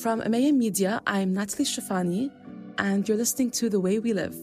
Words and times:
From 0.00 0.22
Amaeya 0.22 0.56
Media, 0.56 1.02
I'm 1.06 1.34
Natalie 1.34 1.66
Shafani, 1.66 2.30
and 2.78 3.06
you're 3.06 3.18
listening 3.18 3.50
to 3.50 3.68
The 3.68 3.78
Way 3.78 3.98
We 3.98 4.14
Live, 4.14 4.34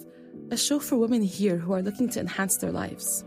a 0.52 0.56
show 0.56 0.78
for 0.78 0.98
women 0.98 1.24
here 1.24 1.58
who 1.58 1.74
are 1.74 1.82
looking 1.82 2.08
to 2.10 2.20
enhance 2.20 2.58
their 2.58 2.72
lives. 2.72 3.26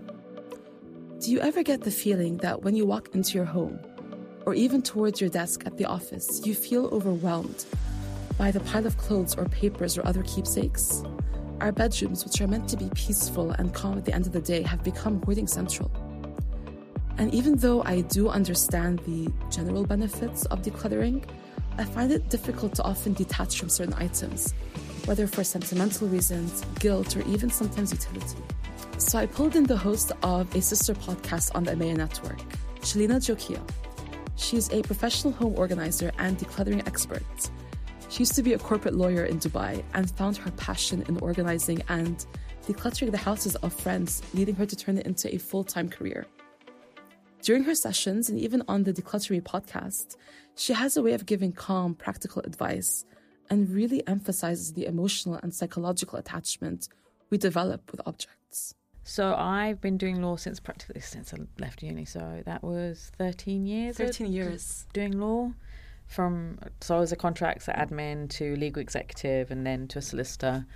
Do 1.18 1.32
you 1.32 1.40
ever 1.40 1.64
get 1.64 1.80
the 1.80 1.90
feeling 1.90 2.36
that 2.36 2.62
when 2.62 2.76
you 2.76 2.86
walk 2.86 3.16
into 3.16 3.34
your 3.34 3.46
home, 3.46 3.80
or 4.46 4.54
even 4.54 4.80
towards 4.80 5.20
your 5.20 5.28
desk 5.28 5.64
at 5.66 5.76
the 5.76 5.86
office, 5.86 6.40
you 6.46 6.54
feel 6.54 6.86
overwhelmed 6.92 7.64
by 8.38 8.52
the 8.52 8.60
pile 8.60 8.86
of 8.86 8.96
clothes 8.96 9.34
or 9.34 9.46
papers 9.46 9.98
or 9.98 10.06
other 10.06 10.22
keepsakes? 10.22 11.02
Our 11.60 11.72
bedrooms, 11.72 12.24
which 12.24 12.40
are 12.40 12.46
meant 12.46 12.68
to 12.68 12.76
be 12.76 12.90
peaceful 12.94 13.50
and 13.50 13.74
calm 13.74 13.98
at 13.98 14.04
the 14.04 14.14
end 14.14 14.28
of 14.28 14.32
the 14.32 14.40
day, 14.40 14.62
have 14.62 14.84
become 14.84 15.20
hoarding 15.22 15.48
central. 15.48 15.90
And 17.18 17.34
even 17.34 17.56
though 17.56 17.82
I 17.82 18.02
do 18.02 18.28
understand 18.28 19.00
the 19.00 19.32
general 19.50 19.84
benefits 19.84 20.44
of 20.46 20.62
decluttering, 20.62 21.24
I 21.78 21.84
find 21.84 22.12
it 22.12 22.28
difficult 22.28 22.74
to 22.76 22.82
often 22.82 23.14
detach 23.14 23.58
from 23.58 23.68
certain 23.68 23.94
items, 23.94 24.52
whether 25.06 25.26
for 25.26 25.44
sentimental 25.44 26.08
reasons, 26.08 26.64
guilt, 26.78 27.16
or 27.16 27.22
even 27.22 27.50
sometimes 27.50 27.92
utility. 27.92 28.38
So 28.98 29.18
I 29.18 29.26
pulled 29.26 29.56
in 29.56 29.64
the 29.64 29.76
host 29.76 30.12
of 30.22 30.54
a 30.54 30.60
sister 30.60 30.94
podcast 30.94 31.52
on 31.54 31.64
the 31.64 31.72
Amaeya 31.72 31.96
Network, 31.96 32.38
Shelina 32.80 33.16
Jokhiya. 33.16 33.60
She's 34.36 34.70
a 34.72 34.82
professional 34.82 35.32
home 35.32 35.54
organizer 35.56 36.12
and 36.18 36.38
decluttering 36.38 36.86
expert. 36.86 37.50
She 38.08 38.20
used 38.20 38.34
to 38.34 38.42
be 38.42 38.54
a 38.54 38.58
corporate 38.58 38.94
lawyer 38.94 39.24
in 39.24 39.38
Dubai 39.38 39.82
and 39.94 40.10
found 40.10 40.36
her 40.38 40.50
passion 40.52 41.04
in 41.08 41.18
organizing 41.20 41.82
and 41.88 42.26
decluttering 42.66 43.10
the 43.10 43.18
houses 43.18 43.54
of 43.56 43.72
friends, 43.72 44.22
leading 44.34 44.54
her 44.56 44.66
to 44.66 44.76
turn 44.76 44.98
it 44.98 45.06
into 45.06 45.34
a 45.34 45.38
full 45.38 45.64
time 45.64 45.88
career. 45.88 46.26
During 47.42 47.64
her 47.64 47.74
sessions 47.74 48.28
and 48.28 48.38
even 48.38 48.62
on 48.68 48.84
the 48.84 48.92
DeCluttr 48.92 49.30
Me 49.30 49.40
podcast, 49.40 50.16
she 50.56 50.74
has 50.74 50.96
a 50.96 51.02
way 51.02 51.14
of 51.14 51.24
giving 51.24 51.52
calm, 51.52 51.94
practical 51.94 52.42
advice 52.42 53.06
and 53.48 53.68
really 53.70 54.06
emphasizes 54.06 54.74
the 54.74 54.86
emotional 54.86 55.40
and 55.42 55.54
psychological 55.54 56.18
attachment 56.18 56.88
we 57.30 57.38
develop 57.38 57.90
with 57.90 58.00
objects. 58.06 58.74
So 59.04 59.34
I've 59.34 59.80
been 59.80 59.96
doing 59.96 60.22
law 60.22 60.36
since 60.36 60.60
practically 60.60 61.00
since 61.00 61.32
I 61.32 61.38
left 61.58 61.82
uni. 61.82 62.04
So 62.04 62.42
that 62.44 62.62
was 62.62 63.10
thirteen 63.16 63.66
years. 63.66 63.96
13 63.96 64.30
years. 64.32 64.86
doing 64.92 65.18
law. 65.18 65.52
From 66.06 66.58
so 66.80 66.96
I 66.96 67.00
was 67.00 67.10
a 67.10 67.16
contracts 67.16 67.66
admin 67.66 68.28
to 68.30 68.54
legal 68.56 68.82
executive 68.82 69.50
and 69.50 69.66
then 69.66 69.88
to 69.88 69.98
a 69.98 70.02
solicitor. 70.02 70.66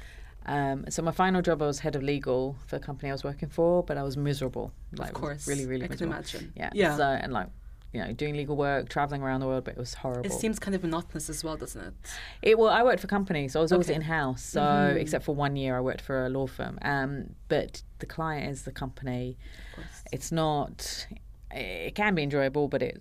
Um, 0.46 0.84
so 0.90 1.02
my 1.02 1.10
final 1.12 1.40
job, 1.42 1.62
I 1.62 1.66
was 1.66 1.78
head 1.80 1.96
of 1.96 2.02
legal 2.02 2.56
for 2.66 2.76
a 2.76 2.80
company 2.80 3.08
I 3.10 3.12
was 3.12 3.24
working 3.24 3.48
for, 3.48 3.82
but 3.82 3.96
I 3.96 4.02
was 4.02 4.16
miserable. 4.16 4.72
Like, 4.92 5.08
of 5.10 5.14
course. 5.14 5.46
really, 5.48 5.66
really 5.66 5.84
I 5.84 5.86
can 5.88 5.92
miserable. 5.94 6.14
imagine. 6.14 6.52
Yeah, 6.56 6.70
Yeah. 6.74 6.96
So 6.96 7.04
and 7.04 7.32
like, 7.32 7.48
you 7.92 8.00
know, 8.04 8.12
doing 8.12 8.34
legal 8.36 8.56
work, 8.56 8.88
traveling 8.88 9.22
around 9.22 9.40
the 9.40 9.46
world, 9.46 9.64
but 9.64 9.74
it 9.74 9.78
was 9.78 9.94
horrible. 9.94 10.26
It 10.26 10.32
seems 10.32 10.58
kind 10.58 10.74
of 10.74 10.82
monotonous 10.82 11.30
as 11.30 11.44
well, 11.44 11.56
doesn't 11.56 11.80
it? 11.80 11.94
It 12.42 12.58
well, 12.58 12.68
I 12.70 12.82
worked 12.82 13.00
for 13.00 13.06
companies, 13.06 13.52
so 13.52 13.60
I 13.60 13.62
was 13.62 13.72
always 13.72 13.88
Okay. 13.88 13.94
in 13.96 14.02
house. 14.02 14.42
So 14.42 14.60
Mhm. 14.60 14.96
except 15.00 15.24
for 15.24 15.34
one 15.34 15.54
year, 15.56 15.76
I 15.76 15.80
worked 15.80 16.00
for 16.02 16.26
a 16.26 16.28
law 16.28 16.46
firm. 16.46 16.78
Um, 16.82 17.34
but 17.48 17.82
the 18.00 18.06
client 18.06 18.50
is 18.50 18.62
the 18.64 18.72
company. 18.72 19.38
Of 19.70 19.76
course. 19.76 20.02
It's 20.12 20.32
not. 20.32 21.06
It 21.52 21.94
can 21.94 22.14
be 22.16 22.22
enjoyable, 22.24 22.68
but 22.68 22.82
it 22.82 23.00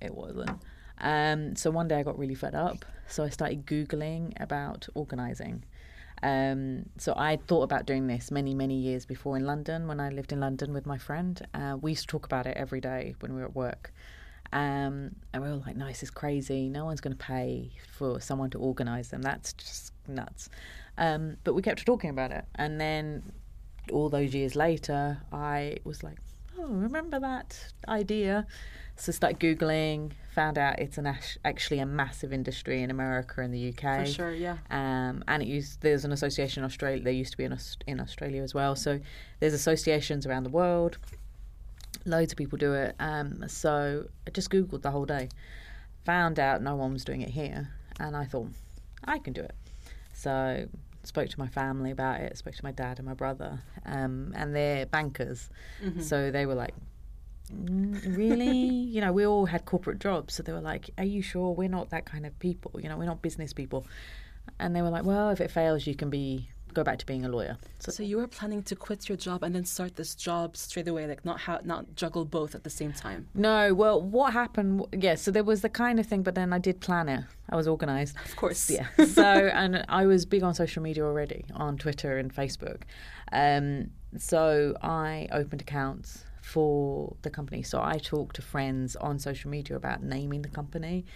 it 0.00 0.14
wasn't. 0.14 0.58
Um, 0.98 1.56
so 1.56 1.70
one 1.70 1.88
day 1.88 1.96
I 2.00 2.02
got 2.02 2.18
really 2.18 2.34
fed 2.34 2.54
up, 2.54 2.84
so 3.08 3.24
I 3.24 3.28
started 3.28 3.66
googling 3.66 4.32
about 4.40 4.88
organising. 4.94 5.64
Um, 6.24 6.86
so 6.96 7.12
I 7.14 7.36
thought 7.36 7.64
about 7.64 7.84
doing 7.84 8.06
this 8.06 8.30
many, 8.30 8.54
many 8.54 8.76
years 8.76 9.04
before 9.04 9.36
in 9.36 9.44
London 9.44 9.86
when 9.86 10.00
I 10.00 10.08
lived 10.08 10.32
in 10.32 10.40
London 10.40 10.72
with 10.72 10.86
my 10.86 10.96
friend. 10.96 11.46
Uh, 11.52 11.76
we 11.78 11.90
used 11.90 12.04
to 12.04 12.06
talk 12.08 12.24
about 12.24 12.46
it 12.46 12.56
every 12.56 12.80
day 12.80 13.14
when 13.20 13.34
we 13.34 13.40
were 13.40 13.46
at 13.46 13.54
work. 13.54 13.92
Um, 14.50 15.16
and 15.34 15.42
we 15.42 15.50
were 15.50 15.56
like, 15.56 15.76
no, 15.76 15.86
this 15.86 16.02
is 16.02 16.10
crazy. 16.10 16.70
No 16.70 16.86
one's 16.86 17.02
going 17.02 17.14
to 17.14 17.22
pay 17.22 17.72
for 17.92 18.20
someone 18.20 18.48
to 18.50 18.58
organise 18.58 19.08
them. 19.08 19.20
That's 19.20 19.52
just 19.52 19.92
nuts. 20.08 20.48
Um, 20.96 21.36
but 21.44 21.52
we 21.52 21.60
kept 21.60 21.84
talking 21.84 22.08
about 22.08 22.30
it. 22.30 22.46
And 22.54 22.80
then 22.80 23.22
all 23.92 24.08
those 24.08 24.34
years 24.34 24.56
later, 24.56 25.18
I 25.30 25.76
was 25.84 26.02
like, 26.02 26.16
oh, 26.58 26.68
remember 26.68 27.20
that 27.20 27.58
idea? 27.86 28.46
So 28.96 29.10
I 29.10 29.14
started 29.14 29.40
Googling, 29.40 30.12
found 30.34 30.56
out 30.56 30.78
it's 30.78 30.98
an 30.98 31.12
actually 31.44 31.78
a 31.80 31.86
massive 31.86 32.32
industry 32.32 32.82
in 32.82 32.90
America 32.90 33.40
and 33.40 33.52
the 33.52 33.68
UK. 33.70 34.06
For 34.06 34.12
sure, 34.12 34.32
yeah. 34.32 34.58
Um, 34.70 35.24
and 35.26 35.42
it 35.42 35.48
used, 35.48 35.80
there's 35.80 36.04
an 36.04 36.12
association 36.12 36.62
in 36.62 36.64
Australia. 36.64 37.02
There 37.02 37.12
used 37.12 37.32
to 37.32 37.36
be 37.36 37.44
in, 37.44 37.58
in 37.86 38.00
Australia 38.00 38.42
as 38.42 38.54
well. 38.54 38.76
So 38.76 39.00
there's 39.40 39.52
associations 39.52 40.26
around 40.26 40.44
the 40.44 40.50
world. 40.50 40.98
Loads 42.04 42.32
of 42.32 42.38
people 42.38 42.56
do 42.56 42.72
it. 42.74 42.94
Um, 43.00 43.44
so 43.48 44.06
I 44.26 44.30
just 44.30 44.50
googled 44.50 44.82
the 44.82 44.90
whole 44.90 45.06
day, 45.06 45.28
found 46.04 46.38
out 46.38 46.62
no 46.62 46.76
one 46.76 46.92
was 46.92 47.04
doing 47.04 47.22
it 47.22 47.30
here, 47.30 47.70
and 47.98 48.16
I 48.16 48.24
thought 48.24 48.48
I 49.04 49.18
can 49.18 49.32
do 49.32 49.40
it. 49.40 49.54
So 50.12 50.68
spoke 51.02 51.28
to 51.28 51.38
my 51.38 51.48
family 51.48 51.90
about 51.90 52.20
it. 52.20 52.36
Spoke 52.36 52.54
to 52.54 52.64
my 52.64 52.72
dad 52.72 52.98
and 52.98 53.06
my 53.06 53.14
brother, 53.14 53.60
um, 53.86 54.32
and 54.36 54.54
they're 54.54 54.86
bankers. 54.86 55.50
Mm-hmm. 55.82 56.00
So 56.00 56.30
they 56.30 56.46
were 56.46 56.54
like, 56.54 56.74
"Mm, 56.74 56.82
really? 57.52 58.56
you 58.58 59.00
know, 59.00 59.12
we 59.12 59.26
all 59.26 59.46
had 59.46 59.64
corporate 59.64 59.98
jobs. 59.98 60.34
So 60.34 60.42
they 60.42 60.52
were 60.52 60.60
like, 60.60 60.90
are 60.98 61.04
you 61.04 61.22
sure 61.22 61.52
we're 61.52 61.68
not 61.68 61.90
that 61.90 62.04
kind 62.04 62.26
of 62.26 62.38
people? 62.38 62.80
You 62.80 62.88
know, 62.88 62.96
we're 62.96 63.04
not 63.06 63.22
business 63.22 63.52
people. 63.52 63.86
And 64.58 64.74
they 64.74 64.82
were 64.82 64.90
like, 64.90 65.04
well, 65.04 65.30
if 65.30 65.40
it 65.40 65.50
fails, 65.50 65.86
you 65.86 65.94
can 65.94 66.10
be 66.10 66.48
go 66.74 66.82
back 66.82 66.98
to 66.98 67.06
being 67.06 67.24
a 67.24 67.28
lawyer. 67.28 67.56
So, 67.78 67.92
So 67.92 68.02
you 68.02 68.16
were 68.16 68.26
planning 68.26 68.62
to 68.64 68.74
quit 68.74 69.08
your 69.08 69.16
job 69.16 69.44
and 69.44 69.54
then 69.54 69.64
start 69.64 69.94
this 69.94 70.14
job 70.14 70.56
straight 70.56 70.88
away, 70.88 71.06
like 71.06 71.24
not 71.24 71.38
ha- 71.40 71.60
not 71.64 71.94
juggle 71.94 72.24
both 72.24 72.54
at 72.54 72.64
the 72.64 72.70
same 72.70 72.92
time. 72.92 73.28
no, 73.34 73.72
well, 73.72 74.00
what 74.02 74.32
happened? 74.32 74.84
Yeah, 74.92 75.14
so 75.14 75.30
there 75.30 75.44
was 75.44 75.62
the 75.62 75.68
kind 75.68 76.00
of 76.00 76.06
thing, 76.06 76.22
but 76.24 76.34
then 76.34 76.52
I 76.52 76.58
did 76.58 76.80
plan 76.80 77.08
it. 77.08 77.24
I 77.48 77.56
was 77.56 77.68
organised. 77.68 78.16
Of 78.24 78.36
course. 78.36 78.68
Yeah. 78.68 78.88
So, 79.06 79.22
and 79.22 79.84
I 79.88 80.06
was 80.06 80.26
big 80.26 80.42
on 80.42 80.54
social 80.54 80.82
media 80.82 81.04
already, 81.04 81.44
on 81.54 81.78
Twitter 81.78 82.18
and 82.18 82.34
Facebook. 82.34 82.82
Um, 83.30 83.90
so 84.18 84.74
I 84.82 85.28
opened 85.30 85.60
accounts 85.60 86.24
for 86.44 87.16
the 87.22 87.30
company. 87.30 87.62
So 87.62 87.80
I 87.80 87.96
talked 87.96 88.36
to 88.36 88.42
friends 88.42 88.96
on 88.96 89.18
social 89.18 89.50
media 89.50 89.76
about 89.76 90.02
naming 90.02 90.42
the 90.42 90.50
company. 90.50 91.06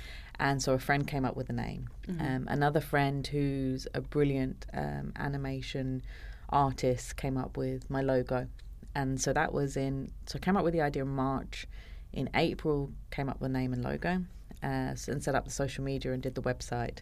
And 0.41 0.63
so 0.63 0.73
a 0.73 0.79
friend 0.79 1.07
came 1.07 1.27
up 1.27 1.37
with 1.37 1.51
a 1.51 1.53
name. 1.53 1.91
Um, 2.21 2.47
another 2.49 2.81
friend 2.81 3.27
who's 3.27 3.87
a 3.93 4.01
brilliant 4.01 4.65
um, 4.73 5.13
animation 5.17 6.03
artist 6.49 7.17
came 7.17 7.37
up 7.37 7.59
with 7.59 7.91
my 7.91 8.01
logo. 8.01 8.49
And 8.95 9.21
so 9.21 9.35
that 9.35 9.53
was 9.53 9.77
in, 9.77 10.11
so 10.25 10.39
I 10.39 10.41
came 10.41 10.57
up 10.57 10.65
with 10.65 10.73
the 10.73 10.81
idea 10.81 11.03
in 11.03 11.11
March. 11.11 11.67
In 12.15 12.31
April, 12.35 12.91
came 13.11 13.29
up 13.29 13.39
with 13.39 13.51
name 13.51 13.75
and 13.75 13.85
logo 13.85 14.25
uh, 14.63 14.95
and 15.09 15.23
set 15.23 15.35
up 15.35 15.45
the 15.45 15.51
social 15.51 15.85
media 15.85 16.13
and 16.15 16.23
did 16.23 16.37
the 16.37 16.43
website. 16.43 17.01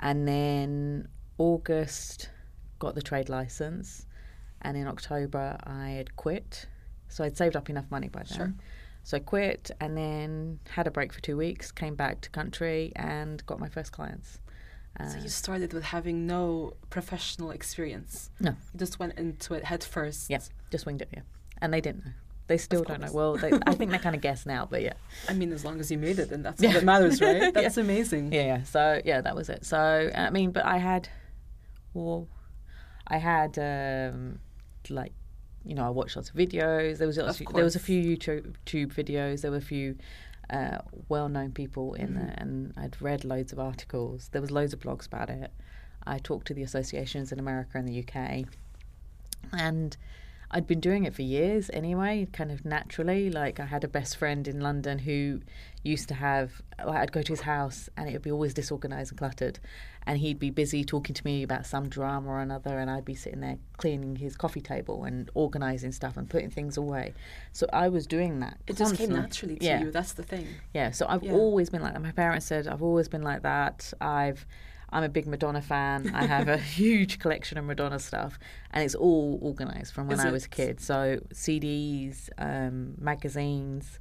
And 0.00 0.28
then 0.28 1.08
August, 1.38 2.28
got 2.78 2.94
the 2.94 3.02
trade 3.02 3.30
license. 3.30 4.06
And 4.60 4.76
in 4.76 4.86
October, 4.86 5.56
I 5.64 5.90
had 5.90 6.14
quit. 6.16 6.66
So 7.14 7.22
I'd 7.22 7.36
saved 7.36 7.54
up 7.54 7.70
enough 7.70 7.88
money 7.90 8.08
by 8.08 8.24
then. 8.28 8.36
Sure. 8.36 8.54
So 9.04 9.18
I 9.18 9.20
quit 9.20 9.70
and 9.80 9.96
then 9.96 10.58
had 10.70 10.86
a 10.88 10.90
break 10.90 11.12
for 11.12 11.20
two 11.20 11.36
weeks, 11.36 11.70
came 11.70 11.94
back 11.94 12.20
to 12.22 12.30
country 12.30 12.90
and 12.96 13.44
got 13.46 13.60
my 13.60 13.68
first 13.68 13.92
clients. 13.92 14.40
Uh, 14.98 15.08
So 15.10 15.18
you 15.18 15.28
started 15.28 15.72
with 15.72 15.84
having 15.84 16.26
no 16.26 16.72
professional 16.90 17.50
experience. 17.52 18.30
No. 18.40 18.50
You 18.72 18.78
just 18.78 18.98
went 18.98 19.16
into 19.16 19.54
it 19.54 19.62
head 19.64 19.84
first. 19.84 20.28
yeah, 20.28 20.40
just 20.72 20.86
winged 20.86 21.02
it, 21.02 21.08
yeah. 21.14 21.20
And 21.62 21.72
they 21.72 21.80
didn't 21.80 22.04
know. 22.04 22.12
They 22.48 22.58
still 22.58 22.82
don't 22.82 23.00
know. 23.00 23.12
Well, 23.12 23.36
they, 23.36 23.52
I 23.66 23.74
think 23.74 23.90
they 23.92 23.98
kind 24.06 24.16
of 24.16 24.20
guess 24.20 24.44
now, 24.44 24.66
but 24.68 24.82
yeah. 24.82 24.94
I 25.28 25.34
mean, 25.34 25.52
as 25.52 25.64
long 25.64 25.78
as 25.80 25.90
you 25.92 25.98
made 25.98 26.18
it, 26.18 26.30
then 26.30 26.42
that's 26.42 26.60
Yeah. 26.60 26.68
all 26.70 26.74
that 26.74 26.84
matters, 26.84 27.20
right? 27.20 27.42
Yeah. 27.42 27.50
That's 27.52 27.76
amazing. 27.76 28.32
Yeah, 28.32 28.46
yeah. 28.52 28.62
So 28.64 29.00
yeah, 29.04 29.20
that 29.20 29.36
was 29.36 29.48
it. 29.48 29.64
So 29.64 30.10
I 30.14 30.30
mean, 30.30 30.50
but 30.50 30.64
I 30.64 30.78
had, 30.78 31.08
well, 31.94 32.26
I 33.06 33.18
had 33.18 33.52
um, 33.58 34.40
like, 34.90 35.12
you 35.64 35.74
know, 35.74 35.86
I 35.86 35.90
watched 35.90 36.16
lots 36.16 36.30
of 36.30 36.36
videos. 36.36 36.98
There 36.98 37.06
was 37.06 37.16
lots 37.16 37.40
Of 37.40 37.52
there 37.54 37.64
was 37.64 37.76
a 37.76 37.80
few 37.80 38.16
YouTube 38.16 38.56
videos. 38.66 39.40
There 39.40 39.50
were 39.50 39.56
a 39.56 39.62
few 39.62 39.96
uh, 40.50 40.78
well-known 41.08 41.52
people 41.52 41.94
in 41.94 42.14
there, 42.14 42.34
and 42.36 42.74
I'd 42.76 43.00
read 43.00 43.24
loads 43.24 43.52
of 43.52 43.58
articles. 43.58 44.28
There 44.32 44.40
was 44.40 44.50
loads 44.50 44.72
of 44.72 44.80
blogs 44.80 45.06
about 45.06 45.30
it. 45.30 45.50
I 46.06 46.18
talked 46.18 46.46
to 46.48 46.54
the 46.54 46.62
associations 46.62 47.32
in 47.32 47.38
America 47.38 47.78
and 47.78 47.88
the 47.88 48.04
UK, 48.04 48.46
and 49.52 49.96
I'd 50.50 50.66
been 50.66 50.80
doing 50.80 51.04
it 51.04 51.14
for 51.14 51.22
years 51.22 51.70
anyway, 51.72 52.28
kind 52.32 52.52
of 52.52 52.64
naturally. 52.64 53.30
Like 53.30 53.58
I 53.58 53.64
had 53.64 53.84
a 53.84 53.88
best 53.88 54.16
friend 54.16 54.46
in 54.46 54.60
London 54.60 55.00
who 55.00 55.40
used 55.84 56.08
to 56.08 56.14
have 56.14 56.60
like 56.84 56.96
I'd 56.96 57.12
go 57.12 57.22
to 57.22 57.32
his 57.32 57.42
house 57.42 57.88
and 57.96 58.08
it 58.08 58.12
would 58.14 58.22
be 58.22 58.32
always 58.32 58.54
disorganized 58.54 59.12
and 59.12 59.18
cluttered 59.18 59.60
and 60.06 60.18
he'd 60.18 60.38
be 60.38 60.50
busy 60.50 60.82
talking 60.84 61.14
to 61.14 61.24
me 61.24 61.42
about 61.42 61.66
some 61.66 61.88
drama 61.88 62.28
or 62.28 62.40
another 62.40 62.78
and 62.78 62.90
I'd 62.90 63.04
be 63.04 63.14
sitting 63.14 63.40
there 63.40 63.58
cleaning 63.76 64.16
his 64.16 64.34
coffee 64.36 64.60
table 64.60 65.04
and 65.04 65.30
organizing 65.34 65.92
stuff 65.92 66.16
and 66.16 66.28
putting 66.28 66.50
things 66.50 66.76
away. 66.76 67.14
So 67.52 67.66
I 67.72 67.88
was 67.88 68.06
doing 68.06 68.40
that. 68.40 68.58
It 68.66 68.76
just 68.76 68.96
came 68.96 69.10
naturally 69.10 69.56
to 69.56 69.64
Yeah. 69.64 69.80
you. 69.84 69.90
That's 69.90 70.12
the 70.14 70.22
thing. 70.24 70.48
Yeah, 70.72 70.90
so 70.90 71.06
I've 71.08 71.22
Yeah. 71.22 71.32
always 71.32 71.70
been 71.70 71.82
like 71.82 71.92
that. 71.92 72.02
My 72.02 72.12
parents 72.12 72.46
said 72.46 72.66
I've 72.66 72.82
always 72.82 73.08
been 73.08 73.22
like 73.22 73.42
that. 73.42 73.92
I've 74.00 74.44
I'm 74.90 75.02
a 75.02 75.08
big 75.08 75.26
Madonna 75.26 75.60
fan. 75.62 76.12
I 76.14 76.24
have 76.26 76.46
a 76.46 76.56
huge 76.80 77.18
collection 77.18 77.58
of 77.58 77.64
Madonna 77.64 77.98
stuff, 77.98 78.38
and 78.70 78.84
it's 78.84 78.94
all 78.94 79.40
organised 79.42 79.92
from 79.92 80.06
when 80.06 80.20
Is 80.20 80.24
I 80.24 80.30
was 80.30 80.44
a 80.44 80.48
kid. 80.48 80.80
So 80.80 81.18
CDs, 81.32 82.28
um, 82.38 82.94
magazines, 82.98 83.98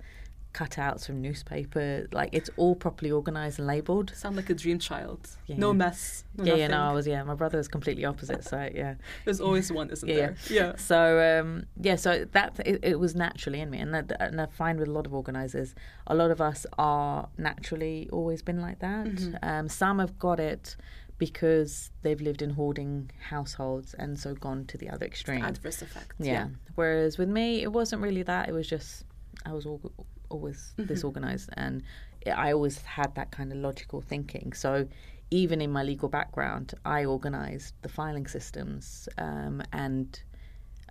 cutouts 0.54 1.06
from 1.06 1.22
newspaper. 1.22 2.08
Like 2.12 2.30
it's 2.32 2.50
all 2.58 2.76
properly 2.76 3.12
organised 3.12 3.60
and 3.60 3.68
labelled. 3.68 4.14
Sound 4.16 4.36
like 4.36 4.50
a 4.50 4.54
dream 4.54 4.80
child. 4.80 5.30
Yeah. 5.48 5.58
No 5.58 5.74
mess. 5.74 6.24
No 6.38 6.44
yeah, 6.46 6.56
yeah, 6.56 6.68
no, 6.68 6.82
I 6.82 6.94
was 6.94 7.08
yeah. 7.08 7.24
My 7.24 7.36
brother 7.36 7.58
was 7.58 7.68
completely 7.68 8.06
opposite, 8.06 8.44
so 8.44 8.70
yeah. 8.74 8.96
There's 9.26 9.42
always 9.42 9.72
one, 9.72 9.90
isn't 9.90 10.08
Yeah, 10.08 10.16
there? 10.16 10.36
Yeah. 10.50 10.76
So 10.78 11.40
um, 11.40 11.66
yeah, 11.80 11.96
so 11.96 12.26
that 12.32 12.60
it, 12.66 12.80
it 12.84 13.00
was 13.00 13.16
naturally 13.16 13.60
in 13.60 13.70
me, 13.70 13.80
and 13.80 13.94
that, 13.94 14.12
and 14.20 14.40
I 14.40 14.46
find 14.48 14.80
with 14.80 14.88
a 14.88 14.92
lot 14.92 15.06
of 15.06 15.14
organisers, 15.14 15.76
a 16.08 16.16
lot 16.16 16.32
of 16.32 16.40
us 16.42 16.66
are 16.78 17.30
naturally 17.38 18.10
always 18.12 18.42
been 18.42 18.62
like 18.62 18.80
that. 18.80 19.08
Mm-hmm. 19.08 19.36
Um, 19.42 19.70
some 19.70 20.00
have 20.00 20.18
got 20.20 20.40
it 20.40 20.76
because 21.18 21.92
they've 22.02 22.22
lived 22.22 22.42
in 22.42 22.50
hoarding 22.52 23.10
households 23.30 23.94
and 23.94 24.20
so 24.20 24.34
gone 24.34 24.66
to 24.66 24.78
the 24.78 24.90
other 24.90 25.06
extreme. 25.06 25.44
Adverse 25.44 25.82
effect. 25.82 26.14
Yeah. 26.20 26.48
Whereas 26.76 27.18
with 27.18 27.30
me, 27.30 27.62
it 27.62 27.72
wasn't 27.72 28.02
really 28.02 28.24
that. 28.24 28.50
It 28.50 28.52
was 28.52 28.68
just 28.68 29.06
I 29.46 29.54
was 29.54 29.66
al- 29.66 29.92
always 30.34 30.74
Mm-hmm. 30.78 30.88
disorganized, 30.88 31.50
and 31.54 31.84
I 32.26 32.52
always 32.54 32.78
had 32.82 33.16
that 33.16 33.32
kind 33.32 33.52
of 33.52 33.58
logical 33.60 34.02
thinking. 34.02 34.54
So 34.54 34.88
even 35.32 35.62
in 35.62 35.72
my 35.72 35.84
legal 35.84 36.10
background, 36.10 36.74
I 36.86 37.06
organized 37.06 37.74
the 37.82 37.90
filing 37.90 38.28
systems 38.28 39.10
um, 39.18 39.62
and 39.72 40.22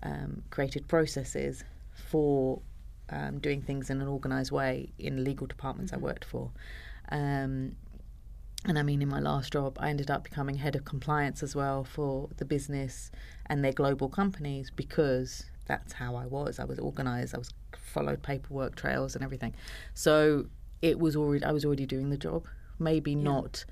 um, 0.03 0.43
created 0.49 0.87
processes 0.87 1.63
for 1.93 2.61
um, 3.09 3.39
doing 3.39 3.61
things 3.61 3.89
in 3.89 4.01
an 4.01 4.07
organized 4.07 4.51
way 4.51 4.91
in 4.99 5.23
legal 5.23 5.47
departments 5.47 5.93
Mm-hmm. 5.93 6.03
I 6.03 6.07
worked 6.07 6.25
for. 6.25 6.51
Um, 7.11 7.75
and 8.65 8.79
I 8.79 8.83
mean, 8.83 9.01
in 9.01 9.09
my 9.09 9.19
last 9.19 9.53
job, 9.53 9.77
I 9.79 9.89
ended 9.89 10.09
up 10.09 10.23
becoming 10.23 10.55
head 10.55 10.75
of 10.75 10.85
compliance 10.85 11.43
as 11.43 11.55
well 11.55 11.83
for 11.83 12.29
the 12.37 12.45
business 12.45 13.11
and 13.47 13.63
their 13.63 13.73
global 13.73 14.07
companies 14.09 14.71
because 14.71 15.45
that's 15.65 15.93
how 15.93 16.15
I 16.15 16.25
was. 16.25 16.59
I 16.59 16.65
was 16.65 16.79
organised. 16.79 17.33
I 17.35 17.37
was 17.37 17.51
followed 17.77 18.21
paperwork 18.21 18.75
trails 18.75 19.15
and 19.15 19.23
everything. 19.23 19.53
So 19.93 20.47
it 20.81 20.99
was 20.99 21.15
already 21.15 21.43
I 21.45 21.51
was 21.51 21.65
already 21.65 21.85
doing 21.85 22.09
the 22.09 22.17
job. 22.17 22.45
Maybe 22.79 23.15
not 23.15 23.65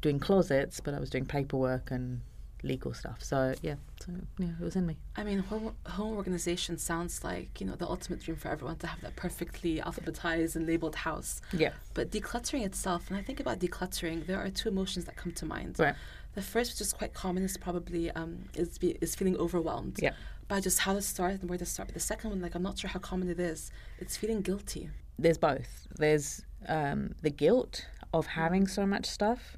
doing 0.00 0.18
closets, 0.20 0.80
but 0.80 0.94
I 0.94 1.00
was 1.00 1.10
doing 1.10 1.24
paperwork 1.24 1.90
and 1.90 2.20
legal 2.62 2.92
stuff. 2.92 3.22
So 3.22 3.54
yeah, 3.62 3.76
so 4.04 4.12
yeah, 4.38 4.48
it 4.60 4.64
was 4.64 4.76
in 4.76 4.86
me. 4.86 4.96
I 5.16 5.24
mean, 5.24 5.38
home, 5.38 5.74
home 5.86 6.16
organization 6.16 6.78
sounds 6.78 7.24
like, 7.24 7.60
you 7.60 7.66
know, 7.66 7.74
the 7.74 7.86
ultimate 7.86 8.20
dream 8.22 8.36
for 8.36 8.48
everyone 8.48 8.76
to 8.78 8.86
have 8.86 9.00
that 9.02 9.16
perfectly 9.16 9.78
alphabetized 9.78 10.56
and 10.56 10.66
labeled 10.66 10.96
house. 10.96 11.40
Yeah. 11.52 11.70
But 11.94 12.10
decluttering 12.10 12.64
itself, 12.64 13.10
when 13.10 13.18
I 13.18 13.22
think 13.22 13.40
about 13.40 13.58
decluttering, 13.60 14.26
there 14.26 14.40
are 14.40 14.50
two 14.50 14.68
emotions 14.68 15.04
that 15.06 15.16
come 15.16 15.32
to 15.32 15.46
mind. 15.46 15.76
Right. 15.78 15.94
The 16.34 16.42
first, 16.42 16.72
which 16.72 16.80
is 16.80 16.92
quite 16.92 17.14
common, 17.14 17.42
is 17.42 17.56
probably 17.56 18.10
um, 18.12 18.48
is 18.54 18.78
be, 18.78 18.96
is 19.00 19.14
feeling 19.14 19.36
overwhelmed 19.36 19.98
Yeah. 20.00 20.12
By 20.48 20.60
just 20.60 20.80
how 20.80 20.94
to 20.94 21.02
start 21.02 21.40
and 21.40 21.48
where 21.48 21.58
to 21.58 21.66
start. 21.66 21.88
But 21.88 21.94
the 21.94 22.00
second 22.00 22.30
one, 22.30 22.40
like 22.40 22.54
I'm 22.54 22.62
not 22.62 22.78
sure 22.78 22.90
how 22.90 22.98
common 23.00 23.28
it 23.28 23.38
is. 23.38 23.70
It's 23.98 24.16
feeling 24.16 24.40
guilty. 24.42 24.90
There's 25.18 25.38
both. 25.38 25.86
There's 25.96 26.42
um, 26.66 27.14
the 27.22 27.30
guilt 27.30 27.86
of 28.12 28.26
having 28.28 28.66
so 28.66 28.86
much 28.86 29.06
stuff 29.06 29.56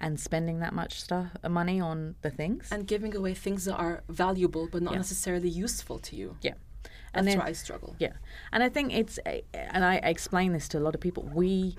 and 0.00 0.20
spending 0.20 0.60
that 0.60 0.72
much 0.72 1.00
stuff 1.02 1.28
uh, 1.42 1.48
money 1.48 1.80
on 1.80 2.14
the 2.22 2.30
things. 2.30 2.68
and 2.70 2.86
giving 2.86 3.16
away 3.16 3.34
things 3.34 3.64
that 3.64 3.74
are 3.76 4.02
valuable 4.08 4.68
but 4.70 4.80
not 4.82 4.92
Yeah. 4.92 4.98
necessarily 4.98 5.48
useful 5.48 5.98
to 5.98 6.14
you. 6.16 6.36
yeah. 6.40 6.54
That's 6.84 7.20
And 7.20 7.26
then 7.28 7.38
where 7.38 7.46
I 7.48 7.52
struggle. 7.52 7.96
Yeah, 7.98 8.12
and 8.52 8.62
I 8.62 8.68
think 8.68 8.92
it's, 8.92 9.18
and 9.54 9.82
I 9.82 9.94
explain 9.96 10.52
this 10.52 10.68
to 10.68 10.78
a 10.78 10.80
lot 10.80 10.94
of 10.94 11.00
people. 11.00 11.22
We 11.34 11.76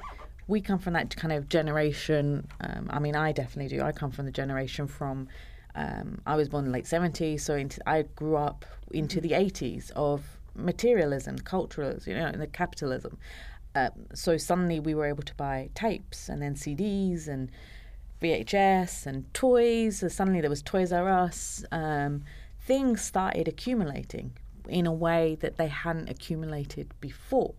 we 0.48 0.60
come 0.60 0.80
from 0.80 0.94
that 0.94 1.16
kind 1.16 1.32
of 1.32 1.48
generation. 1.48 2.48
Um, 2.60 2.88
I 2.90 2.98
mean, 2.98 3.16
I 3.16 3.32
definitely 3.32 3.78
do. 3.78 3.84
I 3.84 3.92
come 3.92 4.10
from 4.12 4.26
the 4.26 4.32
generation 4.32 4.88
from. 4.88 5.28
Um, 5.80 6.22
I 6.26 6.36
was 6.36 6.50
born 6.50 6.66
in 6.66 6.72
the 6.72 6.78
late 6.78 6.88
seventies, 6.88 7.46
so 7.46 7.56
into, 7.56 7.80
I 7.90 8.02
grew 8.02 8.36
up 8.36 8.66
into 8.92 9.22
the 9.22 9.34
eighties 9.34 9.94
of 9.96 10.38
materialism, 10.54 11.40
culturalism, 11.40 12.08
you 12.08 12.16
know, 12.16 12.26
and 12.26 12.42
the 12.42 12.48
capitalism. 12.48 13.18
Um, 13.76 13.92
so 14.14 14.36
suddenly 14.36 14.82
we 14.82 14.94
were 14.94 15.06
able 15.06 15.24
to 15.24 15.36
buy 15.36 15.70
tapes 15.76 16.28
and 16.28 16.42
then 16.42 16.56
CDs 16.56 17.30
and 17.30 17.50
VHS 18.22 19.06
and 19.06 19.34
toys. 19.34 20.00
So 20.00 20.10
suddenly 20.10 20.42
there 20.42 20.50
was 20.50 20.62
Toys 20.62 20.92
R 20.92 21.08
Us. 21.08 21.64
Um, 21.72 22.24
things 22.60 23.02
started 23.02 23.48
accumulating 23.48 24.34
in 24.68 24.86
a 24.86 24.94
way 24.94 25.38
that 25.40 25.56
they 25.56 25.68
hadn't 25.68 26.10
accumulated 26.10 26.94
before. 27.00 27.54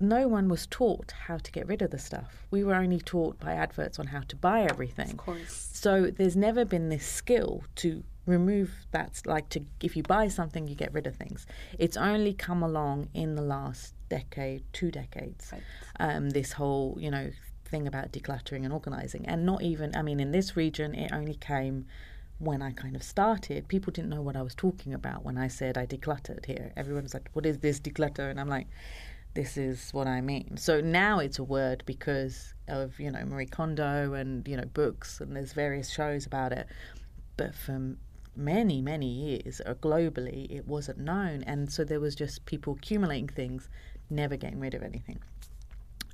No 0.00 0.28
one 0.28 0.48
was 0.48 0.66
taught 0.66 1.12
how 1.26 1.38
to 1.38 1.52
get 1.52 1.66
rid 1.66 1.82
of 1.82 1.90
the 1.90 1.98
stuff. 1.98 2.46
We 2.50 2.64
were 2.64 2.74
only 2.74 2.98
taught 2.98 3.38
by 3.38 3.54
adverts 3.54 3.98
on 3.98 4.08
how 4.08 4.20
to 4.28 4.36
buy 4.36 4.62
everything. 4.62 5.10
Of 5.10 5.16
course. 5.16 5.70
So 5.72 6.10
there's 6.10 6.36
never 6.36 6.64
been 6.64 6.88
this 6.88 7.06
skill 7.06 7.64
to 7.76 8.02
remove 8.26 8.70
that 8.90 9.20
like 9.26 9.50
to 9.50 9.60
if 9.82 9.94
you 9.96 10.02
buy 10.02 10.28
something 10.28 10.66
you 10.66 10.74
get 10.74 10.92
rid 10.92 11.06
of 11.06 11.16
things. 11.16 11.46
It's 11.78 11.96
only 11.96 12.32
come 12.32 12.62
along 12.62 13.08
in 13.14 13.34
the 13.34 13.42
last 13.42 13.94
decade, 14.08 14.64
two 14.72 14.90
decades. 14.90 15.50
Right. 15.52 15.62
Um, 16.00 16.30
this 16.30 16.52
whole, 16.52 16.96
you 16.98 17.10
know, 17.10 17.30
thing 17.66 17.86
about 17.86 18.12
decluttering 18.12 18.64
and 18.64 18.72
organizing 18.72 19.26
and 19.26 19.44
not 19.44 19.62
even 19.62 19.94
I 19.96 20.02
mean 20.02 20.20
in 20.20 20.30
this 20.30 20.56
region 20.56 20.94
it 20.94 21.12
only 21.12 21.34
came 21.34 21.86
when 22.38 22.62
I 22.62 22.72
kind 22.72 22.96
of 22.96 23.02
started, 23.02 23.68
people 23.68 23.92
didn't 23.92 24.10
know 24.10 24.22
what 24.22 24.36
I 24.36 24.42
was 24.42 24.54
talking 24.54 24.92
about 24.92 25.24
when 25.24 25.38
I 25.38 25.48
said 25.48 25.78
I 25.78 25.86
decluttered 25.86 26.44
here. 26.46 26.72
Everyone 26.76 27.04
was 27.04 27.14
like, 27.14 27.28
What 27.32 27.46
is 27.46 27.58
this 27.58 27.80
declutter? 27.80 28.30
And 28.30 28.40
I'm 28.40 28.48
like, 28.48 28.66
this 29.34 29.56
is 29.56 29.90
what 29.92 30.06
I 30.06 30.20
mean. 30.20 30.56
So 30.56 30.80
now 30.80 31.18
it's 31.18 31.38
a 31.38 31.44
word 31.44 31.82
because 31.86 32.54
of, 32.68 32.98
you 33.00 33.10
know, 33.10 33.24
Marie 33.24 33.46
Kondo 33.46 34.14
and, 34.14 34.46
you 34.46 34.56
know, 34.56 34.64
books 34.64 35.20
and 35.20 35.34
there's 35.34 35.52
various 35.52 35.90
shows 35.90 36.24
about 36.24 36.52
it. 36.52 36.68
But 37.36 37.54
for 37.54 37.96
many, 38.36 38.80
many 38.80 39.08
years, 39.08 39.60
globally, 39.82 40.50
it 40.50 40.66
wasn't 40.66 40.98
known. 40.98 41.42
And 41.42 41.70
so 41.72 41.84
there 41.84 42.00
was 42.00 42.14
just 42.14 42.46
people 42.46 42.74
accumulating 42.74 43.28
things, 43.28 43.68
never 44.08 44.36
getting 44.36 44.60
rid 44.60 44.74
of 44.74 44.82
anything. 44.82 45.18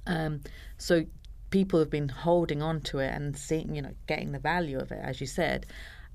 Um, 0.06 0.40
so 0.78 1.05
people 1.50 1.78
have 1.78 1.90
been 1.90 2.08
holding 2.08 2.62
on 2.62 2.81
to 2.81 3.00
it 3.00 3.12
and 3.14 3.37
seeing, 3.37 3.75
you 3.75 3.82
know, 3.82 3.94
getting 4.06 4.32
the 4.32 4.38
value 4.38 4.78
of 4.78 4.93
it, 4.93 5.00
as 5.02 5.20
you 5.20 5.26
said. 5.26 5.67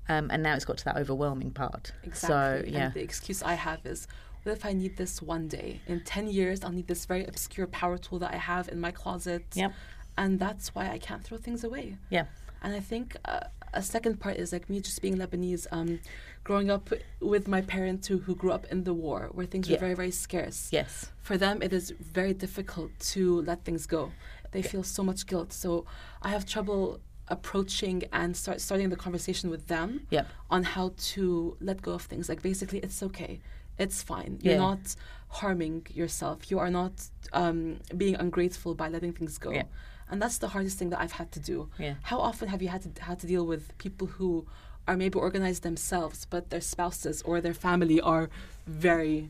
Um, 0.08 0.30
and 0.30 0.42
now 0.42 0.54
it's 0.54 0.64
got 0.64 0.78
to 0.78 0.84
that 0.86 0.96
overwhelming 0.96 1.52
part. 1.52 1.92
Exactly. 2.02 2.26
So, 2.26 2.64
yeah. 2.66 2.86
And 2.86 2.94
the 2.94 3.02
excuse 3.02 3.42
I 3.42 3.54
have 3.54 3.84
is, 3.86 4.08
what 4.46 4.56
if 4.56 4.64
I 4.64 4.72
need 4.72 4.96
this 4.96 5.20
one 5.20 5.48
day? 5.48 5.80
In 5.88 6.00
10 6.04 6.28
years, 6.28 6.62
I'll 6.62 6.70
need 6.70 6.86
this 6.86 7.04
very 7.04 7.24
obscure 7.26 7.66
power 7.66 7.98
tool 7.98 8.20
that 8.20 8.32
I 8.32 8.36
have 8.36 8.68
in 8.68 8.80
my 8.80 8.92
closet. 8.92 9.44
Yep. 9.54 9.72
And 10.16 10.38
that's 10.38 10.72
why 10.74 10.88
I 10.90 10.98
can't 10.98 11.22
throw 11.24 11.36
things 11.36 11.64
away. 11.64 11.96
Yeah. 12.10 12.26
And 12.62 12.72
I 12.74 12.78
think 12.80 13.16
uh, 13.24 13.40
a 13.74 13.82
second 13.82 14.20
part 14.20 14.36
is 14.36 14.52
like 14.52 14.70
me 14.70 14.80
just 14.80 15.02
being 15.02 15.16
Lebanese, 15.18 15.66
um, 15.72 15.98
growing 16.44 16.70
up 16.70 16.90
with 17.20 17.48
my 17.48 17.60
parents 17.60 18.06
who, 18.06 18.18
who 18.18 18.36
grew 18.36 18.52
up 18.52 18.66
in 18.70 18.84
the 18.84 18.94
war, 18.94 19.30
where 19.32 19.46
things 19.46 19.68
Yeah. 19.68 19.74
were 19.76 19.80
very, 19.80 19.94
very 19.94 20.10
scarce. 20.12 20.68
Yes. 20.70 21.10
For 21.22 21.36
them, 21.36 21.60
it 21.60 21.72
is 21.72 21.90
very 22.00 22.32
difficult 22.32 22.92
to 23.14 23.42
let 23.42 23.64
things 23.64 23.84
go. 23.86 24.12
They 24.52 24.62
feel 24.62 24.84
so 24.84 25.02
much 25.02 25.26
guilt. 25.26 25.52
So 25.52 25.86
I 26.22 26.28
have 26.28 26.46
trouble 26.46 27.00
approaching 27.28 28.04
and 28.12 28.36
start 28.36 28.60
starting 28.60 28.88
the 28.90 28.96
conversation 28.96 29.50
with 29.50 29.66
them 29.66 30.06
Yep. 30.10 30.28
on 30.50 30.62
how 30.62 30.92
to 31.14 31.56
let 31.60 31.82
go 31.82 31.92
of 31.94 32.02
things. 32.02 32.28
Like 32.28 32.42
basically, 32.42 32.78
it's 32.78 33.02
okay, 33.02 33.40
it's 33.78 34.02
fine. 34.02 34.38
You're 34.42 34.54
Yeah. 34.54 34.60
not 34.70 34.96
harming 35.28 35.86
yourself. 35.92 36.50
You 36.50 36.58
are 36.58 36.70
not 36.70 36.92
um, 37.32 37.78
being 37.96 38.14
ungrateful 38.16 38.74
by 38.74 38.88
letting 38.88 39.12
things 39.12 39.38
go. 39.38 39.50
Yeah. 39.52 39.64
And 40.08 40.22
that's 40.22 40.38
the 40.38 40.48
hardest 40.48 40.78
thing 40.78 40.90
that 40.90 41.00
I've 41.00 41.12
had 41.12 41.32
to 41.32 41.40
do. 41.40 41.68
Yeah. 41.78 41.94
How 42.02 42.18
often 42.18 42.48
have 42.48 42.62
you 42.62 42.68
had 42.68 42.82
to 42.82 43.02
had 43.02 43.18
to 43.20 43.26
deal 43.26 43.44
with 43.46 43.76
people 43.78 44.06
who 44.06 44.46
are 44.88 44.96
maybe 44.96 45.18
organized 45.18 45.62
themselves, 45.64 46.26
but 46.30 46.50
their 46.50 46.60
spouses 46.60 47.22
or 47.22 47.40
their 47.40 47.54
family 47.54 48.00
are 48.00 48.30
very 48.68 49.28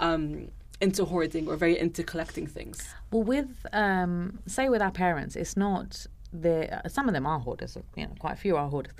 um, 0.00 0.48
into 0.80 1.04
hoarding 1.04 1.46
or 1.46 1.56
very 1.56 1.78
into 1.78 2.02
collecting 2.02 2.46
things? 2.46 2.88
Well, 3.10 3.22
with 3.22 3.66
um, 3.72 4.38
say 4.46 4.68
with 4.70 4.80
our 4.82 4.90
parents, 4.90 5.36
it's 5.36 5.56
not 5.58 6.06
the 6.32 6.80
some 6.88 7.06
of 7.06 7.12
them 7.14 7.26
are 7.26 7.38
hoarders. 7.38 7.76
You 7.96 8.06
know, 8.06 8.14
quite 8.18 8.32
a 8.32 8.36
few 8.36 8.56
are 8.56 8.68
hoarders, 8.70 8.94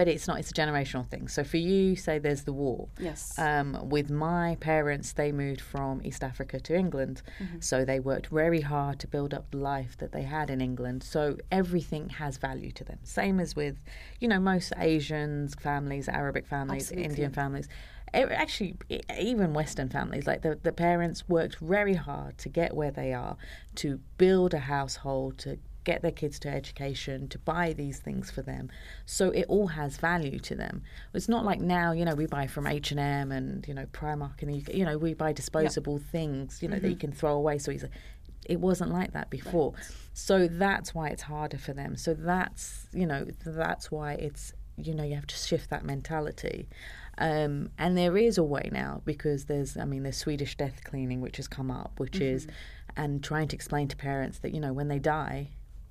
but 0.00 0.08
it's 0.08 0.26
not. 0.26 0.38
It's 0.38 0.50
a 0.50 0.54
generational 0.54 1.06
thing. 1.06 1.28
So 1.28 1.44
for 1.44 1.58
you, 1.58 1.94
say 1.94 2.18
there's 2.18 2.44
the 2.44 2.54
war. 2.54 2.88
Yes. 2.98 3.38
Um, 3.38 3.68
with 3.90 4.08
my 4.08 4.56
parents, 4.60 5.12
they 5.12 5.30
moved 5.30 5.60
from 5.60 6.00
East 6.02 6.24
Africa 6.24 6.58
to 6.58 6.74
England, 6.74 7.20
Mm-hmm. 7.38 7.60
so 7.60 7.84
they 7.84 8.00
worked 8.00 8.28
very 8.28 8.62
hard 8.62 8.98
to 9.00 9.06
build 9.06 9.34
up 9.34 9.50
the 9.50 9.58
life 9.58 9.98
that 9.98 10.10
they 10.12 10.22
had 10.22 10.48
in 10.48 10.60
England. 10.62 11.02
So 11.02 11.36
everything 11.52 12.08
has 12.22 12.38
value 12.38 12.70
to 12.78 12.84
them. 12.88 12.98
Same 13.04 13.40
as 13.40 13.54
with, 13.54 13.76
you 14.20 14.28
know, 14.28 14.40
most 14.40 14.72
Asians 14.78 15.54
families, 15.54 16.08
Arabic 16.08 16.46
families, 16.46 16.84
Absolutely. 16.84 17.04
Indian 17.10 17.32
families. 17.32 17.68
Actually, 18.14 18.76
even 19.18 19.52
Western 19.52 19.88
families, 19.90 20.26
like 20.26 20.40
the, 20.42 20.58
the 20.62 20.72
parents 20.72 21.28
worked 21.28 21.56
very 21.58 21.94
hard 21.94 22.38
to 22.38 22.48
get 22.48 22.74
where 22.74 22.90
they 22.90 23.12
are, 23.12 23.36
to 23.82 24.00
build 24.16 24.54
a 24.54 24.58
household, 24.76 25.36
to 25.44 25.58
get 25.84 26.02
their 26.02 26.10
kids 26.10 26.38
to 26.40 26.48
education, 26.48 27.28
to 27.28 27.38
buy 27.38 27.72
these 27.72 27.98
things 27.98 28.30
for 28.30 28.42
them. 28.42 28.70
So 29.06 29.30
it 29.30 29.46
all 29.48 29.68
has 29.68 29.96
value 29.96 30.38
to 30.40 30.54
them. 30.54 30.82
It's 31.14 31.28
not 31.28 31.44
like 31.44 31.60
now, 31.60 31.92
you 31.92 32.04
know, 32.04 32.14
we 32.14 32.26
buy 32.26 32.46
from 32.46 32.66
H 32.66 32.90
and 32.90 33.00
M 33.00 33.32
and 33.32 33.66
you 33.66 33.74
know 33.74 33.86
Primark, 33.86 34.42
and 34.42 34.54
you, 34.54 34.62
you 34.72 34.84
know 34.84 34.98
we 34.98 35.14
buy 35.14 35.32
disposable 35.32 35.98
things, 35.98 36.62
you 36.62 36.68
know, 36.68 36.78
that 36.78 36.88
you 36.88 36.96
can 36.96 37.12
throw 37.12 37.34
away 37.34 37.58
so 37.58 37.70
easily. 37.70 37.92
It 38.46 38.60
wasn't 38.60 38.92
like 38.92 39.12
that 39.12 39.30
before. 39.30 39.74
So 40.12 40.48
that's 40.48 40.94
why 40.94 41.08
it's 41.08 41.22
harder 41.22 41.58
for 41.58 41.72
them. 41.72 41.96
So 41.96 42.14
that's 42.14 42.86
you 42.92 43.06
know 43.06 43.26
that's 43.44 43.90
why 43.90 44.14
it's 44.14 44.52
you 44.76 44.94
know 44.94 45.04
you 45.04 45.14
have 45.14 45.26
to 45.26 45.36
shift 45.36 45.70
that 45.70 45.84
mentality. 45.84 46.68
Um, 47.18 47.70
and 47.78 47.98
there 47.98 48.16
is 48.16 48.38
a 48.38 48.42
way 48.42 48.70
now 48.72 49.02
because 49.04 49.44
there's, 49.44 49.76
I 49.76 49.84
mean, 49.84 50.04
there's 50.04 50.16
Swedish 50.16 50.56
death 50.56 50.82
cleaning 50.84 51.20
which 51.20 51.36
has 51.36 51.46
come 51.48 51.70
up, 51.70 52.00
which 52.00 52.18
is 52.18 52.46
and 52.96 53.22
trying 53.22 53.48
to 53.48 53.56
explain 53.56 53.88
to 53.88 53.96
parents 53.96 54.38
that 54.40 54.54
you 54.54 54.60
know 54.60 54.72
when 54.72 54.88
they 54.88 54.98
die 54.98 55.48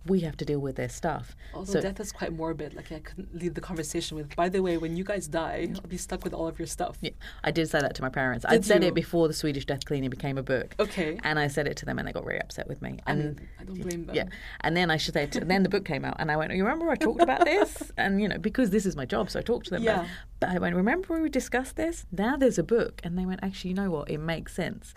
we 0.09 0.21
have 0.21 0.35
to 0.37 0.45
deal 0.45 0.59
with 0.59 0.75
their 0.75 0.89
stuff. 0.89 1.35
Although 1.53 1.73
So- 1.73 1.81
death 1.81 1.99
is 1.99 2.11
quite 2.11 2.33
morbid. 2.33 2.73
Like 2.73 2.91
I 2.91 2.99
couldn't 2.99 3.33
leave 3.35 3.53
the 3.53 3.61
conversation 3.61 4.17
with. 4.17 4.35
By 4.35 4.49
the 4.49 4.61
way, 4.61 4.77
when 4.77 4.97
you 4.97 5.03
guys 5.03 5.27
die, 5.27 5.69
I'll 5.75 5.81
be 5.89 5.97
stuck 5.97 6.23
with 6.23 6.33
all 6.33 6.47
of 6.47 6.57
your 6.59 6.65
stuff. 6.67 6.97
Yeah, 7.01 7.11
I 7.43 7.51
did 7.51 7.69
say 7.69 7.79
that 7.79 7.95
to 7.95 8.01
my 8.01 8.09
parents. 8.09 8.43
Did 8.45 8.53
I'd 8.55 8.65
said 8.65 8.81
you? 8.81 8.89
it 8.89 8.95
before 8.95 9.27
the 9.27 9.33
Swedish 9.33 9.65
Death 9.65 9.85
Cleaning 9.85 10.09
became 10.09 10.37
a 10.37 10.43
book. 10.43 10.75
Okay. 10.79 11.19
And 11.23 11.37
I 11.39 11.47
said 11.47 11.67
it 11.67 11.77
to 11.77 11.85
them, 11.85 11.99
and 11.99 12.07
they 12.07 12.11
got 12.11 12.23
very 12.25 12.39
upset 12.41 12.67
with 12.67 12.81
me. 12.81 12.97
I 13.05 13.11
And 13.11 13.19
mean, 13.23 13.49
I 13.59 13.63
don't 13.63 13.81
blame 13.81 14.05
them. 14.05 14.15
yeah, 14.15 14.25
and 14.61 14.75
then 14.75 14.89
I 14.91 14.97
should 14.97 15.13
say, 15.13 15.27
to, 15.27 15.39
then 15.45 15.63
the 15.63 15.69
book 15.69 15.85
came 15.85 16.03
out, 16.05 16.15
and 16.19 16.31
I 16.31 16.37
went, 16.37 16.53
"You 16.53 16.63
remember 16.63 16.89
I 16.89 16.95
talked 16.95 17.21
about 17.21 17.45
this?" 17.45 17.91
And 17.97 18.21
you 18.21 18.27
know, 18.27 18.37
because 18.37 18.69
this 18.71 18.85
is 18.85 18.95
my 18.95 19.05
job, 19.05 19.29
so 19.29 19.39
I 19.39 19.41
talked 19.43 19.65
to 19.65 19.71
them. 19.71 19.83
Yeah. 19.83 20.07
But 20.39 20.49
I 20.49 20.57
went, 20.59 20.75
"Remember 20.75 21.21
we 21.21 21.29
discussed 21.29 21.75
this? 21.75 22.05
Now 22.11 22.35
there's 22.37 22.57
a 22.57 22.63
book," 22.63 23.01
and 23.03 23.17
they 23.17 23.25
went, 23.25 23.41
"Actually, 23.43 23.71
you 23.71 23.75
know 23.75 23.91
what? 23.91 24.09
It 24.09 24.17
makes 24.19 24.53
sense." 24.55 24.93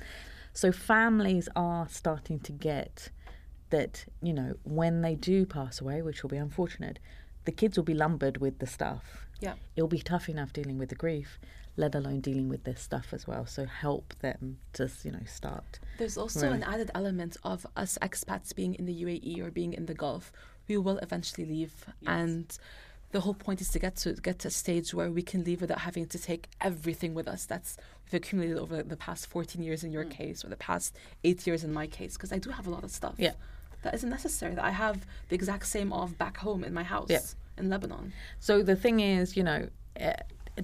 So 0.55 0.71
families 0.73 1.49
are 1.57 1.89
starting 1.89 2.39
to 2.41 2.53
get 2.53 3.11
that. 3.73 4.05
You 4.23 4.33
know, 4.33 4.55
when 4.63 5.03
they 5.03 5.15
do 5.17 5.45
pass 5.45 5.81
away, 5.81 6.01
which 6.03 6.23
will 6.23 6.31
be 6.31 6.37
unfortunate, 6.39 6.99
the 7.45 7.53
kids 7.53 7.77
will 7.77 7.85
be 7.85 7.95
lumbered 7.95 8.37
with 8.39 8.61
the 8.61 8.67
stuff 8.67 9.27
Yeah. 9.41 9.55
it'll 9.75 9.89
be 9.89 9.99
tough 9.99 10.29
enough 10.29 10.53
dealing 10.53 10.79
with 10.79 10.91
the 10.91 10.95
grief, 10.95 11.41
let 11.77 11.95
alone 11.97 12.21
dealing 12.21 12.49
with 12.49 12.63
this 12.63 12.81
stuff 12.81 13.13
as 13.13 13.27
well. 13.27 13.45
So 13.47 13.65
help 13.67 14.15
them 14.21 14.59
to, 14.75 14.89
you 15.03 15.11
know, 15.11 15.25
start. 15.27 15.81
There's 15.99 16.17
also 16.17 16.47
Right. 16.47 16.55
an 16.57 16.63
added 16.63 16.91
element 16.95 17.37
of 17.43 17.67
us 17.77 17.99
expats 18.01 18.55
being 18.55 18.75
in 18.77 18.87
the 18.87 18.95
UAE 18.95 19.41
or 19.41 19.51
being 19.51 19.73
in 19.73 19.87
the 19.87 19.95
Gulf. 19.95 20.31
We 20.69 20.77
will 20.77 20.99
eventually 20.99 21.45
leave, 21.45 21.75
and 22.07 22.57
the 23.11 23.21
whole 23.21 23.35
point 23.35 23.61
is 23.61 23.69
to 23.71 23.79
get 23.81 23.97
to 23.97 24.15
get 24.15 24.39
to 24.39 24.49
a 24.49 24.51
stage 24.53 24.95
where 24.95 25.11
we 25.11 25.23
can 25.23 25.43
leave 25.45 25.61
without 25.61 25.81
having 25.81 26.07
to 26.07 26.19
take 26.19 26.49
everything 26.61 27.13
with 27.13 27.27
us. 27.27 27.45
That's 27.45 27.77
we've 28.05 28.15
accumulated 28.23 28.59
over 28.59 28.83
the 28.85 28.97
past 28.97 29.27
14 29.27 29.63
years 29.65 29.83
in 29.83 29.91
Mm. 29.91 29.95
your 29.95 30.05
case, 30.05 30.45
or 30.45 30.49
the 30.51 30.57
past 30.57 30.95
eight 31.25 31.45
years 31.47 31.65
in 31.65 31.73
my 31.73 31.87
case, 31.89 32.13
because 32.17 32.33
I 32.33 32.39
do 32.39 32.51
have 32.51 32.67
a 32.69 32.71
lot 32.71 32.85
of 32.85 32.91
stuff. 32.93 33.17
Yeah. 33.19 33.35
That 33.83 33.95
isn't 33.95 34.11
necessary. 34.11 34.55
That 34.55 34.65
I 34.65 34.71
have 34.71 35.07
the 35.29 35.35
exact 35.35 35.67
same 35.67 35.93
of 35.93 36.17
back 36.19 36.37
home 36.39 36.65
in 36.65 36.73
my 36.73 36.85
house 36.85 37.09
Yeah. 37.11 37.21
in 37.59 37.69
Lebanon. 37.69 38.13
So 38.41 38.63
the 38.63 38.77
thing 38.77 39.01
is, 39.01 39.37
you 39.37 39.43
know, 39.43 39.69
uh, 40.01 40.13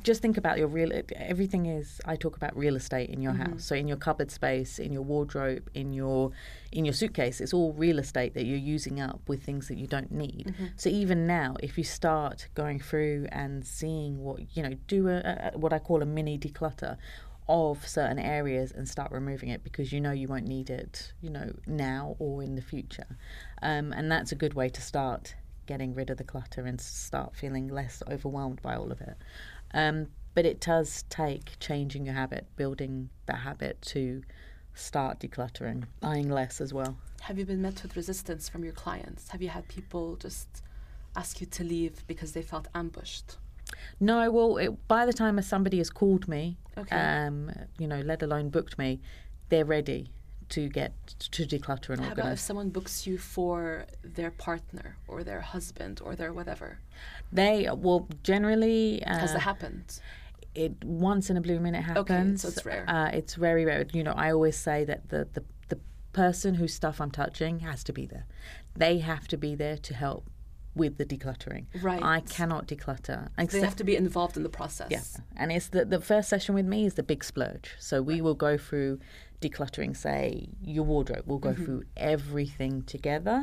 just 0.03 0.21
think 0.21 0.37
about 0.37 0.59
your 0.59 0.69
real. 0.69 0.91
Everything 1.17 1.65
is. 1.65 1.99
I 2.05 2.15
talk 2.17 2.37
about 2.37 2.55
real 2.55 2.77
estate 2.77 3.09
in 3.09 3.23
your 3.23 3.33
house. 3.33 3.65
So 3.65 3.75
in 3.75 3.89
your 3.89 3.97
cupboard 3.97 4.31
space, 4.31 4.79
in 4.79 4.93
your 4.93 5.01
wardrobe, 5.01 5.71
in 5.73 5.95
your 5.95 6.31
in 6.73 6.85
your 6.85 6.93
suitcase, 6.93 7.41
it's 7.41 7.55
all 7.55 7.73
real 7.73 7.99
estate 7.99 8.35
that 8.35 8.45
you're 8.45 8.59
using 8.59 9.01
up 9.01 9.21
with 9.27 9.43
things 9.43 9.67
that 9.69 9.79
you 9.79 9.87
don't 9.87 10.13
need. 10.13 10.55
So 10.77 10.91
even 10.91 11.27
now, 11.27 11.57
if 11.63 11.79
you 11.79 11.85
start 11.85 12.49
going 12.55 12.81
through 12.81 13.29
and 13.33 13.65
seeing 13.65 14.23
what 14.23 14.55
you 14.55 14.63
know, 14.63 14.75
do 14.89 15.09
a, 15.09 15.51
a 15.55 15.59
what 15.59 15.73
I 15.73 15.79
call 15.79 16.03
a 16.03 16.07
mini 16.07 16.39
declutter 16.39 16.99
of 17.49 17.87
certain 17.87 18.19
areas 18.19 18.73
and 18.73 18.89
start 18.89 19.11
removing 19.11 19.49
it 19.49 19.65
because 19.65 19.93
you 19.93 20.01
know 20.01 20.13
you 20.13 20.29
won't 20.29 20.47
need 20.47 20.69
it, 20.71 21.13
you 21.23 21.31
know, 21.31 21.51
now 21.67 22.17
or 22.19 22.43
in 22.43 22.55
the 22.55 22.63
future. 22.63 23.17
Um, 23.63 23.93
and 23.93 24.11
that's 24.11 24.33
a 24.33 24.35
good 24.35 24.55
way 24.55 24.69
to 24.69 24.81
start 24.81 25.35
getting 25.67 25.95
rid 25.95 26.11
of 26.11 26.19
the 26.19 26.25
clutter 26.25 26.67
and 26.67 26.81
start 26.81 27.35
feeling 27.35 27.69
less 27.69 28.03
overwhelmed 28.11 28.61
by 28.63 28.75
all 28.75 28.93
of 28.93 29.01
it. 29.01 29.17
Um, 29.73 30.09
but 30.35 30.45
it 30.45 30.61
does 30.61 31.05
take 31.09 31.59
changing 31.59 32.07
your 32.07 32.15
habit, 32.15 32.47
building 32.57 33.11
that 33.27 33.39
habit 33.39 33.81
to 33.83 34.23
start 34.75 35.21
decluttering, 35.21 35.85
buying 36.01 36.31
less 36.31 36.61
as 36.61 36.73
well. 36.73 36.97
Have 37.23 37.39
you 37.39 37.45
been 37.45 37.61
met 37.61 37.83
with 37.83 37.97
resistance 37.97 38.49
from 38.49 38.63
your 38.63 38.73
clients? 38.73 39.29
Have 39.31 39.43
you 39.43 39.49
had 39.49 39.67
people 39.69 40.17
just 40.17 40.63
ask 41.17 41.41
you 41.41 41.47
to 41.47 41.65
leave 41.65 42.07
because 42.07 42.33
they 42.33 42.43
felt 42.43 42.69
ambushed? 42.75 43.37
No, 44.01 44.31
well, 44.31 44.57
it, 44.59 44.89
by 44.89 45.07
the 45.07 45.13
time 45.13 45.41
somebody 45.43 45.79
has 45.79 45.91
called 45.91 46.29
me, 46.29 46.57
Okay. 46.77 46.97
um, 46.97 47.51
you 47.79 47.87
know, 47.87 48.01
let 48.01 48.23
alone 48.23 48.51
booked 48.51 48.79
me, 48.79 49.01
they're 49.49 49.65
ready 49.65 50.13
to 50.51 50.69
get 50.69 50.93
to 51.19 51.45
declutter 51.45 51.91
and 51.91 52.01
How 52.01 52.13
about 52.13 52.33
if 52.33 52.41
someone 52.41 52.71
books 52.71 53.07
you 53.07 53.19
for 53.19 53.85
their 54.03 54.31
partner 54.31 54.97
or 55.07 55.23
their 55.23 55.41
husband 55.43 56.01
or 56.03 56.17
their 56.17 56.33
whatever? 56.33 56.79
They 57.33 57.69
well, 57.73 58.09
generally, 58.23 59.03
uh, 59.05 59.19
Has 59.19 59.33
that 59.33 59.41
happened? 59.41 60.01
it 60.55 60.73
once 60.85 61.29
in 61.31 61.37
a 61.37 61.41
blue 61.41 61.61
moon 61.61 61.75
it 61.75 61.83
happens. 61.83 62.45
it's 62.45 62.65
rare. 62.65 62.85
Uh, 62.89 63.09
it's 63.13 63.35
very 63.35 63.65
rare. 63.65 63.85
You 63.93 64.03
know, 64.03 64.13
I 64.17 64.33
always 64.33 64.57
say 64.57 64.85
that 64.85 65.09
the, 65.11 65.29
the 65.35 65.45
the 65.69 65.79
person 66.13 66.55
whose 66.55 66.73
stuff 66.75 67.01
I'm 67.01 67.11
touching 67.11 67.61
has 67.61 67.85
to 67.85 67.93
be 67.93 68.07
there. 68.07 68.27
They 68.75 68.99
have 68.99 69.29
to 69.29 69.37
be 69.37 69.55
there 69.55 69.77
to 69.77 69.95
help 69.95 70.25
with 70.79 70.97
the 70.99 71.05
decluttering. 71.05 71.65
Right. 71.83 72.03
I 72.03 72.21
cannot 72.21 72.67
declutter. 72.73 73.21
They 73.51 73.61
have 73.61 73.77
to 73.77 73.85
be 73.85 73.97
involved 73.97 74.37
in 74.39 74.43
the 74.49 74.55
process. 74.61 74.89
yeah, 74.91 75.03
and 75.41 75.53
it's 75.53 75.69
the 75.69 75.85
the 75.85 76.01
first 76.01 76.29
session 76.29 76.55
with 76.55 76.67
me 76.75 76.81
is 76.89 76.95
the 76.95 77.03
big 77.13 77.23
splurge. 77.31 77.69
So 77.79 77.95
we 78.11 78.17
will 78.25 78.35
go 78.49 78.57
through 78.67 79.01
decluttering, 79.41 79.97
say 79.97 80.49
your 80.63 80.85
wardrobe. 80.85 81.25
We'll 81.27 81.39
Mm-hmm. 81.41 81.59
go 81.61 81.65
through 81.65 81.83
everything 81.97 82.83
together, 82.95 83.39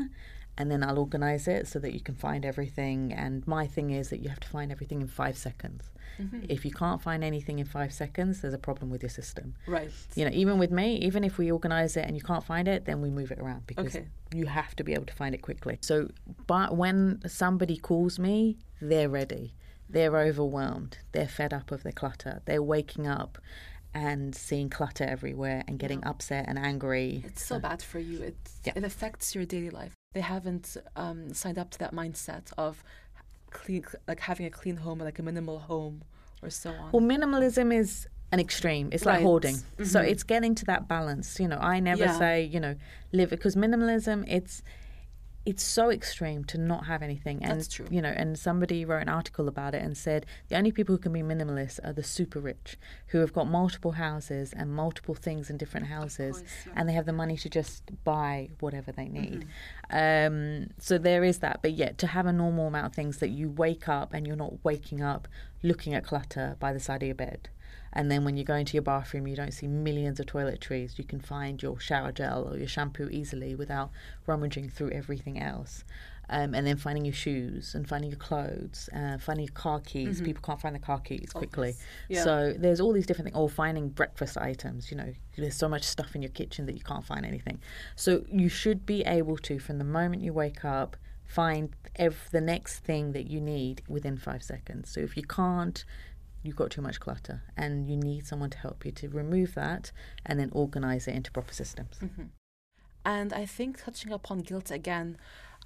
and 0.58 0.66
then 0.72 0.84
I'll 0.84 1.00
organize 1.08 1.48
it 1.48 1.68
so 1.68 1.78
that 1.80 1.94
you 1.94 2.02
can 2.08 2.16
find 2.16 2.42
everything. 2.46 3.14
And 3.14 3.46
my 3.48 3.66
thing 3.76 3.92
is 3.92 4.10
that 4.10 4.20
you 4.22 4.30
have 4.30 4.40
to 4.42 4.48
find 4.58 4.72
everything 4.72 5.00
in 5.02 5.08
five 5.08 5.38
seconds. 5.38 5.84
Mm-hmm. 6.20 6.46
If 6.50 6.66
you 6.66 6.72
can't 6.72 7.02
find 7.02 7.24
anything 7.24 7.60
in 7.60 7.66
five 7.66 7.94
seconds, 7.94 8.42
there's 8.42 8.54
a 8.54 8.58
problem 8.58 8.90
with 8.90 9.02
your 9.04 9.10
system. 9.10 9.56
Right. 9.68 9.92
You 10.16 10.26
know, 10.26 10.32
even 10.34 10.58
with 10.58 10.72
me, 10.72 10.96
even 10.98 11.24
if 11.24 11.38
we 11.38 11.52
organize 11.52 11.98
it 11.98 12.06
and 12.06 12.16
you 12.16 12.22
can't 12.22 12.44
find 12.44 12.68
it, 12.68 12.86
then 12.86 13.02
we 13.02 13.10
move 13.10 13.32
it 13.32 13.40
around 13.40 13.68
because 13.68 13.96
Okay. 13.96 14.08
you 14.34 14.46
have 14.46 14.76
to 14.78 14.84
be 14.84 14.94
able 14.94 15.06
to 15.06 15.14
find 15.14 15.36
it 15.36 15.42
quickly. 15.42 15.78
So, 15.82 16.10
but 16.48 16.76
when 16.76 17.22
somebody 17.28 17.78
calls 17.78 18.18
me, 18.20 18.58
they're 18.82 19.10
ready. 19.10 19.54
They're 19.90 20.18
overwhelmed. 20.18 20.98
They're 21.12 21.28
fed 21.28 21.54
up 21.54 21.72
of 21.72 21.84
the 21.84 21.92
clutter. 21.92 22.42
They're 22.46 22.64
waking 22.64 23.08
up 23.08 23.38
and 23.94 24.36
seeing 24.36 24.70
clutter 24.70 25.06
everywhere 25.06 25.64
and 25.68 25.80
getting 25.80 26.04
upset 26.04 26.46
and 26.50 26.60
angry. 26.60 27.24
It's 27.26 27.46
so 27.46 27.60
bad 27.60 27.82
for 27.82 28.00
you. 28.00 28.22
It 28.22 28.36
Yeah. 28.66 28.74
it 28.76 28.84
affects 28.84 29.34
your 29.36 29.46
daily 29.46 29.70
life. 29.70 29.94
They 30.14 30.22
haven't 30.22 30.76
um, 30.96 31.34
signed 31.34 31.58
up 31.58 31.70
to 31.72 31.80
that 31.80 31.94
mindset 31.94 32.52
of 32.58 32.84
clean, 33.52 33.84
like 34.08 34.20
having 34.22 34.46
a 34.46 34.50
clean 34.50 34.78
home, 34.78 35.02
or 35.02 35.06
like 35.06 35.20
a 35.20 35.24
minimal 35.24 35.60
home, 35.60 36.04
or 36.42 36.50
so 36.50 36.72
on. 36.74 36.92
Well, 36.92 37.02
minimalism 37.02 37.74
is 37.74 38.08
an 38.32 38.40
extreme. 38.40 38.90
It's 38.92 39.06
like 39.06 39.16
Right. 39.16 39.24
hoarding. 39.24 39.56
So 39.84 40.00
Mhm. 40.02 40.10
it's 40.10 40.24
getting 40.24 40.56
to 40.56 40.66
that 40.66 40.88
balance. 40.88 41.40
You 41.40 41.48
know, 41.48 41.58
I 41.58 41.80
never 41.80 42.06
Yeah. 42.06 42.18
say, 42.18 42.44
you 42.44 42.60
know, 42.60 42.76
live 43.12 43.30
because 43.30 43.56
minimalism 43.56 44.26
it's 44.28 44.62
it's 45.46 45.64
so 45.64 45.92
extreme 45.92 46.44
to 46.46 46.58
not 46.58 46.88
have 46.88 47.04
anything. 47.04 47.44
And 47.44 47.60
That's 47.60 47.68
true. 47.68 47.86
you 47.90 48.02
know, 48.02 48.10
and 48.10 48.38
somebody 48.38 48.84
wrote 48.84 49.04
an 49.04 49.10
article 49.10 49.48
about 49.48 49.76
it 49.76 49.84
and 49.84 49.96
said 49.96 50.26
the 50.48 50.58
only 50.58 50.72
people 50.72 50.96
who 50.96 51.00
can 51.00 51.14
be 51.14 51.22
minimalist 51.22 51.80
are 51.84 51.94
the 51.94 52.04
super 52.04 52.40
rich 52.40 52.78
who 53.08 53.20
have 53.20 53.32
got 53.32 53.48
multiple 53.48 53.92
houses 53.92 54.54
and 54.54 54.74
multiple 54.74 55.14
things 55.14 55.50
in 55.50 55.58
different 55.58 55.88
houses 55.88 56.40
course, 56.40 56.52
yeah. 56.66 56.74
and 56.76 56.90
they 56.90 56.94
have 56.94 57.06
the 57.06 57.14
money 57.14 57.38
to 57.38 57.50
just 57.50 57.84
buy 58.04 58.50
whatever 58.60 58.92
they 58.92 59.08
need. 59.08 59.48
Mm-hmm. 59.92 60.34
Um, 60.34 60.68
so 60.80 60.98
there 60.98 61.24
is 61.24 61.40
that. 61.40 61.60
But 61.62 61.74
yet 61.74 61.98
to 62.00 62.08
have 62.08 62.26
a 62.26 62.34
normal 62.34 62.68
amount 62.68 62.88
of 62.88 62.94
things 62.94 63.20
that 63.20 63.30
you 63.30 63.50
wake 63.50 63.88
up 63.88 64.14
and 64.14 64.26
you're 64.26 64.36
not 64.36 64.64
waking 64.64 65.02
up 65.02 65.28
looking 65.62 65.94
at 65.94 66.04
clutter 66.04 66.56
by 66.60 66.74
the 66.74 66.80
side 66.80 67.04
of 67.04 67.08
your 67.08 67.16
bed. 67.16 67.50
And 67.96 68.12
then 68.12 68.26
when 68.26 68.36
you 68.36 68.44
go 68.44 68.56
into 68.56 68.74
your 68.74 68.84
bathroom, 68.84 69.26
you 69.26 69.36
don't 69.36 69.54
see 69.54 69.68
millions 69.68 70.20
of 70.20 70.26
toiletries. 70.26 70.98
You 70.98 71.06
can 71.06 71.22
find 71.22 71.64
your 71.64 71.80
shower 71.80 72.12
gel 72.12 72.50
or 72.50 72.58
your 72.58 72.68
shampoo 72.68 73.08
easily 73.10 73.56
without 73.56 73.90
rummaging 74.28 74.70
through 74.70 74.92
everything 74.92 75.40
else. 75.42 75.86
Um, 76.28 76.56
and 76.56 76.66
then 76.66 76.76
finding 76.76 77.06
your 77.06 77.14
shoes 77.14 77.76
and 77.76 77.88
finding 77.88 78.10
your 78.10 78.18
clothes, 78.20 78.90
uh, 78.94 79.20
finding 79.20 79.46
your 79.46 79.54
car 79.54 79.80
keys. 79.80 80.22
People 80.22 80.42
can't 80.44 80.60
find 80.60 80.76
the 80.76 80.80
car 80.80 81.00
keys 81.00 81.30
quickly. 81.32 81.76
Yeah. 82.10 82.24
So 82.24 82.54
there's 82.58 82.82
all 82.82 82.92
these 82.94 83.06
different 83.06 83.28
things. 83.28 83.38
Or 83.38 83.48
finding 83.48 83.90
breakfast 83.90 84.36
items. 84.36 84.90
You 84.90 84.98
know, 84.98 85.14
there's 85.38 85.56
so 85.56 85.70
much 85.70 85.84
stuff 85.84 86.16
in 86.16 86.24
your 86.24 86.32
kitchen 86.32 86.66
that 86.66 86.74
you 86.74 86.82
can't 86.82 87.06
find 87.06 87.26
anything. 87.26 87.60
So 87.96 88.26
you 88.28 88.50
should 88.50 88.86
be 88.88 89.04
able 89.04 89.38
to, 89.38 89.60
from 89.60 89.78
the 89.78 89.84
moment 89.86 90.24
you 90.24 90.34
wake 90.34 90.66
up, 90.66 90.98
find 91.26 91.70
ev- 91.96 92.28
the 92.32 92.42
next 92.42 92.80
thing 92.80 93.12
that 93.12 93.28
you 93.30 93.40
need 93.40 93.84
within 93.88 94.18
five 94.18 94.42
seconds. 94.44 94.90
So 94.90 95.02
if 95.02 95.16
you 95.16 95.24
can't, 95.24 95.86
you've 96.46 96.56
got 96.56 96.72
too 96.72 96.82
much 96.82 97.00
clutter 97.00 97.44
and 97.58 97.90
you 97.90 97.98
need 97.98 98.26
someone 98.26 98.50
to 98.52 98.58
help 98.58 98.86
you 98.86 98.92
to 98.92 99.10
remove 99.10 99.56
that 99.56 99.92
and 100.26 100.40
then 100.40 100.50
organize 100.54 101.08
it 101.08 101.16
into 101.16 101.32
proper 101.32 101.54
systems. 101.54 101.98
Mm-hmm. 102.02 102.24
And 103.06 103.34
I 103.34 103.46
think 103.46 103.84
touching 103.84 104.12
upon 104.12 104.40
guilt 104.40 104.72
again, 104.72 105.18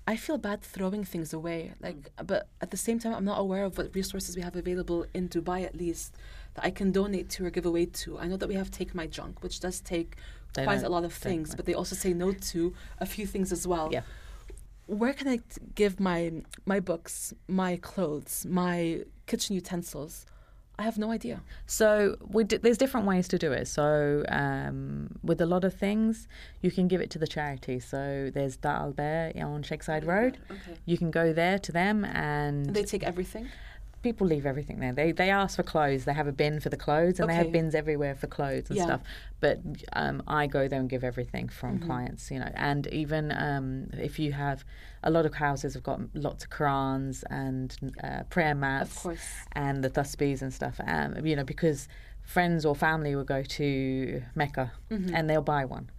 I 0.08 0.16
feel 0.16 0.38
bad 0.38 0.62
throwing 0.62 1.04
things 1.04 1.34
away. 1.34 1.74
Mm. 1.80 1.84
Like, 1.84 2.12
but 2.26 2.50
at 2.62 2.72
the 2.72 2.78
same 2.78 3.00
time, 3.00 3.14
I'm 3.14 3.26
not 3.26 3.40
aware 3.40 3.64
of 3.64 3.78
what 3.78 3.94
resources 3.96 4.36
we 4.36 4.42
have 4.42 4.56
available 4.56 5.06
in 5.14 5.30
Dubai, 5.30 5.64
at 5.66 5.76
least 5.76 6.16
that 6.56 6.66
I 6.66 6.72
can 6.72 6.92
donate 6.92 7.30
to 7.32 7.46
or 7.46 7.50
give 7.50 7.66
away 7.66 7.86
to. 7.86 8.18
I 8.18 8.28
know 8.28 8.38
that 8.38 8.50
we 8.50 8.56
have 8.56 8.72
Take 8.72 8.96
My 8.96 9.08
Junk, 9.08 9.44
which 9.44 9.60
does 9.60 9.80
take 9.80 10.16
They 10.54 10.64
quite 10.64 10.84
a 10.84 10.90
lot 10.90 11.04
of 11.04 11.14
things, 11.14 11.56
but 11.56 11.66
they 11.66 11.76
also 11.76 11.96
say 11.96 12.14
no 12.14 12.32
to 12.32 12.74
a 13.00 13.06
few 13.06 13.28
things 13.28 13.52
as 13.52 13.68
well. 13.68 13.90
Yeah. 13.92 14.02
Where 14.88 15.14
can 15.14 15.28
I 15.28 15.38
t- 15.38 15.44
give 15.76 16.00
my 16.00 16.42
my 16.66 16.80
books, 16.80 17.34
my 17.48 17.78
clothes, 17.78 18.48
my 18.50 19.04
kitchen 19.28 19.56
utensils? 19.56 20.26
I 20.80 20.84
have 20.84 20.98
no 20.98 21.12
idea. 21.12 21.42
So 21.66 22.16
we 22.36 22.42
d- 22.46 22.58
there's 22.64 22.78
different 22.78 23.06
ways 23.06 23.28
to 23.34 23.38
do 23.38 23.52
it. 23.52 23.68
So 23.68 24.24
um, 24.30 25.18
with 25.30 25.40
a 25.42 25.46
lot 25.46 25.64
of 25.66 25.74
things, 25.74 26.28
you 26.62 26.72
can 26.72 26.88
give 26.88 27.02
it 27.02 27.10
to 27.12 27.20
the 27.20 27.28
charity. 27.28 27.80
So 27.82 28.32
there's 28.34 28.56
Dar 28.56 28.78
Al 28.84 28.92
Ber 28.94 29.32
on 29.36 29.62
Sheikh 29.64 29.84
Zayed 29.84 30.06
Road. 30.06 30.38
Okay. 30.50 30.76
You 30.86 30.98
can 30.98 31.12
go 31.12 31.34
there 31.34 31.60
to 31.60 31.72
them 31.72 32.06
and 32.06 32.74
They 32.74 32.84
take 32.84 33.04
everything. 33.04 33.50
people 34.02 34.26
leave 34.26 34.46
everything 34.46 34.80
there. 34.80 34.94
They 34.94 35.12
they 35.12 35.30
ask 35.30 35.58
for 35.58 35.64
clothes. 35.64 36.06
They 36.06 36.14
have 36.14 36.28
a 36.28 36.32
bin 36.44 36.56
for 36.62 36.70
the 36.70 36.78
clothes, 36.86 37.20
and 37.20 37.30
they 37.30 37.36
have 37.36 37.52
bins 37.52 37.76
everywhere 37.76 38.16
for 38.16 38.28
clothes 38.28 38.70
and 38.70 38.78
Yeah. 38.78 38.86
stuff. 38.86 39.02
But 39.42 39.60
um, 40.02 40.24
I 40.42 40.48
go 40.48 40.62
there 40.70 40.80
and 40.80 40.90
give 40.90 41.04
everything 41.04 41.50
from 41.60 41.72
Mm-hmm. 41.80 41.88
clients, 41.90 42.32
you 42.32 42.40
know. 42.40 42.52
And 42.70 42.88
even 43.04 43.24
um, 43.48 43.90
if 44.10 44.18
you 44.18 44.32
have 44.32 44.64
a 45.04 45.10
lot 45.10 45.26
of 45.26 45.34
houses 45.36 45.74
have 45.76 45.84
got 45.84 46.00
lots 46.14 46.44
of 46.44 46.50
Qurans 46.50 47.24
and 47.30 47.76
uh, 48.04 48.24
prayer 48.30 48.56
mats, 48.56 49.02
course. 49.04 49.20
and 49.54 49.84
the 49.84 49.90
tasbihs 49.90 50.42
and 50.42 50.54
stuff. 50.54 50.80
Um, 50.86 51.26
you 51.26 51.36
know, 51.36 51.44
because 51.44 51.88
friends 52.22 52.66
or 52.66 52.76
family 52.76 53.16
will 53.16 53.24
go 53.24 53.42
to 53.44 54.22
Mecca 54.36 54.72
Mm-hmm. 54.92 55.16
and 55.16 55.30
they'll 55.30 55.42
buy 55.42 55.66
one. 55.66 55.90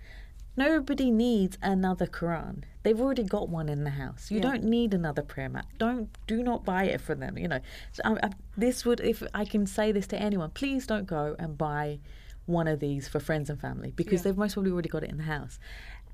Nobody 0.56 1.10
needs 1.10 1.56
another 1.62 2.06
Quran. 2.06 2.64
They've 2.82 3.00
already 3.00 3.22
got 3.22 3.48
one 3.48 3.68
in 3.68 3.84
the 3.84 3.90
house. 3.90 4.30
You 4.30 4.38
Yeah. 4.38 4.42
don't 4.50 4.64
need 4.64 4.92
another 4.92 5.22
prayer 5.22 5.48
mat. 5.48 5.66
Don't 5.78 6.08
do 6.26 6.42
not 6.42 6.64
buy 6.64 6.84
it 6.84 7.00
for 7.00 7.14
them. 7.14 7.38
You 7.38 7.48
know, 7.48 7.60
so 7.92 8.02
I, 8.04 8.26
I, 8.26 8.30
this 8.56 8.84
would 8.84 9.00
if 9.00 9.22
I 9.32 9.44
can 9.44 9.66
say 9.66 9.92
this 9.92 10.06
to 10.08 10.20
anyone, 10.20 10.50
please 10.50 10.86
don't 10.86 11.06
go 11.06 11.36
and 11.38 11.56
buy 11.56 12.00
one 12.46 12.66
of 12.66 12.80
these 12.80 13.06
for 13.06 13.20
friends 13.20 13.48
and 13.48 13.60
family 13.60 13.92
because 13.94 14.20
Yeah. 14.20 14.24
they've 14.24 14.36
most 14.36 14.54
probably 14.54 14.72
already 14.72 14.88
got 14.88 15.04
it 15.04 15.10
in 15.10 15.18
the 15.18 15.22
house. 15.24 15.58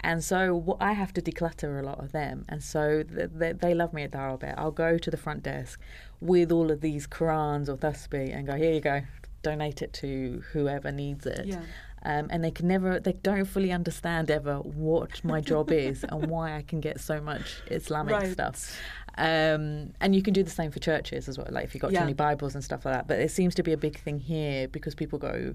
And 0.00 0.22
so 0.22 0.76
I 0.80 0.92
have 0.92 1.12
to 1.14 1.22
declutter 1.22 1.80
a 1.80 1.82
lot 1.82 1.98
of 1.98 2.12
them. 2.12 2.44
And 2.48 2.62
so 2.62 3.02
th- 3.02 3.30
th- 3.38 3.56
they 3.58 3.74
love 3.74 3.92
me 3.92 4.02
at 4.04 4.12
Dar 4.12 4.28
Al 4.30 4.36
Ber. 4.36 4.54
I'll 4.56 4.70
go 4.70 4.98
to 4.98 5.10
the 5.10 5.16
front 5.16 5.42
desk 5.42 5.80
with 6.20 6.52
all 6.52 6.70
of 6.70 6.80
these 6.80 7.06
Qurans 7.06 7.68
or 7.68 7.76
Tasbih 7.76 8.34
and 8.36 8.46
go, 8.46 8.54
here 8.56 8.72
you 8.72 8.80
go, 8.80 9.02
donate 9.42 9.82
it 9.82 9.92
to 9.94 10.42
whoever 10.52 10.90
needs 10.92 11.24
it 11.26 11.46
Yeah. 11.46 11.60
um, 12.04 12.26
and 12.30 12.42
they 12.42 12.50
can 12.50 12.66
never 12.66 12.98
they 12.98 13.12
don't 13.12 13.44
fully 13.44 13.70
understand 13.70 14.28
ever 14.30 14.56
what 14.58 15.22
my 15.24 15.40
job 15.40 15.70
is 15.70 16.04
and 16.04 16.26
why 16.26 16.56
I 16.56 16.62
can 16.62 16.80
get 16.80 16.98
so 17.00 17.20
much 17.20 17.62
Islamic 17.70 18.14
Right. 18.14 18.32
stuff. 18.32 18.76
Um, 19.18 19.92
and 20.00 20.14
you 20.14 20.22
can 20.22 20.34
do 20.34 20.42
the 20.42 20.50
same 20.50 20.70
for 20.70 20.78
churches 20.80 21.28
as 21.28 21.38
well, 21.38 21.46
like 21.50 21.64
if 21.64 21.74
you've 21.74 21.80
got 21.82 21.92
Yeah. 21.92 22.00
too 22.00 22.04
many 22.06 22.14
Bibles 22.14 22.54
and 22.54 22.62
stuff 22.64 22.84
like 22.84 22.94
that. 22.94 23.06
But 23.08 23.20
it 23.20 23.30
seems 23.30 23.54
to 23.54 23.62
be 23.62 23.72
a 23.72 23.76
big 23.78 23.98
thing 23.98 24.18
here 24.20 24.68
because 24.68 24.94
people 24.94 25.18
go 25.18 25.54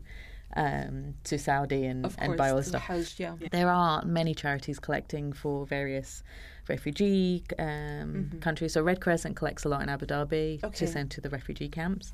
um, 0.56 1.14
to 1.26 1.38
Saudi 1.40 1.86
and, 1.86 2.06
Of 2.06 2.16
and 2.20 2.38
buy 2.38 2.50
all 2.50 2.58
the 2.58 2.64
stuff. 2.64 2.82
Hajj, 2.84 3.20
yeah. 3.20 3.36
There 3.52 3.70
are 3.70 4.04
many 4.06 4.34
charities 4.36 4.80
collecting 4.80 5.34
for 5.34 5.66
various 5.66 6.24
refugee 6.68 7.44
um, 7.60 8.32
countries. 8.42 8.74
So 8.74 8.82
Red 8.82 9.02
Crescent 9.02 9.36
collects 9.36 9.66
a 9.66 9.70
lot 9.70 9.82
in 9.82 9.90
Abu 9.90 10.06
Dhabi 10.06 10.58
Mm-hmm. 10.58 10.66
Okay. 10.68 10.78
to 10.86 10.88
send 10.88 11.12
to 11.12 11.22
the 11.22 11.30
refugee 11.30 11.70
camps. 11.70 12.14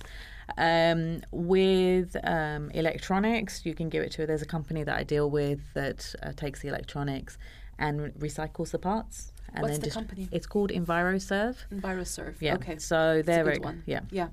Um, 0.58 1.22
with 1.32 2.15
um, 2.24 2.72
electronics, 2.72 3.65
you 3.65 3.74
can 3.75 3.89
give 3.89 4.03
it 4.03 4.12
to. 4.13 4.25
There's 4.25 4.41
a 4.41 4.46
company 4.48 4.84
that 4.84 4.98
I 4.98 5.03
deal 5.03 5.29
with 5.29 5.60
that 5.74 6.13
uh, 6.24 6.32
takes 6.34 6.62
the 6.62 6.70
electronics 6.70 7.38
and 7.77 8.01
re- 8.01 8.12
recycles 8.29 8.72
the 8.72 8.79
parts. 8.79 9.34
And 9.53 9.62
What's 9.62 9.74
then 9.74 9.79
the 9.82 9.86
just, 9.88 9.96
company? 9.98 10.27
It's 10.32 10.48
called 10.48 10.72
EnviroServe. 10.72 11.58
EnviroServe. 11.72 12.36
Yeah. 12.39 12.56
Okay. 12.56 12.77
So 12.79 13.13
It's 13.20 13.27
a 13.27 13.32
they're 13.32 13.44
good 13.46 13.63
one. 13.63 13.84
yeah. 13.86 14.01
Yeah. 14.12 14.27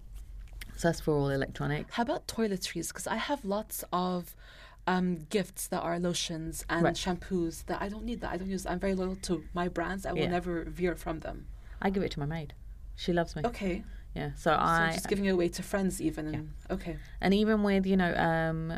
So 0.76 0.88
that's 0.88 1.00
for 1.00 1.12
all 1.12 1.28
electronics. 1.28 1.94
How 1.94 2.02
about 2.02 2.26
toiletries? 2.26 2.88
Because 2.88 3.06
I 3.06 3.16
have 3.16 3.44
lots 3.44 3.84
of 3.92 4.34
um, 4.86 5.26
gifts 5.30 5.66
that 5.68 5.80
are 5.80 5.98
lotions 5.98 6.64
and 6.68 6.82
Right. 6.84 6.94
shampoos 6.94 7.64
that 7.66 7.80
I 7.80 7.88
don't 7.88 8.04
need. 8.04 8.20
That 8.20 8.32
I 8.32 8.36
don't 8.36 8.50
use. 8.50 8.66
I'm 8.66 8.78
very 8.80 8.94
loyal 8.94 9.16
to 9.16 9.44
my 9.54 9.68
brands. 9.68 10.04
I 10.04 10.12
will 10.12 10.22
Yeah. 10.22 10.30
never 10.30 10.64
veer 10.64 10.94
from 10.96 11.20
them. 11.20 11.46
I 11.80 11.90
give 11.90 12.02
it 12.02 12.10
to 12.12 12.20
my 12.20 12.26
maid. 12.26 12.54
She 12.96 13.12
loves 13.12 13.34
me. 13.36 13.42
Okay. 13.44 13.84
Yeah. 14.14 14.30
So, 14.34 14.50
So 14.50 14.56
I 14.56 14.92
just 14.94 15.08
giving 15.08 15.24
it 15.24 15.30
away 15.30 15.48
to 15.48 15.62
friends, 15.62 16.00
even. 16.00 16.26
And, 16.34 16.50
Okay. 16.70 16.96
And 17.20 17.34
even 17.34 17.62
with 17.62 17.86
you 17.86 17.96
know, 17.96 18.14
um, 18.14 18.72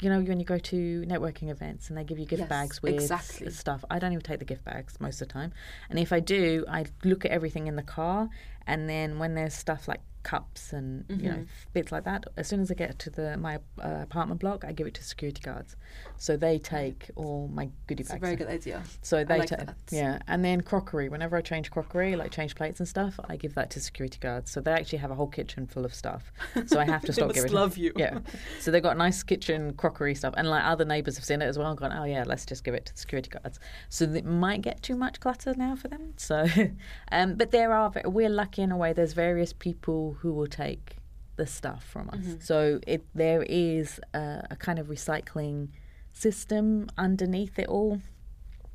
you 0.00 0.08
know, 0.08 0.20
when 0.20 0.40
you 0.40 0.46
go 0.46 0.58
to 0.58 1.04
networking 1.06 1.50
events 1.50 1.88
and 1.88 1.98
they 1.98 2.04
give 2.04 2.18
you 2.18 2.24
gift 2.24 2.40
Yes, 2.40 2.48
bags 2.48 2.82
with 2.82 2.94
exactly. 2.94 3.50
stuff, 3.50 3.84
I 3.90 3.98
don't 3.98 4.12
even 4.12 4.22
take 4.22 4.38
the 4.38 4.44
gift 4.46 4.64
bags 4.64 4.98
most 5.00 5.20
of 5.20 5.28
the 5.28 5.34
time. 5.34 5.52
And 5.90 5.98
if 5.98 6.12
I 6.12 6.20
do, 6.20 6.64
I 6.68 6.86
look 7.04 7.24
at 7.24 7.30
everything 7.30 7.66
in 7.66 7.76
the 7.76 7.82
car, 7.82 8.30
and 8.66 8.88
then 8.88 9.18
when 9.18 9.34
there's 9.34 9.52
stuff 9.54 9.86
like 9.88 10.00
cups 10.22 10.72
and 10.72 11.04
you 11.08 11.16
Mm-hmm. 11.16 11.26
know 11.26 11.46
bits 11.72 11.92
like 11.92 12.04
that, 12.04 12.24
as 12.36 12.46
soon 12.48 12.60
as 12.60 12.70
I 12.70 12.74
get 12.74 12.98
to 13.00 13.10
the 13.10 13.36
my 13.36 13.56
uh, 13.82 14.00
apartment 14.02 14.40
block, 14.40 14.64
I 14.64 14.72
give 14.72 14.86
it 14.86 14.94
to 14.94 15.04
security 15.04 15.40
guards, 15.42 15.76
so 16.16 16.36
they 16.36 16.58
take 16.58 17.10
all 17.16 17.48
my 17.52 17.68
goodie 17.86 18.02
It's 18.02 18.10
a 18.10 18.14
bags. 18.14 18.22
very 18.22 18.36
good 18.36 18.48
idea. 18.48 18.82
So 19.02 19.24
they 19.24 19.38
like 19.38 19.48
ta- 19.48 19.56
that. 19.56 19.76
yeah, 19.90 20.18
and 20.28 20.44
then 20.44 20.60
crockery. 20.60 21.08
Whenever 21.08 21.36
I 21.36 21.40
change 21.42 21.70
crockery, 21.70 22.16
like 22.16 22.30
change 22.32 22.54
plates 22.54 22.80
and 22.80 22.88
stuff, 22.88 23.18
I 23.28 23.36
give 23.36 23.54
that 23.54 23.70
to 23.70 23.80
security 23.80 24.18
guards. 24.20 24.50
So 24.50 24.60
they 24.60 24.72
actually 24.72 24.98
have 24.98 25.10
a 25.10 25.14
whole 25.14 25.26
kitchen 25.28 25.66
full 25.66 25.84
of 25.84 25.94
stuff. 25.94 26.32
So 26.66 26.78
I 26.80 26.84
have 26.84 27.02
to 27.02 27.12
stop 27.18 27.32
giving. 27.32 27.52
love 27.52 27.76
you. 27.78 27.92
Yeah. 27.96 28.18
So 28.60 28.70
they've 28.70 28.82
got 28.82 28.96
nice 28.96 29.22
kitchen 29.22 29.72
crockery 29.74 30.14
stuff, 30.14 30.34
and 30.36 30.48
like 30.48 30.64
other 30.64 30.84
neighbours 30.84 31.16
have 31.16 31.24
seen 31.24 31.42
it 31.42 31.46
as 31.46 31.58
well 31.58 31.68
and 31.70 31.78
gone, 31.78 31.92
oh 31.92 32.04
yeah, 32.04 32.24
let's 32.26 32.44
just 32.46 32.64
give 32.64 32.74
it 32.74 32.86
to 32.86 32.92
the 32.94 32.98
security 33.00 33.30
guards. 33.30 33.58
So 33.88 34.04
it 34.04 34.24
might 34.24 34.62
get 34.62 34.82
too 34.82 34.96
much 34.96 35.20
clutter 35.20 35.54
now 35.56 35.76
for 35.76 35.88
them. 35.88 36.14
So, 36.16 36.46
um, 37.12 37.34
but 37.36 37.50
there 37.50 37.72
are 37.72 37.92
we're 38.04 38.28
lucky 38.28 38.62
in 38.62 38.72
a 38.72 38.76
way. 38.76 38.92
There's 38.92 39.12
various 39.12 39.52
people 39.52 40.09
who 40.14 40.32
will 40.32 40.46
take 40.46 40.96
the 41.36 41.46
stuff 41.46 41.84
from 41.84 42.10
us. 42.10 42.16
Mm-hmm. 42.16 42.40
So 42.40 42.80
it 42.86 43.02
there 43.14 43.42
is 43.42 44.00
a, 44.14 44.46
a 44.50 44.56
kind 44.56 44.78
of 44.78 44.88
recycling 44.88 45.68
system 46.12 46.88
underneath 46.98 47.58
it 47.58 47.68
all. 47.68 48.00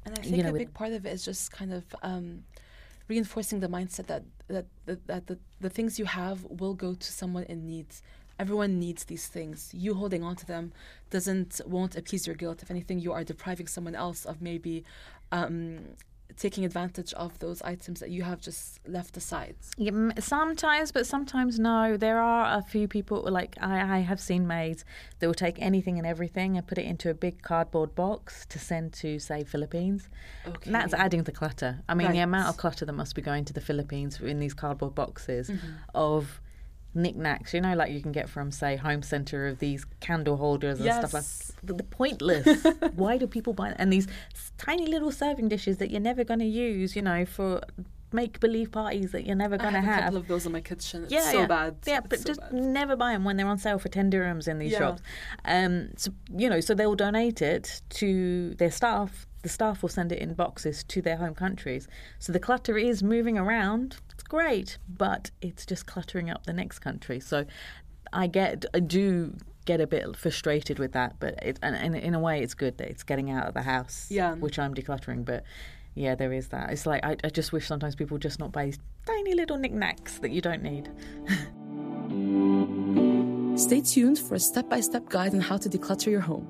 And 0.06 0.17
I 0.17 0.21
you 0.24 0.30
think 0.30 0.43
know, 0.43 0.50
a 0.50 0.54
big 0.54 0.74
part 0.74 0.93
of 0.93 1.06
it 1.06 1.13
is 1.13 1.24
just 1.26 1.52
kind 1.52 1.74
of 1.74 1.84
um, 2.02 2.43
reinforcing 3.08 3.60
the 3.60 3.67
mindset 3.67 4.08
that 4.08 4.24
that, 4.48 4.65
that, 4.86 5.08
that 5.08 5.28
the, 5.28 5.39
the 5.60 5.69
things 5.69 5.98
you 5.98 6.06
have 6.06 6.43
will 6.45 6.74
go 6.74 6.93
to 6.93 7.12
someone 7.12 7.43
in 7.43 7.65
need. 7.65 7.88
Everyone 8.38 8.80
needs 8.80 9.06
these 9.06 9.28
things. 9.28 9.71
You 9.74 9.93
holding 9.93 10.24
on 10.24 10.36
to 10.36 10.45
them 10.45 10.74
doesn't 11.10 11.62
won't 11.65 11.95
appease 11.95 12.28
your 12.28 12.36
guilt. 12.36 12.62
If 12.62 12.69
anything, 12.69 13.00
you 13.00 13.12
are 13.13 13.24
depriving 13.24 13.67
someone 13.67 13.95
else 13.95 14.26
of 14.26 14.41
maybe 14.41 14.84
um, 15.32 15.80
taking 16.38 16.65
advantage 16.65 17.13
of 17.13 17.39
those 17.39 17.61
items 17.61 17.99
that 18.01 18.09
you 18.09 18.23
have 18.23 18.41
just 18.41 18.79
left 18.88 19.15
aside. 19.15 19.55
Yeah, 19.77 19.91
sometimes, 20.19 20.91
but 20.91 21.07
sometimes 21.07 21.59
no. 21.59 21.95
There 21.97 22.19
are 22.19 22.57
a 22.57 22.61
few 22.61 22.88
people, 22.88 23.25
like 23.31 23.55
I, 23.61 23.97
I 23.97 23.99
have 23.99 24.19
seen 24.19 24.45
maids, 24.45 24.83
that 25.19 25.27
will 25.27 25.33
take 25.33 25.61
anything 25.61 25.97
and 25.97 26.05
everything 26.05 26.57
and 26.57 26.67
put 26.67 26.77
it 26.77 26.85
into 26.85 27.09
a 27.09 27.13
big 27.13 27.41
cardboard 27.41 27.95
box 27.95 28.45
to 28.47 28.59
send 28.59 28.91
to, 28.93 29.17
say, 29.19 29.43
Philippines. 29.43 30.09
Okay. 30.45 30.71
That's 30.71 30.93
adding 30.93 31.23
the 31.23 31.31
clutter. 31.31 31.79
I 31.88 31.93
mean, 31.95 32.11
the 32.11 32.19
amount 32.19 32.49
of 32.49 32.57
clutter 32.57 32.85
that 32.85 32.93
must 32.93 33.15
be 33.15 33.21
going 33.21 33.45
to 33.45 33.53
the 33.53 33.61
Philippines 33.61 34.19
in 34.19 34.39
these 34.39 34.53
cardboard 34.53 34.95
boxes 34.95 35.49
Mm-hmm. 35.49 35.67
of 35.93 36.41
knickknacks, 36.95 37.53
you 37.53 37.62
know, 37.62 37.75
like 37.75 37.91
you 37.91 38.01
can 38.01 38.12
get 38.12 38.29
from, 38.29 38.51
say, 38.51 38.75
Home 38.77 39.01
Centre 39.03 39.47
of 39.47 39.60
these 39.60 39.86
candle 39.99 40.38
holders 40.38 40.79
and 40.79 40.91
stuff 40.93 41.13
like 41.13 41.23
Yes. 41.23 41.51
that. 41.63 41.77
They're 41.77 41.86
pointless. 41.89 42.63
Why 42.95 43.17
do 43.17 43.27
people 43.27 43.53
buy 43.53 43.73
And 43.77 43.91
these 43.91 44.08
tiny 44.58 44.88
little 44.88 45.12
serving 45.12 45.49
dishes 45.49 45.77
that 45.77 45.91
you're 45.91 46.01
never 46.01 46.23
going 46.23 46.39
to 46.39 46.45
use, 46.45 46.95
you 46.95 47.01
know, 47.01 47.25
for 47.25 47.62
make 48.12 48.39
believe 48.39 48.71
parties 48.71 49.12
that 49.12 49.25
you're 49.25 49.36
never 49.36 49.58
going 49.58 49.73
to 49.73 49.81
have 49.81 49.89
a 49.89 49.93
have. 49.93 50.03
couple 50.05 50.17
of 50.17 50.27
those 50.27 50.45
in 50.45 50.51
my 50.53 50.62
kitchen. 50.62 51.03
It's 51.03 51.12
Yeah, 51.12 51.31
so 51.31 51.39
yeah. 51.39 51.47
bad. 51.47 51.75
Yeah, 51.86 51.97
It's 51.97 52.08
but 52.08 52.19
so 52.19 52.25
just 52.27 52.39
bad. 52.39 52.53
never 52.53 52.95
buy 52.95 53.12
them 53.12 53.25
when 53.25 53.36
they're 53.36 53.47
on 53.47 53.58
sale 53.58 53.77
for 53.77 53.89
ten 53.89 54.10
dirhams 54.10 54.47
in 54.47 54.58
these 54.60 54.71
Yeah. 54.71 54.77
shops. 54.79 55.01
Um, 55.43 55.89
so, 55.97 56.12
you 56.34 56.49
know, 56.49 56.62
so 56.62 56.73
they'll 56.73 56.95
donate 56.95 57.41
it 57.41 57.81
to 57.89 58.53
their 58.55 58.71
staff. 58.71 59.27
The 59.41 59.49
staff 59.49 59.81
will 59.81 59.89
send 59.89 60.12
it 60.13 60.19
in 60.19 60.34
boxes 60.34 60.84
to 60.86 61.01
their 61.01 61.17
home 61.17 61.36
countries. 61.36 61.88
So 62.19 62.31
the 62.31 62.39
clutter 62.39 62.77
is 62.77 63.03
moving 63.03 63.38
around. 63.38 63.97
It's 64.36 64.43
great, 64.43 64.78
but 64.88 65.32
it's 65.41 65.65
just 65.65 65.86
cluttering 65.86 66.30
up 66.30 66.45
the 66.45 66.54
next 66.54 66.80
country. 66.80 67.19
So 67.19 67.45
I 68.12 68.28
get, 68.28 68.65
I 68.74 68.80
do 68.80 69.36
get 69.65 69.82
a 69.82 69.88
bit 69.88 70.15
frustrated 70.15 70.78
with 70.78 70.91
that, 70.91 71.19
but 71.19 71.41
it, 71.41 71.58
and, 71.62 71.76
and 71.76 71.95
in 71.95 72.13
a 72.13 72.19
way, 72.19 72.41
it's 72.41 72.54
good 72.54 72.78
that 72.78 72.89
it's 72.89 73.04
getting 73.04 73.32
out 73.32 73.48
of 73.48 73.54
the 73.54 73.62
house, 73.63 74.08
Yeah. 74.10 74.36
which 74.36 74.60
I'm 74.60 74.74
decluttering. 74.76 75.26
But 75.26 75.43
yeah, 75.95 76.15
there 76.15 76.34
is 76.34 76.50
that. 76.50 76.69
It's 76.71 76.86
like 76.86 77.04
I, 77.06 77.15
I 77.24 77.30
just 77.30 77.52
wish 77.54 77.65
sometimes 77.65 77.95
people 77.95 78.17
just 78.17 78.38
not 78.39 78.52
buy 78.52 78.74
tiny 79.06 79.34
little 79.34 79.58
knickknacks 79.58 80.19
that 80.19 80.32
you 80.32 80.41
don't 80.41 80.62
need. 80.62 80.89
Stay 83.58 83.80
tuned 83.82 84.19
for 84.19 84.36
a 84.36 84.39
step 84.39 84.69
by 84.69 84.82
step 84.82 85.08
guide 85.10 85.34
on 85.34 85.39
how 85.39 85.56
to 85.58 85.69
declutter 85.69 86.08
your 86.12 86.19
home. 86.21 86.48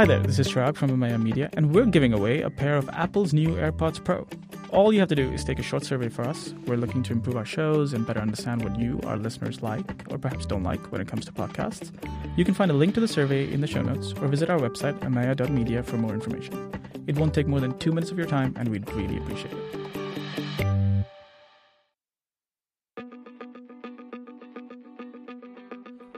Hi 0.00 0.06
there, 0.06 0.20
this 0.20 0.38
is 0.38 0.48
Shrag 0.48 0.76
from 0.76 0.88
Amaeya 0.88 1.22
Media, 1.22 1.50
and 1.52 1.74
we're 1.74 1.84
giving 1.84 2.14
away 2.14 2.40
a 2.40 2.48
pair 2.48 2.74
of 2.74 2.88
Apple's 2.88 3.34
new 3.34 3.48
AirPods 3.48 4.02
Pro. 4.02 4.26
All 4.70 4.94
you 4.94 5.00
have 5.00 5.10
to 5.10 5.14
do 5.14 5.30
is 5.30 5.44
take 5.44 5.58
a 5.58 5.62
short 5.62 5.84
survey 5.84 6.08
for 6.08 6.22
us. 6.26 6.54
We're 6.64 6.78
looking 6.78 7.02
to 7.02 7.12
improve 7.12 7.36
our 7.36 7.44
shows 7.44 7.92
and 7.92 8.06
better 8.06 8.20
understand 8.20 8.64
what 8.64 8.78
you, 8.80 8.98
our 9.04 9.18
listeners, 9.18 9.60
like 9.60 10.10
or 10.10 10.16
perhaps 10.16 10.46
don't 10.46 10.62
like 10.62 10.90
when 10.90 11.02
it 11.02 11.08
comes 11.08 11.26
to 11.26 11.32
podcasts. 11.32 11.92
You 12.34 12.46
can 12.46 12.54
find 12.54 12.70
a 12.70 12.74
link 12.74 12.94
to 12.94 13.00
the 13.00 13.08
survey 13.08 13.52
in 13.52 13.60
the 13.60 13.66
show 13.66 13.82
notes 13.82 14.14
or 14.22 14.28
visit 14.28 14.48
our 14.48 14.58
website, 14.58 14.98
amaeya.media, 15.00 15.82
for 15.82 15.98
more 15.98 16.14
information. 16.14 16.72
It 17.06 17.18
won't 17.18 17.34
take 17.34 17.46
more 17.46 17.60
than 17.60 17.78
two 17.78 17.92
minutes 17.92 18.10
of 18.10 18.16
your 18.16 18.26
time, 18.26 18.54
and 18.56 18.70
we'd 18.70 18.90
really 18.92 19.18
appreciate 19.18 19.52
it. 19.52 19.80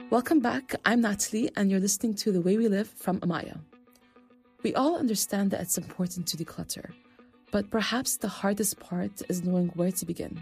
Welcome 0.09 0.39
back. 0.39 0.73
I'm 0.85 1.01
Natalie, 1.01 1.51
and 1.57 1.69
you're 1.69 1.81
listening 1.81 2.13
to 2.13 2.31
The 2.31 2.39
Way 2.39 2.55
We 2.55 2.69
Live 2.69 2.87
from 2.87 3.19
Amaeya. 3.19 3.59
We 4.63 4.73
all 4.75 4.97
understand 4.97 5.51
that 5.51 5.61
it's 5.61 5.77
important 5.77 6.27
to 6.27 6.37
declutter, 6.37 6.91
but 7.51 7.69
perhaps 7.69 8.17
the 8.17 8.29
hardest 8.29 8.79
part 8.79 9.21
is 9.29 9.43
knowing 9.43 9.67
where 9.75 9.91
to 9.91 10.05
begin. 10.05 10.39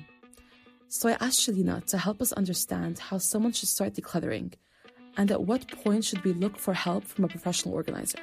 So 0.87 1.09
I 1.09 1.13
asked 1.19 1.39
Shelina 1.39 1.83
to 1.87 1.97
help 1.97 2.21
us 2.21 2.31
understand 2.33 2.99
how 2.99 3.17
someone 3.17 3.53
should 3.53 3.69
start 3.69 3.93
decluttering 3.93 4.53
and 5.17 5.31
at 5.31 5.41
what 5.41 5.67
point 5.83 6.05
should 6.05 6.23
we 6.23 6.33
look 6.33 6.57
for 6.57 6.73
help 6.73 7.03
from 7.05 7.25
a 7.25 7.27
professional 7.27 7.73
organizer. 7.73 8.19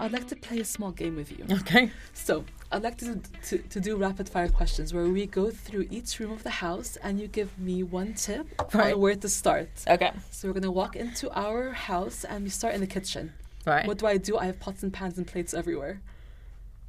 I'd 0.00 0.12
like 0.12 0.28
to 0.28 0.36
play 0.36 0.60
a 0.60 0.64
small 0.64 0.92
game 0.92 1.16
with 1.16 1.30
you. 1.36 1.44
Okay. 1.60 1.90
So, 2.14 2.44
I'd 2.70 2.82
like 2.84 2.98
to, 2.98 3.20
to 3.48 3.58
to 3.58 3.80
do 3.80 3.96
rapid 3.96 4.28
fire 4.28 4.48
questions 4.48 4.94
where 4.94 5.06
we 5.08 5.26
go 5.26 5.50
through 5.50 5.88
each 5.90 6.20
room 6.20 6.30
of 6.32 6.42
the 6.44 6.50
house 6.50 6.96
and 7.02 7.18
you 7.20 7.26
give 7.26 7.50
me 7.58 7.82
one 7.82 8.14
tip 8.14 8.46
Right. 8.72 8.94
on 8.94 9.00
where 9.00 9.16
to 9.16 9.28
start. 9.28 9.70
Okay. 9.88 10.12
So 10.30 10.46
we're 10.48 10.54
gonna 10.54 10.70
walk 10.70 10.94
into 10.94 11.28
our 11.32 11.72
house 11.72 12.24
and 12.24 12.44
we 12.44 12.50
start 12.50 12.74
in 12.74 12.80
the 12.80 12.86
kitchen. 12.86 13.32
Right. 13.66 13.86
What 13.86 13.98
do 13.98 14.06
I 14.06 14.16
do? 14.16 14.38
I 14.38 14.46
have 14.46 14.60
pots 14.60 14.82
and 14.82 14.92
pans 14.92 15.18
and 15.18 15.26
plates 15.26 15.52
everywhere. 15.54 16.00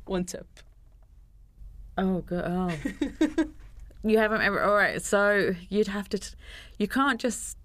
One 0.06 0.24
tip. 0.24 0.48
Oh, 1.98 2.22
good. 2.22 2.44
Oh. 2.46 2.72
you 4.04 4.18
haven't 4.18 4.42
ever. 4.42 4.62
All 4.64 4.76
right. 4.76 5.02
So 5.02 5.54
you'd 5.70 5.88
have 5.88 6.08
to. 6.10 6.20
T- 6.20 6.36
you 6.78 6.88
can't 6.88 7.20
just. 7.20 7.58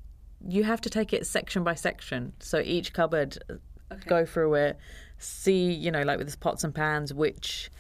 You 0.47 0.65
have 0.65 0.81
to 0.83 0.91
take 0.91 1.13
it 1.13 1.27
section 1.27 1.63
by 1.65 1.75
section. 1.75 2.33
So 2.41 2.59
each 2.59 2.93
cupboard, 2.93 3.39
uh, 3.49 3.55
Okay. 3.93 4.09
go 4.09 4.27
through 4.27 4.55
it, 4.55 4.79
see, 5.19 5.71
you 5.73 5.91
know, 5.91 6.03
like 6.03 6.19
with 6.19 6.29
the 6.31 6.37
pots 6.37 6.65
and 6.65 6.75
pans, 6.75 7.15
which 7.15 7.71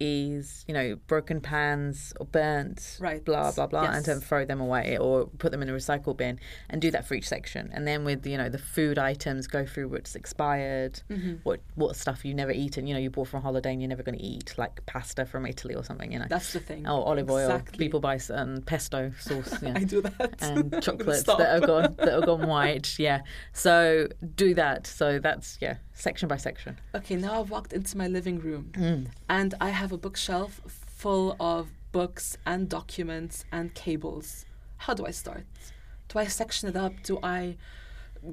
is, 0.00 0.64
you 0.66 0.74
know, 0.74 0.96
broken 1.06 1.40
pans 1.40 2.12
or 2.18 2.26
burnt, 2.26 2.98
Right. 3.00 3.24
blah, 3.24 3.52
blah, 3.52 3.66
blah, 3.66 3.84
and 3.84 3.94
Yes. 3.94 4.06
then 4.06 4.20
throw 4.20 4.44
them 4.44 4.60
away 4.60 4.98
or 4.98 5.26
put 5.26 5.52
them 5.52 5.62
in 5.62 5.68
a 5.68 5.72
recycle 5.72 6.16
bin 6.16 6.38
and 6.68 6.80
do 6.82 6.90
that 6.90 7.06
for 7.06 7.14
each 7.14 7.28
section. 7.28 7.70
And 7.72 7.86
then 7.86 8.04
with, 8.04 8.26
you 8.26 8.36
know, 8.36 8.48
the 8.48 8.58
food 8.58 8.98
items, 8.98 9.46
go 9.46 9.64
through 9.64 9.88
what's 9.88 10.14
expired, 10.16 11.00
Mm-hmm. 11.10 11.34
what 11.44 11.60
what 11.76 11.96
stuff 11.96 12.24
you 12.24 12.34
never 12.34 12.50
eaten, 12.52 12.86
you 12.86 12.94
know, 12.94 13.00
you 13.00 13.10
bought 13.10 13.28
from 13.28 13.42
holiday 13.42 13.72
and 13.72 13.80
you're 13.80 13.88
never 13.88 14.02
going 14.02 14.18
to 14.18 14.24
eat, 14.24 14.54
like 14.58 14.84
pasta 14.86 15.24
from 15.24 15.46
Italy 15.46 15.74
or 15.74 15.84
something, 15.84 16.10
you 16.12 16.18
know. 16.18 16.26
That's 16.28 16.52
the 16.52 16.60
thing. 16.60 16.86
Oh, 16.86 17.02
olive 17.02 17.30
oil. 17.30 17.62
People 17.78 18.00
buy 18.00 18.18
um, 18.32 18.62
pesto 18.66 19.12
sauce. 19.20 19.54
Yeah. 19.62 19.72
I 19.76 19.84
do 19.84 20.02
that. 20.02 20.36
And 20.40 20.72
chocolates 20.82 21.22
that 21.24 21.38
have 21.38 21.66
gone 21.66 21.94
that 21.98 22.12
have 22.12 22.26
gone 22.26 22.46
white. 22.56 22.98
Yeah. 22.98 23.22
So 23.52 24.08
do 24.34 24.54
that. 24.54 24.86
So 24.86 25.18
that's 25.18 25.58
yeah, 25.60 25.76
section 25.94 26.28
by 26.28 26.36
section. 26.36 26.78
Okay, 26.94 27.16
now 27.16 27.40
I've 27.40 27.50
walked 27.50 27.72
into 27.72 27.96
my 27.96 28.08
living 28.08 28.38
room 28.40 28.70
Mm. 28.74 29.06
and 29.28 29.54
I 29.60 29.70
have 29.70 29.92
a 29.92 29.96
bookshelf 29.98 30.60
full 30.66 31.36
of 31.40 31.68
books 31.92 32.36
and 32.44 32.68
documents 32.68 33.44
and 33.52 33.72
cables. 33.74 34.44
How 34.78 34.94
do 34.94 35.06
I 35.06 35.10
start? 35.12 35.44
Do 36.08 36.18
I 36.18 36.26
section 36.26 36.68
it 36.68 36.76
up? 36.76 36.92
Do 37.04 37.18
I 37.22 37.56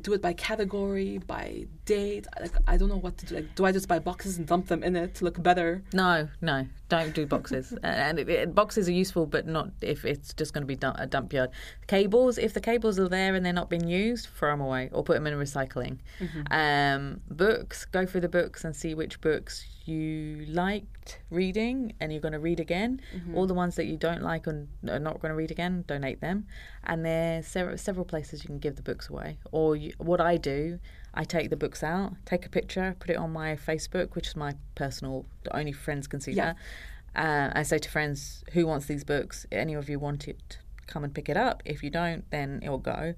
do 0.01 0.13
it 0.13 0.21
by 0.21 0.33
category, 0.33 1.17
by 1.19 1.67
date? 1.85 2.25
Like 2.39 2.53
I 2.67 2.77
don't 2.77 2.89
know 2.89 2.97
what 2.97 3.17
to 3.19 3.25
do. 3.25 3.35
Like, 3.35 3.55
do 3.55 3.65
I 3.65 3.71
just 3.71 3.87
buy 3.87 3.99
boxes 3.99 4.37
and 4.37 4.47
dump 4.47 4.67
them 4.67 4.83
in 4.83 4.95
it 4.95 5.15
to 5.15 5.25
look 5.25 5.41
better? 5.41 5.83
No, 5.93 6.27
no, 6.41 6.65
don't 6.91 7.15
do 7.15 7.25
boxes. 7.25 7.73
and 7.83 8.19
it, 8.19 8.29
it, 8.29 8.53
boxes 8.53 8.89
are 8.89 8.91
useful, 8.91 9.25
but 9.25 9.47
not 9.47 9.69
if 9.81 10.03
it's 10.03 10.33
just 10.33 10.53
going 10.53 10.61
to 10.61 10.67
be 10.67 10.75
dump, 10.75 10.97
a 10.99 11.07
dump 11.07 11.31
yard. 11.31 11.49
Cables, 11.87 12.37
if 12.37 12.53
the 12.53 12.59
cables 12.59 12.99
are 12.99 13.07
there 13.07 13.33
and 13.33 13.45
they're 13.45 13.53
not 13.53 13.69
being 13.69 13.87
used, 13.87 14.27
throw 14.37 14.51
them 14.51 14.59
away 14.59 14.89
or 14.91 15.01
put 15.01 15.13
them 15.13 15.25
in 15.25 15.33
recycling. 15.35 15.99
Um, 16.51 17.21
books, 17.29 17.85
go 17.85 18.05
through 18.05 18.21
the 18.21 18.29
books 18.29 18.65
and 18.65 18.75
see 18.75 18.93
which 18.93 19.21
books 19.21 19.65
you 19.85 20.45
liked 20.47 21.19
reading 21.29 21.93
and 21.99 22.11
you're 22.11 22.21
going 22.21 22.33
to 22.33 22.39
read 22.39 22.59
again. 22.59 22.99
All 23.35 23.47
the 23.47 23.53
ones 23.53 23.75
that 23.75 23.85
you 23.85 23.95
don't 23.95 24.21
like 24.21 24.45
and 24.45 24.67
are 24.89 24.99
not 24.99 25.21
going 25.21 25.29
to 25.31 25.35
read 25.35 25.51
again, 25.51 25.85
donate 25.87 26.19
them. 26.19 26.45
And 26.83 27.05
there's 27.05 27.47
several, 27.47 27.77
several 27.77 28.05
places 28.05 28.43
you 28.43 28.47
can 28.47 28.59
give 28.59 28.75
the 28.75 28.83
books 28.83 29.09
away. 29.09 29.37
Or 29.53 29.77
you, 29.77 29.93
what 29.97 30.19
I 30.19 30.35
do, 30.35 30.79
I 31.13 31.23
take 31.25 31.49
the 31.49 31.57
books 31.57 31.83
out, 31.83 32.13
take 32.25 32.45
a 32.45 32.49
picture, 32.49 32.95
put 32.99 33.09
it 33.09 33.17
on 33.17 33.31
my 33.33 33.55
Facebook, 33.55 34.15
which 34.15 34.27
is 34.29 34.35
my 34.35 34.55
personal, 34.75 35.25
only 35.51 35.71
friends 35.73 36.07
can 36.07 36.21
see 36.21 36.31
Yeah. 36.31 36.53
that. 37.13 37.51
Uh, 37.53 37.59
I 37.59 37.63
say 37.63 37.77
to 37.79 37.89
friends, 37.89 38.43
who 38.53 38.65
wants 38.65 38.85
these 38.85 39.03
books? 39.03 39.45
Any 39.51 39.73
of 39.73 39.89
you 39.89 39.99
want 39.99 40.27
it, 40.29 40.59
come 40.87 41.03
and 41.03 41.13
pick 41.13 41.27
it 41.27 41.35
up. 41.35 41.61
If 41.65 41.83
you 41.83 41.89
don't, 41.89 42.23
then 42.31 42.61
it 42.63 42.69
will 42.69 42.77
go. 42.77 43.13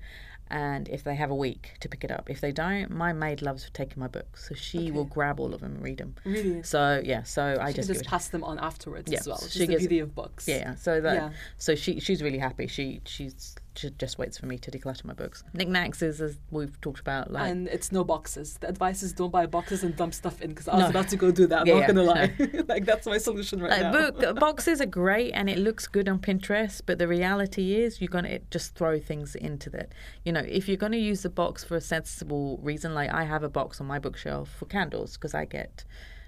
And 0.50 0.88
if 0.90 1.04
they 1.04 1.16
have 1.16 1.32
a 1.32 1.36
week 1.36 1.74
to 1.80 1.88
pick 1.90 2.04
it 2.04 2.12
up, 2.12 2.30
if 2.30 2.42
they 2.42 2.52
don't, 2.52 2.92
my 2.92 3.14
maid 3.14 3.42
loves 3.42 3.70
taking 3.74 4.00
my 4.00 4.08
books, 4.08 4.48
so 4.50 4.54
she 4.56 4.92
will 4.92 5.06
grab 5.06 5.40
all 5.40 5.54
of 5.54 5.62
them 5.62 5.76
and 5.76 5.84
read 5.84 5.98
them. 6.00 6.16
Really? 6.26 6.62
So 6.64 7.02
yeah, 7.04 7.24
so 7.24 7.58
I 7.60 7.72
just 7.72 7.88
just 7.90 8.06
pass 8.06 8.28
them 8.28 8.44
on 8.44 8.60
afterwards 8.60 9.12
Yeah, 9.12 9.20
as 9.20 9.28
well. 9.28 9.38
Which 9.42 9.52
she 9.52 9.62
is 9.62 9.68
the 9.68 9.74
gives- 9.74 9.82
beauty 9.88 10.00
of 10.00 10.14
books. 10.14 10.48
yeah, 10.48 10.58
yeah. 10.58 10.76
So 10.76 11.00
that 11.02 11.14
Yeah. 11.16 11.30
so 11.58 11.74
she 11.76 12.00
she's 12.00 12.22
really 12.22 12.38
happy. 12.40 12.68
She 12.68 13.02
she's 13.06 13.56
she 13.76 13.90
just 13.92 14.18
waits 14.18 14.38
for 14.38 14.46
me 14.46 14.58
to 14.60 14.70
declutter 14.72 15.06
my 15.06 15.14
books. 15.14 15.44
Knickknacks 15.54 16.02
is 16.02 16.22
as 16.22 16.38
we've 16.52 16.80
talked 16.82 17.00
about, 17.00 17.32
like 17.32 17.50
And 17.50 17.68
it's 17.68 17.92
no 17.92 18.04
boxes. 18.04 18.58
The 18.60 18.68
advice 18.70 19.02
is 19.04 19.14
don't 19.14 19.32
buy 19.32 19.46
boxes 19.48 19.84
and 19.84 19.96
dump 19.96 20.14
stuff 20.14 20.42
in 20.42 20.50
because 20.52 20.68
I 20.68 20.76
was 20.76 20.84
No. 20.84 20.90
about 20.90 21.08
to 21.10 21.16
go 21.18 21.32
do 21.32 21.48
that. 21.48 21.62
I'm 21.62 21.68
Yeah, 21.68 21.80
not 21.80 21.88
gonna 21.88 22.04
lie. 22.04 22.34
like 22.68 22.86
that's 22.86 23.06
my 23.08 23.18
solution 23.18 23.62
right 23.62 23.72
Like 23.72 23.82
now. 23.82 23.92
book 24.12 24.40
boxes 24.40 24.80
are 24.82 24.86
great 24.86 25.32
and 25.32 25.50
it 25.50 25.58
looks 25.58 25.88
good 25.88 26.08
on 26.08 26.20
Pinterest, 26.20 26.82
but 26.86 27.00
the 27.00 27.08
reality 27.08 27.76
is 27.76 28.00
you're 28.00 28.08
gonna 28.10 28.40
just 28.52 28.76
throw 28.76 29.00
things 29.00 29.36
into 29.36 29.70
that. 29.72 29.92
You 30.24 30.32
know, 30.34 30.44
if 30.48 30.68
you're 30.68 30.78
gonna 30.78 30.98
use 30.98 31.24
the 31.24 31.30
box 31.30 31.64
for 31.64 31.76
a 31.76 31.82
sensible 31.82 32.60
reason, 32.62 32.94
like 32.94 33.12
I 33.12 33.24
have 33.24 33.44
a 33.44 33.50
box 33.50 33.82
on 33.82 33.88
my 33.88 34.00
bookshelf 34.00 34.50
for 34.50 34.66
candles 34.66 35.14
because 35.18 35.34
I 35.34 35.46
get. 35.46 35.84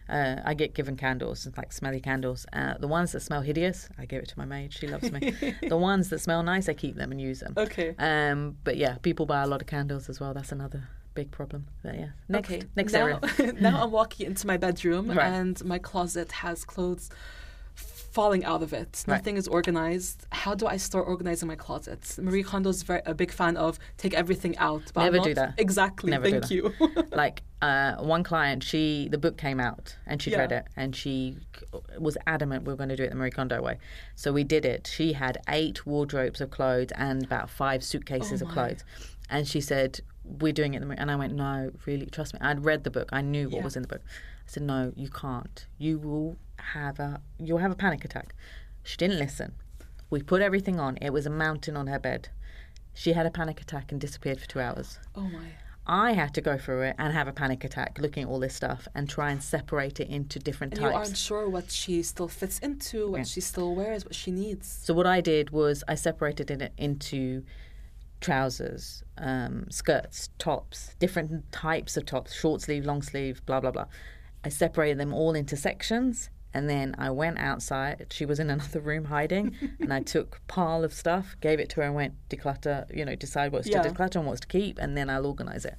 Uh, 0.07 0.35
I 0.45 0.53
get 0.53 0.73
given 0.75 0.95
candles, 0.95 1.47
like 1.57 1.73
smelly 1.73 1.99
candles. 1.99 2.45
Uh, 2.53 2.75
the 2.77 2.87
ones 2.87 3.11
that 3.13 3.21
smell 3.21 3.41
hideous, 3.41 3.89
I 3.97 4.05
give 4.05 4.21
it 4.21 4.29
to 4.29 4.37
my 4.37 4.45
maid. 4.45 4.73
She 4.73 4.87
loves 4.87 5.11
me. 5.11 5.33
the 5.67 5.77
ones 5.77 6.09
that 6.09 6.19
smell 6.19 6.43
nice, 6.43 6.69
I 6.69 6.73
keep 6.73 6.95
them 6.95 7.11
and 7.11 7.19
use 7.19 7.39
them. 7.39 7.53
Okay. 7.57 7.95
Um, 7.97 8.57
but 8.63 8.77
yeah, 8.77 8.97
people 9.01 9.25
buy 9.25 9.41
a 9.41 9.47
lot 9.47 9.61
of 9.61 9.67
candles 9.67 10.09
as 10.09 10.19
well. 10.19 10.33
That's 10.33 10.51
another 10.51 10.87
big 11.15 11.31
problem. 11.31 11.65
But 11.81 11.95
yeah, 11.95 12.09
next, 12.29 12.51
okay. 12.51 12.63
next 12.75 12.93
now, 12.93 13.19
area. 13.39 13.53
now 13.59 13.83
I'm 13.83 13.91
walking 13.91 14.27
into 14.27 14.45
my 14.45 14.57
bedroom 14.57 15.09
Right. 15.09 15.25
and 15.25 15.63
my 15.65 15.79
closet 15.79 16.31
has 16.33 16.65
clothes 16.65 17.09
falling 17.75 18.45
out 18.45 18.63
of 18.63 18.71
it. 18.73 19.03
Right. 19.07 19.17
Nothing 19.17 19.37
is 19.37 19.47
organized. 19.47 20.25
How 20.31 20.55
do 20.55 20.67
I 20.67 20.77
start 20.77 21.05
organizing 21.07 21.47
my 21.47 21.55
closets? 21.55 22.17
Marie 22.17 22.43
Kondo's 22.43 22.81
very 22.83 23.01
a 23.05 23.13
big 23.13 23.31
fan 23.31 23.57
of 23.57 23.77
take 23.97 24.13
everything 24.13 24.57
out. 24.57 24.83
But 24.93 25.03
Never 25.03 25.19
do 25.19 25.33
that. 25.33 25.55
Exactly. 25.57 26.11
Never 26.11 26.29
do 26.29 26.39
Thank 26.39 26.43
that. 26.43 26.51
you. 26.51 27.03
like 27.11 27.43
uh, 27.61 27.95
one 27.97 28.23
client, 28.23 28.63
she 28.63 29.09
the 29.11 29.17
book 29.17 29.37
came 29.37 29.59
out 29.59 29.97
and 30.07 30.21
she'd 30.21 30.31
Yeah. 30.31 30.39
read 30.39 30.51
it 30.53 30.65
and 30.77 30.95
she 30.95 31.37
was 31.99 32.17
adamant 32.25 32.63
we 32.65 32.71
were 32.73 32.77
going 32.77 32.89
to 32.89 32.95
do 32.95 33.03
it 33.03 33.09
the 33.09 33.15
Marie 33.15 33.31
Kondo 33.31 33.61
way. 33.61 33.77
So 34.15 34.31
we 34.31 34.43
did 34.45 34.63
it. 34.65 34.87
She 34.91 35.13
had 35.13 35.37
eight 35.49 35.85
wardrobes 35.85 36.39
of 36.39 36.51
clothes 36.51 36.91
and 36.95 37.23
about 37.23 37.49
five 37.49 37.83
suitcases 37.83 38.41
Oh 38.41 38.45
of 38.45 38.51
clothes, 38.51 38.83
and 39.29 39.45
she 39.47 39.59
said 39.59 39.99
we're 40.23 40.53
doing 40.53 40.73
it. 40.73 40.79
The 40.79 40.85
Marie-" 40.85 40.97
And 40.97 41.11
I 41.11 41.15
went 41.17 41.33
no, 41.33 41.71
really, 41.85 42.05
trust 42.05 42.33
me. 42.33 42.39
I'd 42.41 42.63
read 42.63 42.83
the 42.85 42.91
book. 42.91 43.09
I 43.11 43.21
knew 43.21 43.49
what 43.49 43.57
Yeah. 43.57 43.63
was 43.63 43.75
in 43.75 43.81
the 43.81 43.87
book. 43.89 44.01
I 44.05 44.47
said 44.47 44.63
no, 44.63 44.93
you 44.95 45.09
can't. 45.09 45.65
You 45.77 45.97
will 45.99 46.37
have 46.57 46.99
a 46.99 47.21
you'll 47.39 47.59
have 47.59 47.71
a 47.71 47.75
panic 47.75 48.03
attack. 48.05 48.33
She 48.83 48.97
didn't 48.97 49.19
listen. 49.19 49.53
We 50.09 50.21
put 50.21 50.41
everything 50.41 50.79
on. 50.79 50.97
It 51.01 51.11
was 51.11 51.25
a 51.25 51.29
mountain 51.29 51.75
on 51.75 51.87
her 51.87 51.99
bed. 51.99 52.29
She 52.93 53.13
had 53.13 53.25
a 53.25 53.31
panic 53.31 53.59
attack 53.61 53.91
and 53.91 53.99
disappeared 53.99 54.39
for 54.39 54.47
two 54.47 54.59
hours. 54.59 54.99
oh 55.15 55.21
my. 55.29 55.47
I 55.87 56.13
had 56.13 56.33
to 56.33 56.41
go 56.41 56.57
through 56.57 56.81
it 56.81 56.95
and 56.97 57.13
have 57.13 57.27
a 57.27 57.31
panic 57.31 57.63
attack 57.63 57.99
looking 57.99 58.23
at 58.23 58.29
all 58.29 58.39
this 58.39 58.55
stuff 58.55 58.87
and 58.95 59.07
try 59.07 59.29
and 59.29 59.43
separate 59.43 59.99
it 59.99 60.07
into 60.09 60.39
different 60.39 60.73
And 60.73 60.81
you 60.81 60.89
types. 60.89 61.09
aren't 61.09 61.17
sure 61.17 61.47
what 61.47 61.69
she 61.69 62.01
still 62.01 62.27
fits 62.27 62.57
into, 62.59 63.11
what 63.11 63.17
Yeah. 63.19 63.23
she 63.25 63.41
still 63.41 63.75
wears, 63.75 64.03
what 64.03 64.15
she 64.15 64.31
needs. 64.31 64.67
So 64.67 64.95
what 64.95 65.05
I 65.05 65.21
did 65.21 65.51
was 65.51 65.83
I 65.87 65.93
separated 65.93 66.49
it 66.49 66.73
into 66.77 67.43
trousers, 68.21 69.03
um, 69.17 69.67
skirts, 69.69 70.29
tops, 70.39 70.95
different 70.99 71.51
types 71.51 71.97
of 71.97 72.05
tops, 72.05 72.33
short 72.33 72.61
sleeve, 72.61 72.85
long 72.85 73.01
sleeve, 73.01 73.45
blah 73.45 73.59
blah 73.59 73.71
blah. 73.71 73.85
I 74.43 74.49
separated 74.49 74.97
them 74.99 75.13
all 75.13 75.33
into 75.35 75.55
sections 75.55 76.29
and 76.55 76.69
then 76.69 76.95
I 76.97 77.09
went 77.11 77.37
outside. 77.37 78.07
She 78.11 78.25
was 78.25 78.39
in 78.39 78.49
another 78.55 78.79
room 78.79 79.05
hiding 79.05 79.55
and 79.79 79.93
I 79.93 80.01
took 80.01 80.39
pile 80.47 80.83
of 80.83 80.93
stuff, 80.93 81.35
gave 81.41 81.59
it 81.59 81.69
to 81.71 81.75
her 81.81 81.83
and 81.83 81.93
went 81.95 82.13
declutter, 82.29 82.77
you 82.95 83.03
know, 83.05 83.15
decide 83.15 83.51
what's 83.51 83.67
Yeah. 83.67 83.81
to 83.81 83.89
declutter 83.89 84.15
and 84.15 84.25
what's 84.25 84.39
to 84.41 84.47
keep 84.47 84.79
and 84.79 84.95
then 84.97 85.09
I'll 85.09 85.25
organize 85.27 85.65
it. 85.65 85.75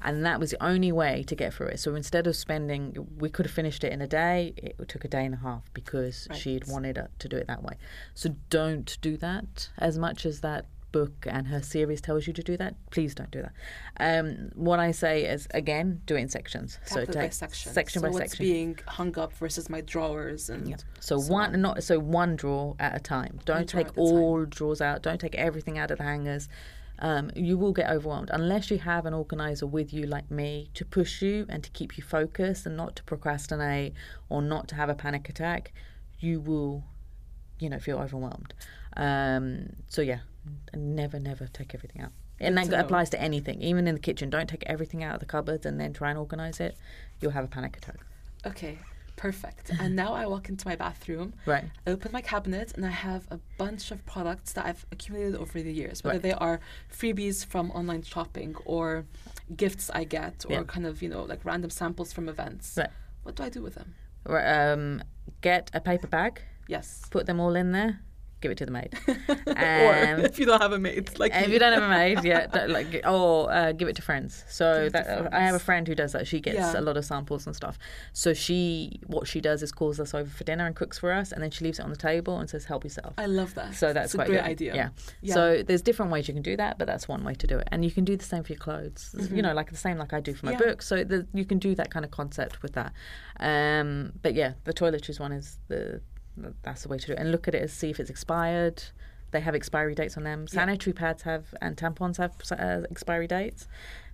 And 0.00 0.24
that 0.24 0.38
was 0.40 0.50
the 0.52 0.62
only 0.64 0.92
way 0.92 1.24
to 1.26 1.34
get 1.34 1.52
through 1.52 1.68
it. 1.68 1.80
So 1.80 1.94
instead 1.94 2.26
of 2.26 2.36
spending 2.36 2.94
we 3.18 3.28
could 3.28 3.44
have 3.46 3.52
finished 3.54 3.82
it 3.84 3.92
in 3.92 4.00
a 4.00 4.06
day, 4.06 4.54
it 4.56 4.88
took 4.88 5.04
a 5.04 5.08
day 5.08 5.24
and 5.24 5.34
a 5.34 5.38
half 5.38 5.64
because 5.74 6.26
Right. 6.30 6.38
she'd 6.38 6.64
wanted 6.68 6.96
to 7.18 7.28
do 7.28 7.36
it 7.36 7.46
that 7.48 7.62
way. 7.62 7.74
So 8.14 8.36
don't 8.50 8.96
do 9.00 9.16
that 9.18 9.70
as 9.78 9.98
much 9.98 10.24
as 10.24 10.40
that 10.40 10.66
book 10.92 11.26
and 11.28 11.48
her 11.48 11.62
series 11.62 12.00
tells 12.00 12.26
you 12.26 12.32
to 12.32 12.42
do 12.42 12.56
that. 12.56 12.74
Please 12.90 13.14
don't 13.14 13.30
do 13.30 13.42
that. 13.42 13.52
Um, 13.98 14.50
what 14.54 14.78
I 14.78 14.90
say 14.90 15.24
is 15.24 15.46
again, 15.52 16.00
do 16.06 16.16
it 16.16 16.20
in 16.20 16.28
sections. 16.28 16.78
so 16.84 17.04
take 17.04 17.32
section. 17.32 17.72
section 17.72 18.00
so 18.00 18.08
by 18.08 18.12
what's 18.12 18.32
section. 18.32 18.46
being 18.46 18.78
hung 18.86 19.18
up 19.18 19.32
versus 19.34 19.68
my 19.68 19.80
drawers 19.80 20.50
and 20.50 20.68
Yeah. 20.68 20.76
So, 21.00 21.18
so 21.18 21.32
one 21.32 21.54
on. 21.54 21.60
not 21.60 21.82
so 21.82 21.98
one 21.98 22.36
drawer 22.36 22.76
at 22.78 22.96
a 22.96 23.00
time. 23.00 23.40
Don't 23.44 23.68
take 23.68 23.88
at 23.88 23.92
a 23.92 23.94
time. 23.94 24.04
all 24.04 24.44
drawers 24.44 24.80
out. 24.80 25.02
Don't 25.02 25.20
take 25.20 25.34
everything 25.34 25.78
out 25.78 25.90
of 25.90 25.98
the 25.98 26.04
hangers. 26.04 26.48
Um, 27.02 27.30
you 27.34 27.56
will 27.56 27.72
get 27.72 27.90
overwhelmed 27.90 28.28
unless 28.30 28.70
you 28.70 28.78
have 28.78 29.06
an 29.06 29.14
organizer 29.14 29.66
with 29.66 29.90
you 29.92 30.04
like 30.06 30.30
me 30.30 30.68
to 30.74 30.84
push 30.84 31.22
you 31.22 31.46
and 31.48 31.64
to 31.64 31.70
keep 31.70 31.96
you 31.96 32.04
focused 32.04 32.66
and 32.66 32.76
not 32.76 32.94
to 32.96 33.02
procrastinate 33.04 33.94
or 34.28 34.42
not 34.42 34.68
to 34.68 34.74
have 34.74 34.90
a 34.90 34.94
panic 34.94 35.28
attack. 35.30 35.72
You 36.18 36.40
will, 36.40 36.84
you 37.58 37.70
know, 37.70 37.78
feel 37.78 37.98
overwhelmed. 37.98 38.52
Um, 38.98 39.70
so 39.88 40.02
yeah, 40.02 40.18
never, 40.74 41.18
never 41.18 41.46
take 41.48 41.74
everything 41.74 42.02
out. 42.02 42.12
And 42.42 42.56
that 42.56 42.72
applies 42.72 43.10
to 43.10 43.20
anything, 43.20 43.60
even 43.60 43.86
in 43.86 43.94
the 43.94 44.00
kitchen. 44.00 44.30
Don't 44.30 44.48
take 44.48 44.62
everything 44.66 45.04
out 45.04 45.14
of 45.14 45.20
the 45.20 45.26
cupboards 45.26 45.66
and 45.66 45.78
then 45.80 45.92
try 45.92 46.08
and 46.10 46.18
organize 46.18 46.58
it. 46.60 46.76
You'll 47.20 47.32
have 47.32 47.44
a 47.44 47.48
panic 47.48 47.76
attack. 47.76 47.96
Okay, 48.46 48.78
perfect. 49.16 49.70
and 49.78 49.94
now 50.04 50.14
I 50.14 50.24
walk 50.26 50.48
into 50.48 50.66
my 50.66 50.74
bathroom, 50.76 51.34
Right. 51.44 51.64
I 51.86 51.90
open 51.90 52.10
my 52.12 52.22
cabinet, 52.22 52.72
and 52.74 52.86
I 52.86 52.90
have 52.90 53.26
a 53.30 53.38
bunch 53.58 53.90
of 53.90 54.04
products 54.06 54.54
that 54.54 54.64
I've 54.64 54.86
accumulated 54.90 55.36
over 55.38 55.60
the 55.60 55.70
years, 55.70 56.02
whether 56.02 56.14
Right. 56.14 56.22
they 56.22 56.32
are 56.32 56.60
freebies 56.90 57.44
from 57.44 57.70
online 57.72 58.02
shopping 58.02 58.54
or 58.64 59.04
gifts 59.54 59.90
I 59.90 60.04
get 60.04 60.46
or 60.48 60.52
Yeah. 60.52 60.62
kind 60.66 60.86
of, 60.86 61.02
you 61.02 61.10
know, 61.10 61.24
like 61.24 61.44
random 61.44 61.68
samples 61.70 62.10
from 62.14 62.28
events. 62.28 62.78
Right. 62.78 62.88
What 63.24 63.34
do 63.36 63.42
I 63.42 63.50
do 63.50 63.62
with 63.62 63.74
them? 63.74 63.94
Right, 64.24 64.70
um, 64.70 65.02
get 65.42 65.70
a 65.74 65.80
paper 65.80 66.06
bag, 66.06 66.40
Yes. 66.68 67.02
put 67.10 67.26
them 67.26 67.38
all 67.40 67.54
in 67.54 67.72
there, 67.72 68.00
give 68.40 68.50
it 68.52 68.58
to 68.58 68.66
the 68.66 68.72
maid. 68.72 68.92
or 69.08 69.94
Um, 70.14 70.20
if 70.24 70.38
you 70.38 70.46
don't 70.46 70.60
have 70.62 70.72
a 70.72 70.78
maid, 70.78 71.18
like 71.18 71.32
if 71.34 71.48
you 71.48 71.58
don't 71.58 71.72
have 71.72 71.82
a 71.82 71.88
maid, 71.88 72.24
yeah, 72.24 72.46
like 72.68 73.00
or 73.06 73.50
uh, 73.52 73.72
give 73.72 73.88
it 73.88 73.96
to 73.96 74.02
friends. 74.02 74.44
So 74.48 74.84
it 74.84 74.92
to 74.92 75.02
friends. 75.04 75.28
I 75.32 75.40
have 75.40 75.54
a 75.54 75.58
friend 75.58 75.86
who 75.86 75.94
does 75.94 76.12
that. 76.12 76.26
She 76.26 76.40
gets 76.40 76.56
Yeah. 76.56 76.78
a 76.78 76.82
lot 76.82 76.96
of 76.96 77.04
samples 77.04 77.46
and 77.46 77.54
stuff. 77.54 77.78
So 78.12 78.32
she, 78.34 79.00
what 79.06 79.26
she 79.28 79.40
does 79.40 79.62
is 79.62 79.72
calls 79.72 79.98
us 80.00 80.14
over 80.14 80.28
for 80.30 80.44
dinner 80.44 80.66
and 80.66 80.74
cooks 80.76 80.98
for 80.98 81.12
us, 81.12 81.32
and 81.32 81.42
then 81.42 81.50
she 81.50 81.64
leaves 81.64 81.78
it 81.78 81.82
on 81.82 81.90
the 81.90 81.96
table 81.96 82.38
and 82.38 82.48
says, 82.50 82.64
"Help 82.64 82.84
yourself." 82.84 83.14
I 83.18 83.26
love 83.26 83.54
that. 83.54 83.74
So 83.74 83.92
that's 83.92 84.06
It's 84.06 84.14
a 84.14 84.18
quite 84.18 84.28
great 84.28 84.36
good. 84.42 84.50
idea. 84.50 84.74
Yeah. 84.74 84.88
Yeah. 85.22 85.34
So 85.34 85.62
there's 85.62 85.82
different 85.82 86.10
ways 86.12 86.28
you 86.28 86.34
can 86.34 86.42
do 86.42 86.56
that, 86.56 86.78
but 86.78 86.86
that's 86.86 87.06
one 87.08 87.24
way 87.24 87.34
to 87.34 87.46
do 87.46 87.58
it. 87.58 87.68
And 87.72 87.84
you 87.84 87.90
can 87.90 88.04
do 88.04 88.16
the 88.16 88.24
same 88.24 88.42
for 88.42 88.52
your 88.52 88.60
clothes. 88.60 89.14
You 89.32 89.42
know, 89.42 89.52
like 89.54 89.70
the 89.70 89.76
same 89.76 89.98
like 89.98 90.12
I 90.12 90.20
do 90.20 90.34
for 90.34 90.46
my 90.46 90.52
Mm-hmm. 90.52 90.62
Yeah. 90.62 90.68
book. 90.70 90.82
So 90.82 91.04
the, 91.04 91.26
you 91.32 91.44
can 91.44 91.58
do 91.58 91.74
that 91.76 91.90
kind 91.90 92.04
of 92.04 92.10
concept 92.10 92.62
with 92.62 92.72
that. 92.72 92.92
Um, 93.38 94.12
but 94.22 94.34
yeah, 94.34 94.54
the 94.64 94.72
toiletries 94.72 95.20
one 95.20 95.32
is 95.32 95.58
the 95.68 96.00
that's 96.62 96.82
the 96.82 96.88
way 96.88 96.98
to 96.98 97.06
do 97.06 97.12
it. 97.12 97.18
And 97.18 97.32
look 97.32 97.48
at 97.48 97.54
it 97.54 97.62
and 97.62 97.70
see 97.70 97.90
if 97.90 98.00
it's 98.00 98.10
expired. 98.10 98.82
They 99.30 99.40
have 99.40 99.54
expiry 99.54 99.94
dates 99.94 100.16
on 100.16 100.24
them. 100.24 100.46
Yeah. 100.48 100.60
Sanitary 100.60 100.92
pads 100.92 101.22
have 101.22 101.54
and 101.60 101.76
tampons 101.76 102.16
have 102.16 102.32
uh, 102.50 102.86
expiry 102.90 103.26
dates. 103.26 103.68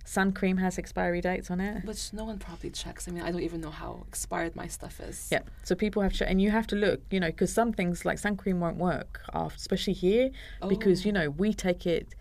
Sun 0.05 0.31
cream 0.31 0.57
has 0.57 0.77
expiry 0.77 1.19
dates 1.19 1.51
on 1.51 1.59
it. 1.59 1.83
Which 1.83 2.13
no 2.13 2.23
one 2.23 2.39
probably 2.39 2.69
checks. 2.69 3.09
I 3.09 3.11
mean, 3.11 3.23
I 3.23 3.31
don't 3.31 3.41
even 3.41 3.59
know 3.59 3.71
how 3.71 4.05
expired 4.07 4.55
my 4.55 4.67
stuff 4.67 5.01
is. 5.01 5.27
Yeah, 5.29 5.41
so 5.63 5.75
people 5.75 6.01
have 6.01 6.13
to, 6.13 6.29
and 6.29 6.41
you 6.41 6.49
have 6.49 6.65
to 6.67 6.77
look, 6.77 7.01
you 7.11 7.19
know, 7.19 7.27
because 7.27 7.51
some 7.51 7.73
things 7.73 8.05
like 8.05 8.17
sun 8.17 8.37
cream 8.37 8.61
won't 8.61 8.77
work, 8.77 9.19
after, 9.33 9.57
especially 9.57 9.93
here, 9.93 10.29
because 10.69 11.05
you 11.05 11.11
know 11.11 11.29
we 11.31 11.53
take 11.53 11.85
it. 11.85 12.15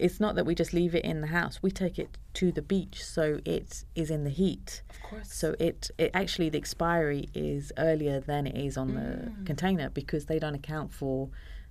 It's 0.00 0.20
not 0.20 0.34
that 0.36 0.46
we 0.46 0.54
just 0.54 0.72
leave 0.72 0.94
it 0.94 1.04
in 1.04 1.20
the 1.20 1.28
house; 1.28 1.62
we 1.62 1.70
take 1.70 1.98
it 1.98 2.18
to 2.34 2.52
the 2.52 2.62
beach, 2.62 3.04
so 3.04 3.40
it 3.44 3.84
is 3.94 4.10
in 4.10 4.24
the 4.24 4.30
heat. 4.30 4.82
Of 4.90 5.02
course. 5.02 5.32
So 5.32 5.54
it, 5.58 5.90
it 5.98 6.10
actually 6.14 6.48
the 6.48 6.58
expiry 6.58 7.28
is 7.34 7.72
earlier 7.78 8.20
than 8.20 8.46
it 8.46 8.56
is 8.56 8.76
on 8.76 8.94
the 8.94 9.30
mm. 9.30 9.46
container 9.46 9.90
because 9.90 10.26
they 10.26 10.38
don't 10.38 10.54
account 10.54 10.92
for 10.92 11.28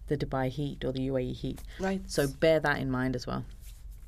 the 0.07 0.17
Dubai 0.17 0.49
heat 0.49 0.83
or 0.83 0.91
the 0.91 1.07
UAE 1.07 1.35
heat. 1.35 1.61
right. 1.79 2.01
So 2.07 2.27
bear 2.27 2.59
that 2.59 2.79
in 2.79 2.91
mind 2.91 3.15
as 3.15 3.25
well. 3.25 3.45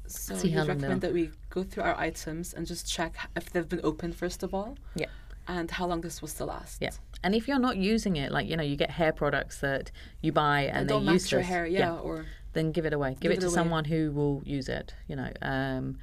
So 0.08 0.36
See 0.36 0.50
you 0.50 0.64
recommend 0.64 1.02
that 1.02 1.14
we 1.14 1.32
go 1.50 1.64
through 1.64 1.84
our 1.84 1.98
items 1.98 2.54
and 2.54 2.68
just 2.68 2.92
check 2.92 3.16
if 3.36 3.52
they've 3.52 3.68
been 3.68 3.82
opened 3.84 4.16
first 4.16 4.44
of 4.44 4.54
all, 4.54 4.78
Yeah. 4.96 5.06
and 5.48 5.72
how 5.72 5.86
long 5.86 6.02
this 6.02 6.22
was 6.22 6.34
to 6.36 6.46
last. 6.46 6.82
Yeah, 6.82 6.90
and 7.24 7.34
if 7.34 7.48
you're 7.48 7.60
not 7.60 7.78
using 7.78 8.18
it, 8.18 8.32
like 8.32 8.48
you 8.50 8.58
know, 8.58 8.64
you 8.64 8.76
get 8.76 8.92
hair 8.92 9.14
products 9.14 9.60
that 9.62 9.92
you 10.22 10.32
buy 10.32 10.62
and, 10.64 10.80
And 10.80 10.90
they're 10.90 10.98
don't 10.98 11.06
match 11.06 11.32
your 11.32 11.42
hair, 11.42 11.66
yeah, 11.66 11.96
or 11.96 12.26
then 12.54 12.72
give 12.72 12.86
it 12.86 12.94
away. 12.94 13.12
Give, 13.12 13.22
Give 13.22 13.32
it, 13.32 13.38
it 13.38 13.42
to 13.42 13.48
away. 13.48 13.56
someone 13.56 13.86
who 13.86 14.12
will 14.12 14.42
use 14.46 14.68
it. 14.70 14.94
You 15.08 15.16
know, 15.16 15.32
um, 15.42 15.98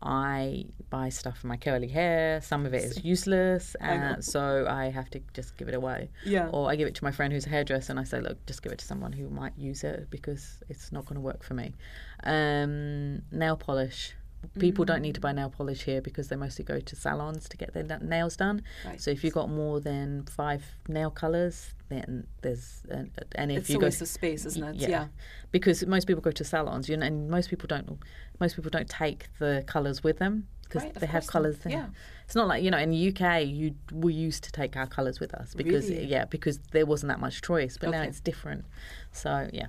I 0.00 0.66
buy 0.90 1.08
stuff 1.08 1.38
for 1.38 1.48
my 1.48 1.56
curly 1.56 1.88
hair. 1.88 2.40
Some 2.40 2.66
of 2.66 2.74
it 2.74 2.84
is 2.84 3.04
useless, 3.14 3.74
uh, 3.80 4.20
so 4.20 4.66
I 4.68 4.90
have 4.90 5.10
to 5.10 5.20
just 5.34 5.56
give 5.56 5.68
it 5.68 5.74
away. 5.74 6.10
Yeah. 6.24 6.48
Or 6.52 6.70
I 6.70 6.76
give 6.76 6.86
it 6.86 6.94
to 6.96 7.04
my 7.04 7.10
friend 7.10 7.32
who's 7.32 7.46
a 7.46 7.48
hairdresser, 7.48 7.92
and 7.92 7.98
I 7.98 8.04
say, 8.04 8.20
look, 8.20 8.44
just 8.46 8.62
give 8.62 8.70
it 8.72 8.78
to 8.78 8.84
someone 8.84 9.12
who 9.12 9.28
might 9.28 9.56
use 9.56 9.82
it 9.82 10.08
because 10.10 10.62
it's 10.68 10.92
not 10.92 11.04
going 11.06 11.16
to 11.16 11.20
work 11.20 11.42
for 11.42 11.54
me. 11.54 11.74
Um, 12.22 13.22
nail 13.32 13.56
polish. 13.56 14.14
People 14.60 14.84
don't 14.84 15.02
need 15.02 15.16
to 15.16 15.20
buy 15.20 15.32
nail 15.32 15.50
polish 15.50 15.82
here 15.82 16.00
because 16.00 16.28
they 16.28 16.36
mostly 16.36 16.64
go 16.64 16.78
to 16.78 16.94
salons 16.94 17.48
to 17.48 17.56
get 17.56 17.74
their 17.74 17.98
nails 18.00 18.36
done. 18.36 18.62
Right. 18.86 19.00
So 19.00 19.10
if 19.10 19.24
you've 19.24 19.34
got 19.34 19.50
more 19.50 19.80
than 19.80 20.26
five 20.26 20.64
nail 20.86 21.10
colours, 21.10 21.74
then 21.88 22.26
there's 22.42 22.82
and, 22.90 23.10
and 23.34 23.50
if 23.50 23.58
it's 23.58 23.70
you 23.70 23.76
a 23.76 23.80
go 23.80 23.86
waste 23.86 24.02
of 24.02 24.08
space, 24.08 24.44
isn't 24.44 24.62
it? 24.62 24.88
yeah. 24.88 25.06
because 25.50 25.84
most 25.86 26.06
people 26.06 26.22
go 26.22 26.30
to 26.30 26.44
salons, 26.44 26.88
you 26.88 26.96
know, 26.96 27.06
and 27.06 27.30
most 27.30 27.50
people 27.50 27.66
don't. 27.66 27.98
Most 28.40 28.56
people 28.56 28.70
don't 28.70 28.88
take 28.88 29.28
the 29.38 29.64
colours 29.66 30.04
with 30.04 30.18
them 30.18 30.46
because 30.62 30.84
Right, 30.84 30.94
they 30.94 31.06
have 31.06 31.26
colours 31.26 31.58
there. 31.58 31.72
Yeah. 31.72 31.86
It's 32.24 32.34
not 32.34 32.46
like 32.46 32.62
you 32.62 32.70
know 32.70 32.78
in 32.78 32.90
the 32.90 33.08
UK 33.08 33.46
you 33.46 33.74
we 33.92 34.12
used 34.12 34.44
to 34.44 34.52
take 34.52 34.76
our 34.76 34.86
colours 34.86 35.18
with 35.18 35.34
us 35.34 35.54
because 35.54 35.88
Really? 35.88 36.04
yeah 36.04 36.26
because 36.26 36.58
there 36.72 36.86
wasn't 36.86 37.08
that 37.08 37.20
much 37.20 37.42
choice, 37.42 37.78
but 37.78 37.90
now 37.90 38.02
it's 38.02 38.20
different. 38.20 38.64
So 39.12 39.48
yeah, 39.52 39.66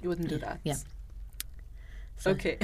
You 0.00 0.08
wouldn't 0.08 0.28
do 0.28 0.38
that. 0.38 0.60
Yeah. 0.64 0.76
So- 2.16 2.30
Okay. 2.32 2.58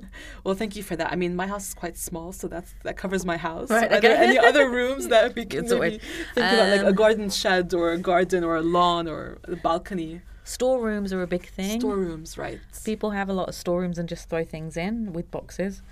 well, 0.44 0.54
thank 0.54 0.74
you 0.76 0.82
for 0.82 0.96
that. 0.96 1.12
I 1.12 1.16
mean, 1.16 1.36
my 1.36 1.46
house 1.46 1.68
is 1.68 1.74
quite 1.74 1.96
small, 1.96 2.32
so 2.32 2.48
that's 2.48 2.74
that 2.82 2.96
covers 2.96 3.24
my 3.24 3.36
house. 3.36 3.70
Right, 3.70 3.92
Are 3.92 4.00
there 4.00 4.16
any 4.16 4.38
other 4.38 4.68
rooms 4.78 5.08
that 5.08 5.34
we 5.36 5.44
can 5.44 5.68
maybe 5.68 5.98
think 6.34 6.46
about, 6.52 6.68
like 6.70 6.80
a 6.82 6.88
Um, 6.88 6.94
garden 6.94 7.30
shed 7.30 7.72
or 7.74 7.92
a 7.92 7.98
garden 7.98 8.42
or 8.42 8.56
a 8.56 8.62
lawn 8.62 9.06
or 9.08 9.38
a 9.44 9.56
balcony? 9.56 10.20
storerooms 10.46 11.10
are 11.12 11.22
a 11.22 11.26
big 11.26 11.46
thing. 11.46 11.80
Storerooms, 11.80 12.36
right? 12.36 12.60
People 12.84 13.10
have 13.12 13.30
a 13.30 13.32
lot 13.32 13.48
of 13.48 13.54
storerooms 13.54 13.98
and 13.98 14.06
just 14.08 14.28
throw 14.28 14.44
things 14.44 14.76
in 14.76 15.12
with 15.14 15.30
boxes. 15.30 15.82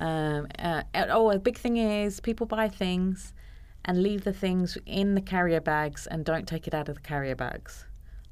Um, 0.00 0.46
uh, 0.58 0.82
oh, 1.10 1.30
a 1.30 1.38
big 1.38 1.58
thing 1.58 1.76
is 1.76 2.20
people 2.20 2.46
buy 2.46 2.68
things 2.68 3.34
and 3.84 4.02
leave 4.02 4.22
the 4.24 4.32
things 4.32 4.78
in 4.86 5.14
the 5.14 5.20
carrier 5.20 5.60
bags 5.60 6.06
and 6.06 6.24
don't 6.24 6.46
take 6.48 6.66
it 6.66 6.72
out 6.74 6.88
of 6.88 6.94
the 6.94 7.00
carrier 7.02 7.34
bags. 7.34 7.84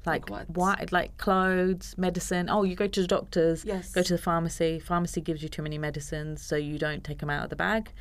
Like 0.05 0.29
what? 0.29 0.49
why- 0.49 0.85
like 0.91 1.17
clothes, 1.17 1.95
medicine. 1.97 2.49
Oh, 2.49 2.63
you 2.63 2.75
go 2.75 2.87
to 2.87 3.01
the 3.01 3.07
doctors, 3.07 3.65
Yes. 3.65 3.91
go 3.91 4.01
to 4.03 4.13
the 4.13 4.21
pharmacy. 4.21 4.79
Pharmacy 4.79 5.19
gives 5.21 5.43
you 5.43 5.49
too 5.49 5.61
many 5.61 5.77
medicines, 5.77 6.41
so 6.41 6.55
you 6.55 6.77
don't 6.79 7.03
take 7.03 7.19
them 7.19 7.29
out 7.29 7.43
of 7.43 7.49
the 7.49 7.55
bag. 7.57 7.91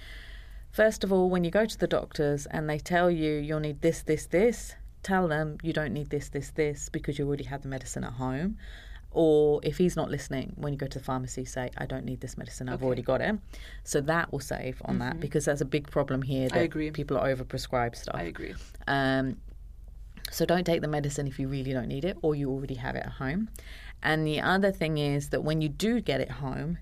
First 0.71 1.03
of 1.05 1.13
all, 1.13 1.31
when 1.31 1.43
you 1.43 1.51
go 1.51 1.65
to 1.65 1.79
the 1.79 1.87
doctors 1.87 2.47
and 2.47 2.69
they 2.71 2.79
tell 2.79 3.11
you 3.11 3.33
you'll 3.35 3.61
need 3.61 3.81
this, 3.81 4.03
this, 4.03 4.27
this, 4.27 4.75
tell 5.03 5.27
them 5.27 5.57
you 5.63 5.73
don't 5.73 5.93
need 5.93 6.11
this, 6.11 6.29
this, 6.29 6.51
this 6.51 6.89
because 6.91 7.19
you 7.19 7.27
already 7.27 7.45
have 7.45 7.63
the 7.63 7.69
medicine 7.69 8.05
at 8.05 8.13
home. 8.15 8.59
Or 9.11 9.61
if 9.63 9.79
he's 9.79 9.97
not 9.97 10.11
listening, 10.11 10.53
when 10.57 10.75
you 10.75 10.79
go 10.79 10.87
to 10.87 10.99
the 10.99 11.05
pharmacy, 11.05 11.47
say, 11.47 11.71
I 11.79 11.87
don't 11.87 12.05
need 12.05 12.21
this 12.21 12.37
medicine, 12.37 12.69
I've 12.69 12.75
Okay. 12.75 12.79
Mm-hmm. 12.81 12.87
already 12.87 13.03
got 13.03 13.21
it. 13.23 13.39
So 13.83 14.03
that 14.03 14.31
will 14.31 14.41
save 14.41 14.83
on 14.85 14.99
that 14.99 15.19
because 15.19 15.47
that's 15.47 15.63
a 15.63 15.65
big 15.65 15.91
problem 15.91 16.21
here 16.21 16.51
that 16.51 16.63
agree. 16.63 16.91
people 16.91 17.17
are 17.17 17.35
overprescribed 17.35 17.97
stuff. 17.97 18.15
I 18.15 18.25
agree. 18.25 18.55
Um, 18.87 19.39
so 20.31 20.45
don't 20.45 20.65
take 20.65 20.81
the 20.81 20.89
medicine 20.89 21.27
if 21.27 21.39
you 21.39 21.49
really 21.49 21.73
don't 21.73 21.89
need 21.89 22.05
it 22.05 22.17
or 22.23 22.35
you 22.35 22.51
already 22.51 22.75
have 22.75 22.97
it 22.97 23.05
at 23.07 23.13
home. 23.13 23.49
And 24.03 24.27
the 24.27 24.41
other 24.41 24.73
thing 24.73 24.99
is 24.99 25.31
that 25.31 25.43
when 25.43 25.61
you 25.61 25.69
do 25.69 26.01
get 26.01 26.21
it 26.21 26.33
home, 26.33 26.79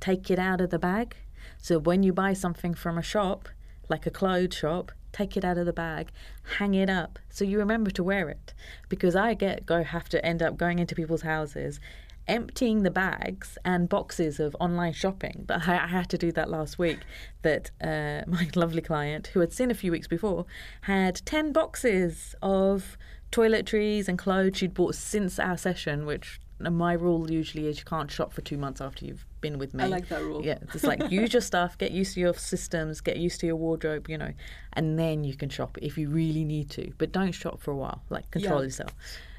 take 0.00 0.30
it 0.30 0.38
out 0.38 0.60
of 0.60 0.70
the 0.70 0.78
bag. 0.78 1.16
So 1.58 1.78
when 1.78 2.02
you 2.02 2.12
buy 2.12 2.32
something 2.32 2.74
from 2.74 2.98
a 2.98 3.02
shop, 3.02 3.48
like 3.88 4.06
a 4.06 4.10
clothes 4.10 4.54
shop, 4.54 4.92
take 5.12 5.36
it 5.36 5.44
out 5.44 5.58
of 5.58 5.66
the 5.66 5.72
bag, 5.72 6.10
hang 6.58 6.74
it 6.74 6.88
up 6.88 7.18
so 7.28 7.44
you 7.44 7.58
remember 7.58 7.90
to 7.90 8.02
wear 8.02 8.28
it. 8.28 8.54
Because 8.88 9.16
I 9.16 9.34
get 9.34 9.66
go 9.66 9.82
have 9.82 10.08
to 10.10 10.24
end 10.24 10.42
up 10.42 10.56
going 10.56 10.78
into 10.78 10.94
people's 10.94 11.22
houses 11.22 11.80
emptying 12.28 12.82
the 12.82 12.90
bags 12.90 13.58
and 13.64 13.88
boxes 13.88 14.38
of 14.40 14.56
online 14.60 14.92
shopping. 14.92 15.44
But 15.46 15.68
I, 15.68 15.84
I 15.84 15.86
had 15.88 16.08
to 16.10 16.18
do 16.18 16.32
that 16.32 16.48
last 16.50 16.78
week. 16.78 17.00
That 17.42 17.70
uh, 17.80 18.22
my 18.30 18.48
lovely 18.54 18.82
client, 18.82 19.28
who 19.28 19.40
had 19.40 19.52
seen 19.52 19.70
a 19.70 19.74
few 19.74 19.92
weeks 19.92 20.06
before, 20.06 20.46
had 20.82 21.16
10 21.26 21.52
boxes 21.52 22.34
of 22.42 22.96
toiletries 23.30 24.08
and 24.08 24.18
clothes 24.18 24.58
she'd 24.58 24.74
bought 24.74 24.94
since 24.94 25.38
our 25.38 25.56
session, 25.56 26.06
which 26.06 26.40
my 26.60 26.92
rule 26.92 27.28
usually 27.30 27.66
is 27.66 27.78
you 27.78 27.84
can't 27.84 28.10
shop 28.10 28.32
for 28.32 28.40
two 28.40 28.56
months 28.56 28.80
after 28.80 29.04
you've 29.04 29.26
been 29.40 29.58
with 29.58 29.74
me. 29.74 29.82
I 29.84 29.86
like 29.88 30.08
that 30.10 30.22
rule. 30.22 30.44
Yeah, 30.44 30.58
it's 30.74 30.84
like 30.84 31.10
use 31.10 31.32
your 31.32 31.42
stuff, 31.42 31.76
get 31.76 31.90
used 31.90 32.14
to 32.14 32.20
your 32.20 32.34
systems, 32.34 33.00
get 33.00 33.16
used 33.16 33.40
to 33.40 33.46
your 33.46 33.56
wardrobe, 33.56 34.08
you 34.08 34.16
know, 34.16 34.32
and 34.74 34.96
then 34.98 35.24
you 35.24 35.34
can 35.34 35.48
shop 35.48 35.76
if 35.82 35.98
you 35.98 36.08
really 36.08 36.44
need 36.44 36.70
to. 36.70 36.92
But 36.98 37.10
don't 37.10 37.32
shop 37.32 37.60
for 37.60 37.72
a 37.72 37.76
while. 37.76 38.02
Like 38.10 38.30
control 38.30 38.60
Yeah. 38.60 38.66
yourself. 38.66 38.94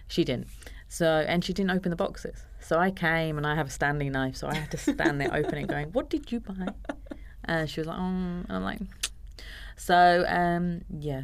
She 0.08 0.26
didn't. 0.26 0.48
So 0.90 1.24
and 1.28 1.44
she 1.46 1.54
didn't 1.54 1.72
open 1.72 1.92
the 1.92 1.96
boxes. 1.96 2.44
So 2.64 2.80
I 2.80 2.92
came 2.92 3.38
and 3.38 3.46
I 3.46 3.56
have 3.56 3.68
a 3.68 3.72
standing 3.72 4.12
knife, 4.12 4.36
so 4.38 4.48
I 4.48 4.56
had 4.56 4.72
to 4.72 4.78
stand 4.78 5.20
there 5.22 5.28
open 5.30 5.46
opening, 5.46 5.68
going, 5.68 5.88
"What 5.92 6.10
did 6.10 6.32
you 6.32 6.40
buy?" 6.40 6.68
And 7.46 7.70
she 7.70 7.82
was 7.82 7.88
like, 7.88 7.98
"Um," 8.00 8.46
and 8.48 8.58
I'm 8.58 8.64
like, 8.64 8.80
so 9.76 10.26
um, 10.28 10.82
yeah, 10.90 11.24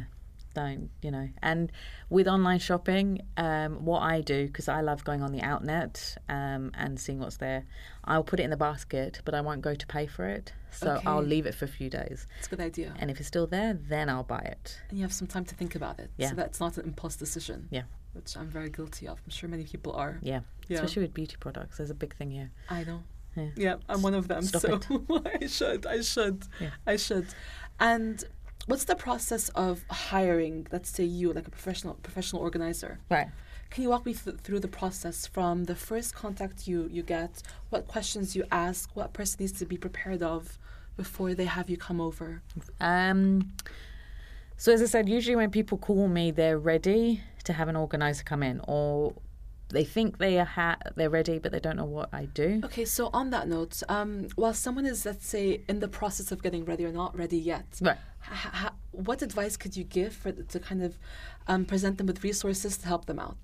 don't 0.54 0.90
you 1.02 1.10
know? 1.10 1.28
And 1.42 1.72
with 2.10 2.26
online 2.28 2.58
shopping, 2.58 3.22
um, 3.36 3.84
what 3.84 4.00
I 4.00 4.20
do 4.20 4.46
because 4.46 4.68
I 4.68 4.80
love 4.82 5.04
going 5.04 5.22
on 5.22 5.32
the 5.32 5.40
outnet 5.42 6.16
um, 6.28 6.72
and 6.74 6.98
seeing 7.00 7.18
what's 7.20 7.38
there, 7.38 7.64
I'll 8.04 8.24
put 8.24 8.40
it 8.40 8.42
in 8.44 8.50
the 8.50 8.56
basket, 8.56 9.22
but 9.24 9.34
I 9.34 9.40
won't 9.40 9.62
go 9.62 9.74
to 9.74 9.86
pay 9.86 10.06
for 10.06 10.26
it. 10.26 10.52
So 10.72 11.00
I'll 11.04 11.22
leave 11.22 11.46
it 11.46 11.54
for 11.54 11.64
a 11.64 11.68
few 11.68 11.90
days, 11.90 12.26
It's 12.38 12.46
a 12.46 12.50
good 12.50 12.60
idea. 12.60 12.94
and 12.98 13.10
if 13.10 13.18
it's 13.18 13.26
still 13.26 13.46
there, 13.48 13.74
then 13.74 14.08
I'll 14.08 14.22
buy 14.22 14.38
it. 14.40 14.80
and 14.88 14.98
you 14.98 15.04
have 15.04 15.12
some 15.12 15.26
time 15.26 15.44
to 15.46 15.54
think 15.56 15.74
about 15.74 15.98
it. 15.98 16.10
Yeah. 16.16 16.28
So 16.30 16.36
that's 16.36 16.60
not 16.60 16.76
an 16.78 16.84
impulse 16.84 17.16
decision. 17.16 17.66
Yeah. 17.70 17.82
Which 18.12 18.36
I'm 18.36 18.48
very 18.48 18.70
guilty 18.70 19.06
of. 19.06 19.20
I'm 19.24 19.30
sure 19.30 19.48
many 19.48 19.64
people 19.64 19.92
are. 19.92 20.18
Yeah, 20.22 20.40
Yeah. 20.68 20.76
especially 20.76 21.02
with 21.02 21.14
beauty 21.14 21.36
products, 21.38 21.76
there's 21.76 21.90
a 21.90 21.94
big 21.94 22.14
thing 22.16 22.30
here. 22.30 22.50
I 22.68 22.84
know. 22.84 23.02
Yeah. 23.36 23.48
Yeah, 23.56 23.74
I'm 23.88 24.02
one 24.02 24.14
of 24.14 24.26
them. 24.28 24.42
Stop 24.42 24.62
so. 24.62 25.22
I 25.42 25.46
should. 25.46 25.86
I 25.86 26.00
should. 26.00 26.42
Yeah. 26.60 26.70
I 26.86 26.96
should. 26.96 27.26
And 27.78 28.24
what's 28.66 28.84
the 28.84 28.96
process 28.96 29.48
of 29.50 29.84
hiring, 29.88 30.66
let's 30.72 30.90
say 30.90 31.04
you, 31.04 31.32
like 31.32 31.46
a 31.46 31.50
professional 31.50 31.94
professional 31.94 32.42
organizer? 32.42 32.98
Right. 33.08 33.28
Can 33.70 33.84
you 33.84 33.90
walk 33.90 34.04
me 34.04 34.14
th- 34.14 34.38
through 34.38 34.58
the 34.60 34.68
process 34.68 35.28
from 35.28 35.64
the 35.64 35.76
first 35.76 36.12
contact 36.16 36.66
you, 36.66 36.88
you 36.90 37.04
get, 37.04 37.40
what 37.68 37.86
questions 37.86 38.34
you 38.34 38.42
ask, 38.50 38.90
what 38.96 39.12
person 39.12 39.36
needs 39.38 39.52
to 39.60 39.64
be 39.64 39.76
prepared 39.76 40.24
of 40.24 40.58
before 40.96 41.34
they 41.34 41.44
have 41.44 41.70
you 41.70 41.76
come 41.76 42.00
over? 42.00 42.42
Um, 42.80 43.52
so 44.56 44.72
as 44.72 44.82
I 44.82 44.86
said, 44.86 45.08
usually 45.08 45.36
when 45.36 45.50
people 45.52 45.78
call 45.78 46.08
me, 46.08 46.32
they're 46.32 46.58
ready 46.58 47.22
to 47.44 47.52
have 47.52 47.68
an 47.68 47.76
organizer 47.76 48.22
come 48.24 48.42
in, 48.42 48.60
or 48.66 49.14
they 49.68 49.84
think 49.84 50.18
they 50.18 50.38
are 50.38 50.44
ha- 50.44 50.78
they're 50.96 51.10
ready, 51.10 51.38
but 51.38 51.52
they 51.52 51.60
don't 51.60 51.76
know 51.76 51.84
what 51.84 52.08
I 52.12 52.24
do. 52.26 52.60
Okay, 52.64 52.84
so 52.84 53.08
on 53.12 53.30
that 53.30 53.48
note, 53.48 53.82
um, 53.88 54.26
while 54.36 54.52
someone 54.54 54.84
is, 54.86 55.06
let's 55.06 55.26
say, 55.26 55.62
in 55.68 55.78
the 55.80 55.88
process 55.88 56.32
of 56.32 56.42
getting 56.42 56.64
ready 56.64 56.84
or 56.84 56.92
not 56.92 57.16
ready 57.16 57.38
yet, 57.38 57.66
Right. 57.80 57.96
h- 58.30 58.46
h- 58.64 58.72
what 58.90 59.22
advice 59.22 59.56
could 59.56 59.76
you 59.76 59.84
give 59.84 60.12
for 60.12 60.32
the, 60.32 60.42
to 60.44 60.58
kind 60.60 60.82
of 60.82 60.98
um, 61.46 61.64
present 61.64 61.98
them 61.98 62.06
with 62.08 62.24
resources 62.24 62.76
to 62.78 62.86
help 62.88 63.06
them 63.06 63.18
out? 63.20 63.36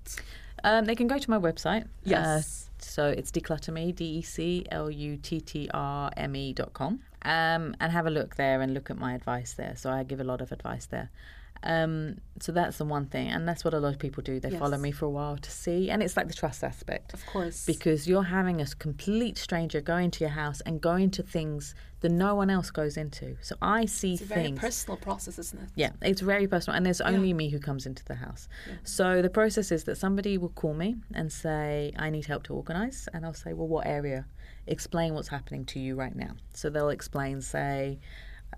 Um, 0.63 0.85
they 0.85 0.95
can 0.95 1.07
go 1.07 1.17
to 1.17 1.29
my 1.29 1.37
website. 1.39 1.87
Yes. 2.03 2.25
Uh, 2.25 2.71
so 2.79 3.07
it's 3.07 3.31
declutterme, 3.31 3.95
D 3.95 4.05
E 4.17 4.21
C 4.21 4.65
L 4.71 4.89
U 4.91 5.17
T 5.17 5.39
T 5.39 5.69
R 5.73 6.11
M 6.17 6.35
E 6.35 6.51
dot 6.53 6.73
com. 6.73 6.99
Um, 7.23 7.75
and 7.79 7.91
have 7.91 8.05
a 8.05 8.09
look 8.09 8.35
there 8.35 8.61
and 8.61 8.73
look 8.73 8.89
at 8.89 8.97
my 8.97 9.13
advice 9.13 9.53
there. 9.53 9.73
So 9.75 9.89
I 9.91 10.03
give 10.03 10.19
a 10.19 10.23
lot 10.23 10.41
of 10.41 10.51
advice 10.51 10.85
there. 10.87 11.09
Um, 11.63 12.17
so 12.39 12.51
that's 12.51 12.77
the 12.77 12.85
one 12.85 13.07
thing, 13.07 13.29
and 13.29 13.47
that's 13.47 13.65
what 13.65 13.73
a 13.73 13.79
lot 13.79 13.93
of 13.93 13.99
people 13.99 14.21
do. 14.21 14.39
They 14.39 14.49
Yes. 14.49 14.59
follow 14.59 14.77
me 14.77 14.91
for 14.91 15.05
a 15.05 15.09
while 15.09 15.37
to 15.37 15.51
see, 15.51 15.89
and 15.89 16.03
it's 16.03 16.15
like 16.15 16.27
the 16.27 16.33
trust 16.33 16.63
aspect 16.63 17.13
Of 17.13 17.25
course. 17.25 17.65
because 17.65 18.07
you're 18.07 18.23
having 18.23 18.61
a 18.61 18.65
complete 18.67 19.37
stranger 19.37 19.81
go 19.81 19.97
into 19.97 20.19
your 20.23 20.29
house 20.29 20.61
and 20.61 20.79
go 20.79 20.95
into 20.95 21.23
things 21.23 21.73
that 22.01 22.09
no 22.11 22.35
one 22.35 22.51
else 22.51 22.69
goes 22.69 22.95
into. 22.95 23.37
So 23.41 23.55
I 23.61 23.85
see 23.85 24.13
it's 24.13 24.21
a 24.21 24.25
very 24.25 24.51
personal 24.51 24.97
process, 24.97 25.39
isn't 25.39 25.59
it? 25.63 25.69
Yeah, 25.75 25.91
it's 26.01 26.21
very 26.21 26.47
personal, 26.47 26.77
and 26.77 26.85
there's 26.85 27.01
only 27.01 27.33
me 27.33 27.49
who 27.49 27.59
comes 27.59 27.87
into 27.87 28.05
the 28.05 28.15
house. 28.15 28.47
So 28.83 29.21
the 29.23 29.29
process 29.31 29.71
is 29.71 29.85
that 29.85 29.97
somebody 29.97 30.37
will 30.37 30.49
call 30.49 30.75
me 30.75 30.97
and 31.13 31.31
say, 31.33 31.91
"I 31.97 32.11
need 32.11 32.27
help 32.27 32.43
to 32.43 32.53
organise," 32.53 33.07
and 33.13 33.25
I'll 33.25 33.33
say, 33.33 33.53
"Well, 33.53 33.67
what 33.67 33.87
area? 33.87 34.25
Explain 34.67 35.15
what's 35.15 35.29
happening 35.29 35.65
to 35.65 35.79
you 35.79 35.95
right 35.95 36.15
now." 36.15 36.35
So 36.53 36.69
they'll 36.69 36.89
explain, 36.89 37.41
say. 37.41 37.99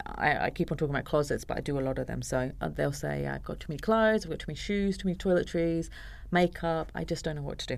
I, 0.06 0.46
I 0.46 0.50
keep 0.50 0.72
on 0.72 0.78
talking 0.78 0.94
about 0.96 1.06
closets, 1.06 1.44
but 1.46 1.58
I 1.58 1.62
do 1.62 1.80
a 1.80 1.82
lot 1.82 1.98
of 2.00 2.08
them. 2.08 2.22
So 2.22 2.52
uh, 2.62 2.70
they'll 2.70 2.92
say, 2.92 3.28
I've 3.28 3.44
got 3.44 3.60
too 3.60 3.68
many 3.70 3.80
clothes, 3.80 4.24
I've 4.26 4.30
got 4.30 4.40
too 4.40 4.46
many 4.48 4.58
shoes, 4.58 4.98
too 4.98 5.08
many 5.08 5.18
toiletries, 5.18 5.90
makeup. 6.32 6.92
I 6.96 7.04
just 7.04 7.24
don't 7.26 7.36
know 7.36 7.42
what 7.42 7.60
to 7.60 7.68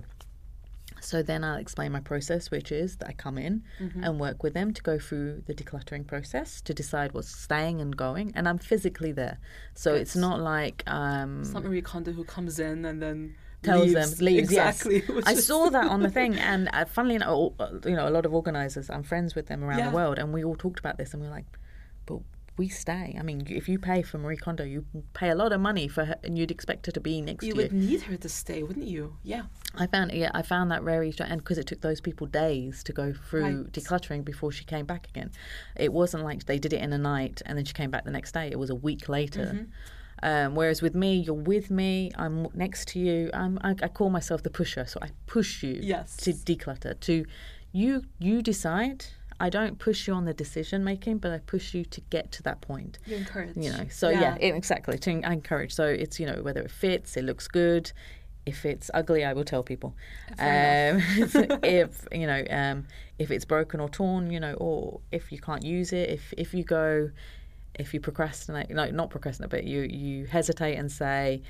So 1.00 1.20
then 1.20 1.42
I'll 1.42 1.56
explain 1.58 1.90
my 1.90 1.98
process, 2.00 2.50
which 2.52 2.70
is 2.70 2.96
that 2.98 3.08
I 3.08 3.12
come 3.12 3.36
in 3.36 3.64
and 4.02 4.20
work 4.20 4.44
with 4.44 4.54
them 4.54 4.72
to 4.72 4.82
go 4.82 5.00
through 5.00 5.42
the 5.46 5.54
decluttering 5.54 6.06
process 6.06 6.60
to 6.60 6.72
decide 6.72 7.12
what's 7.12 7.28
staying 7.34 7.80
and 7.80 7.96
going. 7.96 8.30
And 8.36 8.48
I'm 8.48 8.58
physically 8.58 9.10
there. 9.10 9.38
So 9.74 9.94
it's 9.94 10.14
not 10.14 10.38
like 10.38 10.84
um, 10.86 11.40
It's 11.40 11.50
not 11.52 11.64
Marie 11.64 11.82
Kondo 11.82 12.12
who 12.12 12.22
comes 12.22 12.60
in 12.60 12.84
and 12.84 13.02
then 13.02 13.34
tells 13.64 13.92
leaves. 13.92 14.16
them 14.18 14.24
leaves. 14.26 14.48
exactly. 14.50 15.02
Yes. 15.08 15.24
I 15.26 15.34
saw 15.34 15.70
that 15.70 15.86
on 15.88 16.02
the 16.02 16.10
thing, 16.18 16.34
and 16.36 16.68
uh, 16.72 16.84
funnily 16.84 17.16
enough, 17.16 17.28
all- 17.30 17.54
uh, 17.58 17.70
you 17.84 17.96
know, 17.96 18.06
a 18.08 18.10
lot 18.10 18.24
of 18.24 18.32
organisers. 18.32 18.88
I'm 18.88 19.02
friends 19.02 19.34
with 19.34 19.46
them 19.46 19.64
around 19.64 19.78
Yeah. 19.78 19.90
the 19.90 19.96
world, 19.96 20.18
and 20.20 20.32
we 20.32 20.44
all 20.44 20.54
talked 20.56 20.78
about 20.78 20.98
this, 20.98 21.12
and 21.14 21.22
we 21.22 21.26
were 21.28 21.34
like, 21.34 21.46
but. 22.06 22.20
We 22.58 22.68
stay. 22.68 23.16
I 23.18 23.22
mean, 23.22 23.46
if 23.48 23.66
you 23.66 23.78
pay 23.78 24.02
for 24.02 24.18
Marie 24.18 24.36
Kondo, 24.36 24.62
you 24.62 24.84
pay 25.14 25.30
a 25.30 25.34
lot 25.34 25.54
of 25.54 25.60
money 25.62 25.88
for 25.88 26.04
her, 26.04 26.16
and 26.22 26.36
you'd 26.36 26.50
expect 26.50 26.84
her 26.84 26.92
to 26.92 27.00
be 27.00 27.22
next 27.22 27.46
You 27.46 27.54
to 27.54 27.56
you. 27.56 27.62
You 27.64 27.68
would 27.70 27.72
need 27.90 28.02
her 28.02 28.16
to 28.18 28.28
stay, 28.28 28.62
wouldn't 28.62 28.86
you? 28.86 29.16
Yeah. 29.22 29.44
I 29.74 29.86
found 29.86 30.12
yeah, 30.12 30.30
I 30.34 30.42
found 30.42 30.70
that 30.70 30.82
very 30.82 31.10
strange, 31.12 31.32
and 31.32 31.40
because 31.40 31.56
it 31.56 31.66
took 31.66 31.80
those 31.80 32.02
people 32.02 32.26
days 32.26 32.82
to 32.84 32.92
go 32.92 33.14
through 33.14 33.42
Right. 33.62 33.72
decluttering 33.72 34.22
before 34.22 34.52
she 34.52 34.64
came 34.66 34.84
back 34.84 35.08
again. 35.08 35.30
It 35.76 35.94
wasn't 35.94 36.24
like 36.24 36.44
they 36.44 36.58
did 36.58 36.74
it 36.74 36.82
in 36.82 36.92
a 36.92 36.98
night 36.98 37.40
and 37.46 37.56
then 37.56 37.64
she 37.64 37.72
came 37.72 37.90
back 37.90 38.04
the 38.04 38.10
next 38.10 38.32
day. 38.32 38.48
It 38.52 38.58
was 38.58 38.68
a 38.68 38.74
week 38.74 39.08
later. 39.08 39.46
Mm-hmm. 39.46 39.64
Um, 40.22 40.54
whereas 40.54 40.82
with 40.82 40.94
me, 40.94 41.16
you're 41.16 41.34
with 41.34 41.70
me, 41.70 42.10
I'm 42.16 42.46
next 42.54 42.88
to 42.88 42.98
you. 43.00 43.30
I'm, 43.32 43.58
I, 43.64 43.70
I 43.82 43.88
call 43.88 44.10
myself 44.10 44.42
the 44.42 44.50
pusher, 44.50 44.84
so 44.84 44.98
I 45.00 45.08
push 45.26 45.62
you 45.62 45.78
Yes. 45.82 46.18
to 46.18 46.32
declutter. 46.34 47.00
To 47.00 47.24
you, 47.72 48.02
you 48.18 48.42
decide. 48.42 49.06
I 49.42 49.50
don't 49.50 49.76
push 49.76 50.06
you 50.06 50.14
on 50.14 50.24
the 50.24 50.32
decision 50.32 50.84
making, 50.84 51.18
but 51.18 51.32
I 51.32 51.38
push 51.38 51.74
you 51.74 51.84
to 51.86 52.00
get 52.10 52.30
to 52.32 52.42
that 52.44 52.60
point. 52.60 53.00
You 53.06 53.16
encourage. 53.16 53.56
you 53.56 53.70
know 53.72 53.86
so 53.90 54.08
yeah, 54.08 54.36
it- 54.40 54.54
exactly 54.54 54.98
to 54.98 55.10
encourage. 55.10 55.74
So 55.74 55.84
it's 55.84 56.20
you 56.20 56.26
know 56.26 56.42
whether 56.42 56.60
it 56.62 56.70
fits 56.70 57.16
it 57.16 57.24
looks 57.24 57.48
good. 57.48 57.92
If 58.44 58.64
it's 58.64 58.90
ugly 58.94 59.24
i 59.24 59.32
will 59.32 59.44
tell 59.44 59.62
people. 59.62 59.94
Um, 60.38 60.38
if 61.62 62.06
you 62.12 62.26
know 62.26 62.44
um, 62.50 62.86
if 63.18 63.30
it's 63.32 63.44
broken 63.44 63.80
or 63.80 63.88
torn 63.88 64.30
you 64.30 64.38
know 64.38 64.54
or 64.54 65.00
if 65.10 65.32
you 65.32 65.40
can't 65.40 65.64
use 65.64 65.92
it 65.92 66.08
if 66.08 66.32
if 66.38 66.54
you 66.54 66.64
go 66.64 67.10
if 67.74 67.94
you 67.94 68.00
procrastinate 68.00 68.70
no 68.70 68.90
not 68.90 69.10
procrastinate 69.10 69.50
but 69.50 69.64
you 69.64 69.82
you 69.82 70.26
hesitate 70.26 70.74
and 70.76 70.90
say 70.90 71.40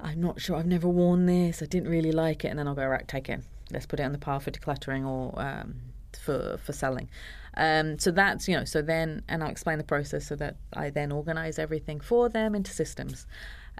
i'm 0.00 0.20
not 0.20 0.40
sure 0.40 0.56
i've 0.56 0.66
never 0.66 0.88
worn 0.88 1.26
this 1.26 1.62
i 1.62 1.66
didn't 1.66 1.90
really 1.90 2.10
like 2.12 2.42
it 2.44 2.48
and 2.48 2.58
then 2.58 2.66
i'll 2.66 2.74
go 2.74 2.86
right 2.86 3.06
take 3.08 3.28
it. 3.28 3.40
Let's 3.70 3.84
put 3.84 4.00
it 4.00 4.04
on 4.04 4.12
the 4.12 4.18
pile 4.18 4.40
for 4.40 4.50
decluttering 4.50 5.06
or 5.06 5.38
um, 5.38 5.74
for 6.18 6.58
for 6.62 6.72
selling. 6.72 7.08
Um, 7.56 7.98
so 7.98 8.10
that's 8.10 8.46
you 8.48 8.56
know 8.56 8.64
so 8.64 8.82
then 8.82 9.22
and 9.28 9.42
i'll 9.42 9.50
explain 9.50 9.78
the 9.78 9.84
process 9.84 10.26
so 10.26 10.36
that 10.36 10.56
i 10.74 10.90
then 10.90 11.10
organize 11.10 11.58
everything 11.58 11.98
for 12.00 12.28
them 12.28 12.54
into 12.54 12.70
systems. 12.72 13.26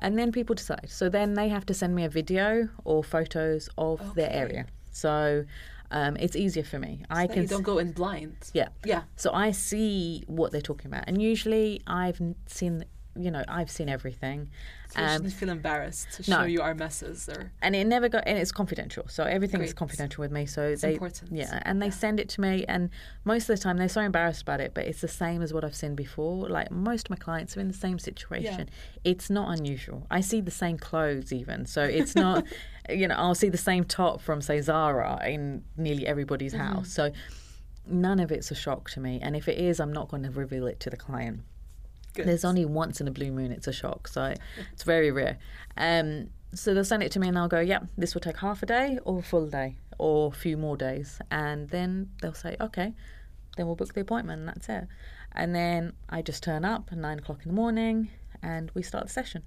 And 0.00 0.16
then 0.16 0.30
people 0.30 0.54
decide. 0.54 0.86
So 0.88 1.08
then 1.08 1.34
they 1.34 1.48
have 1.48 1.66
to 1.66 1.74
send 1.74 1.94
me 1.94 2.04
a 2.04 2.08
video 2.08 2.68
or 2.84 3.02
photos 3.02 3.68
of 3.76 4.14
their 4.14 4.30
area. 4.30 4.66
So 4.92 5.44
um, 5.90 6.16
it's 6.18 6.36
easier 6.36 6.64
for 6.64 6.78
me. 6.78 7.04
I 7.10 7.26
can 7.26 7.42
you 7.42 7.48
don't 7.48 7.62
go 7.62 7.78
in 7.78 7.92
blind. 7.92 8.36
yeah. 8.52 8.68
Yeah. 8.84 9.02
so 9.16 9.32
I 9.32 9.52
see 9.52 10.24
what 10.26 10.52
they're 10.52 10.60
talking 10.60 10.86
about, 10.86 11.04
and 11.06 11.20
usually 11.20 11.82
I've 11.86 12.20
seen, 12.46 12.84
you 13.18 13.30
know, 13.30 13.42
I've 13.48 13.70
seen 13.70 13.88
everything, 13.88 14.48
So 14.90 15.00
you 15.00 15.06
um, 15.06 15.12
shouldn't 15.16 15.32
feel 15.34 15.48
embarrassed 15.50 16.06
to 16.12 16.30
no. 16.30 16.36
show 16.38 16.44
you 16.44 16.60
our 16.62 16.74
messes 16.74 17.28
or 17.28 17.50
and 17.60 17.74
it 17.74 17.84
never 17.86 18.08
got, 18.08 18.24
and 18.26 18.38
it's 18.38 18.52
confidential. 18.52 19.04
So 19.08 19.24
everything 19.24 19.60
is 19.62 19.74
confidential 19.74 20.22
with 20.22 20.30
me. 20.32 20.46
So 20.46 20.74
they, 20.76 20.92
important. 20.94 21.32
yeah, 21.32 21.60
and 21.64 21.82
they 21.82 21.90
send 21.90 22.20
it 22.20 22.28
to 22.30 22.40
me, 22.40 22.64
and 22.68 22.90
most 23.24 23.48
of 23.50 23.56
the 23.56 23.62
time 23.62 23.76
they're 23.76 23.88
so 23.88 24.00
embarrassed 24.02 24.42
about 24.42 24.60
it, 24.60 24.72
but 24.74 24.84
it's 24.84 25.00
the 25.00 25.08
same 25.08 25.42
as 25.42 25.52
what 25.52 25.64
I've 25.64 25.74
seen 25.76 25.94
before. 25.94 26.48
Like 26.48 26.70
most 26.70 27.06
of 27.06 27.10
my 27.10 27.16
clients 27.16 27.56
are 27.56 27.60
in 27.60 27.68
the 27.68 27.74
same 27.74 27.98
situation. 27.98 28.60
Yeah. 28.68 29.10
It's 29.12 29.28
not 29.30 29.58
unusual. 29.58 30.06
I 30.10 30.20
see 30.20 30.40
the 30.40 30.50
same 30.50 30.78
clothes 30.78 31.32
even, 31.32 31.66
so 31.66 31.82
it's 31.82 32.14
not. 32.14 32.44
You 32.90 33.06
know, 33.06 33.16
I'll 33.16 33.34
see 33.34 33.50
the 33.50 33.58
same 33.58 33.84
top 33.84 34.22
from 34.22 34.40
say 34.40 34.62
Zara 34.62 35.20
in 35.28 35.62
nearly 35.76 36.06
everybody's 36.06 36.54
Mm-hmm. 36.54 36.72
house. 36.76 36.90
So 36.90 37.12
none 37.86 38.18
of 38.18 38.32
it's 38.32 38.50
a 38.50 38.54
shock 38.54 38.88
to 38.92 39.00
me. 39.00 39.18
And 39.22 39.36
if 39.36 39.46
it 39.46 39.58
is, 39.58 39.78
I'm 39.78 39.92
not 39.92 40.08
going 40.08 40.22
to 40.22 40.30
reveal 40.30 40.66
it 40.66 40.80
to 40.80 40.88
the 40.88 40.96
client. 40.96 41.40
Good. 42.14 42.26
There's 42.26 42.44
only 42.44 42.64
once 42.64 43.00
in 43.00 43.08
a 43.08 43.10
blue 43.10 43.32
moon 43.32 43.52
it's 43.52 43.66
a 43.66 43.72
shock, 43.72 44.08
so 44.08 44.34
it's 44.72 44.82
very 44.82 45.10
rare. 45.10 45.38
Um, 45.76 46.30
so 46.54 46.74
they'll 46.74 46.84
send 46.84 47.02
it 47.02 47.12
to 47.12 47.20
me, 47.20 47.28
and 47.28 47.38
I'll 47.38 47.48
go, 47.48 47.60
"Yeah, 47.60 47.80
this 47.96 48.14
will 48.14 48.20
take 48.20 48.38
half 48.38 48.62
a 48.62 48.66
day 48.66 48.98
or 49.04 49.18
a 49.18 49.22
full 49.22 49.46
day 49.48 49.76
or 49.98 50.28
a 50.28 50.36
few 50.36 50.56
more 50.56 50.76
days," 50.76 51.20
and 51.30 51.68
then 51.70 52.10
they'll 52.20 52.34
say, 52.34 52.56
"Okay." 52.60 52.94
Then 53.56 53.66
we'll 53.66 53.76
book 53.76 53.92
the 53.92 54.00
appointment, 54.02 54.40
and 54.40 54.48
that's 54.48 54.68
it. 54.68 54.86
And 55.32 55.54
then 55.54 55.92
I 56.08 56.22
just 56.22 56.42
turn 56.42 56.64
up 56.64 56.88
at 56.92 56.98
nine 56.98 57.18
o'clock 57.18 57.40
in 57.42 57.48
the 57.48 57.54
morning, 57.54 58.10
and 58.42 58.70
we 58.74 58.82
start 58.82 59.04
the 59.04 59.12
session, 59.12 59.42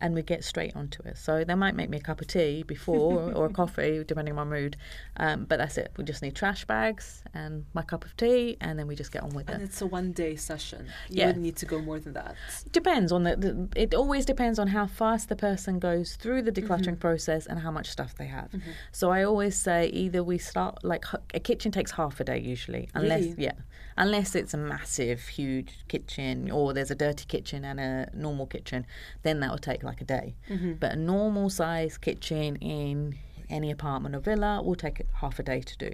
and 0.00 0.14
we 0.14 0.22
get 0.22 0.44
straight 0.44 0.74
onto 0.76 1.02
it. 1.04 1.16
So 1.16 1.44
they 1.44 1.54
might 1.54 1.74
make 1.74 1.88
me 1.88 1.98
a 1.98 2.00
cup 2.00 2.20
of 2.20 2.26
tea 2.26 2.62
before 2.64 3.32
or 3.36 3.46
a 3.46 3.50
coffee, 3.50 4.02
depending 4.06 4.36
on 4.36 4.48
my 4.48 4.56
mood. 4.58 4.76
Um, 5.16 5.44
but 5.44 5.58
that's 5.58 5.78
it. 5.78 5.92
We 5.96 6.04
just 6.04 6.20
need 6.22 6.34
trash 6.34 6.64
bags 6.64 7.22
and 7.32 7.64
my 7.74 7.82
cup 7.82 8.04
of 8.04 8.16
tea, 8.16 8.56
and 8.60 8.78
then 8.78 8.86
we 8.86 8.96
just 8.96 9.12
get 9.12 9.22
on 9.22 9.30
with 9.30 9.48
it. 9.48 9.54
and 9.54 9.62
it's 9.62 9.80
a 9.80 9.86
one 9.86 10.12
day 10.12 10.36
session. 10.36 10.86
You 11.08 11.20
Yeah. 11.20 11.26
wouldn't 11.26 11.44
need 11.44 11.56
to 11.56 11.66
go 11.66 11.80
more 11.80 12.00
than 12.00 12.12
that. 12.14 12.34
depends 12.72 13.12
on 13.12 13.22
the, 13.22 13.36
the 13.36 13.68
it 13.76 13.94
always 13.94 14.24
depends 14.26 14.58
on 14.58 14.68
how 14.68 14.86
fast 14.86 15.28
the 15.28 15.36
person 15.36 15.78
goes 15.78 16.16
through 16.16 16.42
the 16.42 16.52
decluttering 16.52 16.98
process 16.98 17.46
and 17.46 17.60
how 17.60 17.70
much 17.70 17.88
stuff 17.88 18.14
they 18.16 18.26
have 18.26 18.50
so 18.90 19.10
i 19.10 19.22
always 19.22 19.56
say 19.56 19.86
either 19.88 20.22
we 20.24 20.38
start 20.38 20.82
like 20.84 21.04
a 21.32 21.38
kitchen 21.40 21.70
takes 21.70 21.92
half 21.92 22.18
a 22.20 22.24
day 22.24 22.38
usually 22.38 22.88
unless 22.94 23.22
Really? 23.22 23.34
yeah 23.44 23.52
unless 23.96 24.34
it's 24.34 24.54
a 24.54 24.56
massive 24.56 25.20
huge 25.28 25.84
kitchen 25.88 26.50
or 26.50 26.72
there's 26.72 26.90
a 26.90 26.94
dirty 26.96 27.24
kitchen 27.26 27.64
and 27.64 27.78
a 27.78 28.08
normal 28.12 28.46
kitchen 28.46 28.84
then 29.22 29.38
that 29.40 29.50
will 29.50 29.58
take 29.58 29.83
like 29.84 30.00
a 30.00 30.04
day 30.04 30.34
but 30.80 30.92
a 30.92 30.96
normal 30.96 31.48
size 31.50 31.96
kitchen 31.98 32.56
in 32.56 33.16
any 33.50 33.70
apartment 33.70 34.14
or 34.16 34.20
villa 34.20 34.62
will 34.62 34.74
take 34.74 35.02
half 35.20 35.38
a 35.38 35.42
day 35.42 35.60
to 35.60 35.76
do 35.78 35.90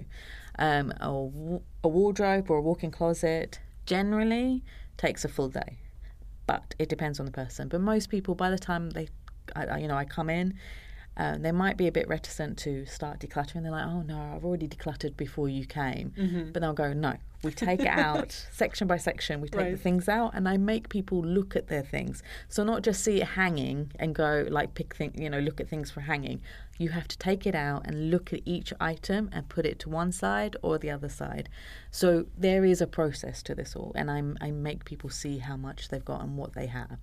um, 0.59 0.91
a, 1.01 1.09
a 1.83 1.87
wardrobe 1.87 2.49
or 2.49 2.57
a 2.57 2.61
walk-in 2.61 2.91
closet 2.91 3.59
generally 3.85 4.63
takes 4.97 5.23
a 5.25 5.27
full 5.27 5.49
day 5.49 5.77
but 6.47 6.75
it 6.79 6.89
depends 6.89 7.19
on 7.19 7.25
the 7.25 7.31
person. 7.31 7.67
But 7.69 7.79
most 7.81 8.09
people, 8.09 8.35
by 8.35 8.49
the 8.49 8.57
time 8.57 8.89
they, 8.89 9.07
I, 9.55 9.65
I- 9.67 9.77
you 9.77 9.87
know, 9.87 9.95
I 9.95 10.03
come 10.05 10.29
in, 10.29 10.55
uh, 11.15 11.37
they 11.37 11.51
might 11.53 11.77
be 11.77 11.87
a 11.87 11.91
bit 11.93 12.07
reticent 12.09 12.57
to 12.59 12.85
start 12.85 13.19
decluttering. 13.19 13.61
They're 13.63 13.71
like, 13.71 13.85
"Oh 13.85 14.01
no, 14.01 14.19
I've 14.35 14.43
already 14.43 14.67
decluttered 14.67 15.15
before 15.15 15.47
you 15.47 15.65
came." 15.65 16.11
Mm-hmm. 16.17 16.51
But 16.51 16.61
they'll 16.61 16.73
go, 16.73 16.91
"No, 16.93 17.13
we 17.43 17.51
take 17.51 17.79
it 17.79 17.87
out 17.87 18.31
section 18.51 18.87
by 18.87 18.97
section. 18.97 19.41
We 19.41 19.49
take 19.49 19.71
the 19.71 19.77
things 19.77 20.07
out, 20.07 20.33
and 20.35 20.47
I 20.47 20.57
make 20.57 20.89
people 20.89 21.21
look 21.21 21.55
at 21.55 21.67
their 21.67 21.83
things. 21.83 22.21
So 22.49 22.63
not 22.63 22.83
just 22.83 23.03
see 23.03 23.21
it 23.21 23.29
hanging 23.29 23.91
and 23.97 24.13
go 24.13 24.45
like 24.49 24.75
pick 24.75 24.95
thing, 24.95 25.13
you 25.15 25.29
know, 25.29 25.39
look 25.39 25.59
at 25.59 25.67
things 25.67 25.89
for 25.89 26.01
hanging. 26.01 26.41
You 26.77 26.89
have 26.89 27.07
to 27.07 27.17
take 27.17 27.47
it 27.47 27.55
out 27.55 27.85
and 27.85 28.11
look 28.11 28.31
at 28.33 28.41
each 28.45 28.73
item 28.79 29.29
and 29.31 29.49
put 29.49 29.65
it 29.65 29.79
to 29.79 29.89
one 29.89 30.11
side 30.11 30.55
or 30.61 30.77
the 30.77 30.91
other 30.91 31.09
side. 31.09 31.49
So 31.89 32.25
there 32.37 32.63
is 32.63 32.81
a 32.81 32.87
process 32.87 33.41
to 33.43 33.55
this 33.55 33.75
all, 33.75 33.91
and 33.95 34.11
I 34.11 34.21
I 34.45 34.51
make 34.51 34.85
people 34.85 35.09
see 35.09 35.39
how 35.39 35.57
much 35.57 35.89
they've 35.89 36.05
got 36.05 36.21
and 36.21 36.37
what 36.37 36.53
they 36.53 36.67
have. 36.67 36.99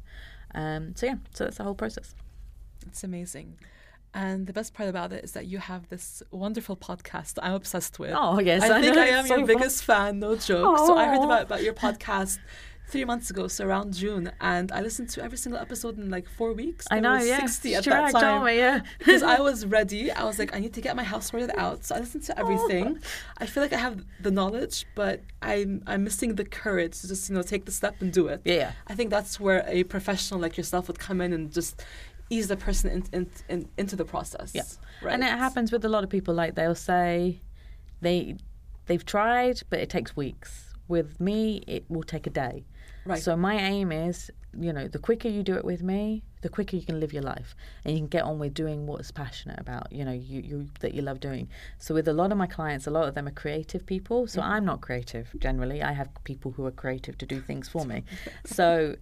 Um, 0.55 0.95
so 0.97 1.07
yeah, 1.07 1.16
so 1.34 1.45
that's 1.45 1.59
the 1.59 1.64
whole 1.64 1.74
process. 1.74 2.14
It's 2.86 3.05
amazing. 3.05 3.59
And 4.19 4.49
the 4.49 4.53
best 4.53 4.75
part 4.75 4.89
about 4.89 5.12
it 5.12 5.23
is 5.23 5.31
that 5.33 5.47
you 5.47 5.59
have 5.59 5.89
this 5.91 6.25
wonderful 6.33 6.77
podcast 6.77 7.35
that 7.35 7.45
I'm 7.45 7.55
obsessed 7.55 8.01
with. 8.01 8.14
Oh 8.16 8.41
yes, 8.41 8.64
I 8.64 8.81
think 8.81 8.97
I 8.97 9.07
am 9.07 9.29
so 9.29 9.37
your 9.37 9.47
fun. 9.47 9.57
biggest 9.57 9.85
fan, 9.85 10.19
no 10.19 10.35
joke. 10.35 10.79
So 10.79 10.97
I 10.97 11.05
heard 11.05 11.23
about, 11.23 11.43
about 11.43 11.62
your 11.62 11.73
podcast 11.73 12.41
three 12.89 13.05
months 13.05 13.31
ago, 13.31 13.47
so 13.47 13.64
around 13.64 13.93
June, 13.93 14.33
and 14.41 14.73
I 14.73 14.81
listened 14.81 15.11
to 15.11 15.23
every 15.23 15.39
single 15.39 15.61
episode 15.61 15.99
in 15.99 16.11
like 16.11 16.29
four 16.29 16.53
weeks. 16.53 16.87
I 16.91 16.99
know, 17.01 17.12
was 17.12 17.29
yeah. 17.29 17.41
60 17.41 17.75
at 17.77 17.85
that 17.85 18.11
time. 18.12 18.45
me, 18.45 18.57
yeah. 18.57 18.81
because 18.99 19.23
I 19.23 19.41
was 19.49 19.66
ready. 19.66 20.11
I 20.11 20.25
was 20.25 20.39
like, 20.39 20.55
I 20.55 20.59
need 20.59 20.75
to 20.75 20.81
get 20.81 20.97
my 20.97 21.05
house 21.05 21.31
sorted 21.31 21.53
out. 21.57 21.85
So 21.85 21.95
I 21.95 22.01
listened 22.01 22.25
to 22.25 22.39
everything. 22.39 22.99
I 23.37 23.47
feel 23.47 23.62
like 23.62 23.73
I 23.73 23.79
have 23.79 24.05
the 24.21 24.31
knowledge, 24.31 24.87
but 24.95 25.23
I'm 25.43 25.83
I'm 25.87 26.03
missing 26.05 26.35
the 26.35 26.45
courage 26.45 27.01
to 27.03 27.09
just 27.09 27.29
you 27.29 27.37
know 27.37 27.43
take 27.43 27.66
the 27.66 27.73
step 27.73 27.97
and 28.01 28.12
do 28.12 28.27
it. 28.29 28.41
Yeah. 28.45 28.73
I 28.87 28.95
think 28.95 29.11
that's 29.11 29.39
where 29.39 29.64
a 29.69 29.85
professional 29.85 30.41
like 30.41 30.57
yourself 30.57 30.89
would 30.89 30.99
come 30.99 31.21
in 31.21 31.33
and 31.33 31.53
just 31.53 31.85
ease 32.31 32.49
the 32.49 32.57
person 32.57 32.91
in, 32.91 33.05
in, 33.12 33.31
in, 33.49 33.68
into 33.76 33.97
the 33.97 34.05
process. 34.05 34.53
Yeah. 34.55 34.62
Right. 35.03 35.14
And 35.14 35.22
it 35.22 35.26
happens 35.26 35.72
with 35.72 35.85
a 35.85 35.89
lot 35.89 36.05
of 36.05 36.11
people. 36.11 36.35
Like 36.35 36.55
they'll 36.55 36.74
say 36.74 37.41
they 38.01 38.37
they've 38.87 39.05
tried, 39.05 39.61
but 39.70 39.79
it 39.81 39.91
takes 39.91 40.16
weeks. 40.16 40.74
With 40.89 41.20
me, 41.20 41.62
it 41.66 41.85
will 41.89 42.03
take 42.03 42.26
a 42.26 42.31
day. 42.31 42.64
Right. 43.05 43.22
So 43.22 43.37
my 43.37 43.55
aim 43.55 43.93
is, 43.93 44.31
you 44.59 44.72
know, 44.72 44.89
the 44.89 44.99
quicker 44.99 45.29
you 45.29 45.43
do 45.43 45.55
it 45.55 45.64
with 45.64 45.83
me, 45.83 46.24
the 46.43 46.49
quicker 46.49 46.76
you 46.76 46.83
can 46.83 47.01
live 47.01 47.12
your 47.12 47.22
life, 47.22 47.55
and 47.85 47.95
you 47.95 48.01
can 48.01 48.09
get 48.09 48.22
on 48.22 48.39
with 48.39 48.55
doing 48.55 48.87
what's 48.87 49.11
passionate 49.11 49.59
about. 49.59 49.91
You 49.93 50.05
know, 50.05 50.12
you, 50.12 50.41
you 50.41 50.68
that 50.81 50.95
you 50.95 51.03
love 51.03 51.20
doing. 51.20 51.49
So 51.79 51.95
with 51.95 52.09
a 52.09 52.12
lot 52.12 52.33
of 52.33 52.39
my 52.39 52.47
clients, 52.47 52.87
a 52.87 52.91
lot 52.91 53.09
of 53.09 53.14
them 53.14 53.26
are 53.26 53.33
creative 53.33 53.87
people. 53.87 54.26
So 54.26 54.41
mm-hmm. 54.41 54.51
I'm 54.51 54.64
not 54.64 54.81
creative 54.81 55.29
generally. 55.39 55.83
I 55.83 55.93
have 55.93 56.09
people 56.24 56.53
who 56.53 56.66
are 56.66 56.70
creative 56.70 57.16
to 57.18 57.26
do 57.26 57.41
things 57.41 57.68
for 57.68 57.85
me. 57.85 58.05
so 58.45 58.97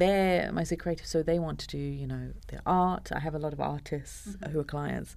they're 0.00 0.50
mostly 0.60 0.76
creative, 0.76 1.06
so 1.06 1.22
they 1.22 1.38
want 1.46 1.58
to 1.64 1.66
do, 1.78 1.78
you 2.02 2.06
know, 2.12 2.24
their 2.48 2.62
art. 2.66 3.06
I 3.12 3.20
have 3.26 3.34
a 3.34 3.38
lot 3.38 3.52
of 3.52 3.60
artists 3.60 4.36
who 4.50 4.58
are 4.60 4.64
clients, 4.76 5.10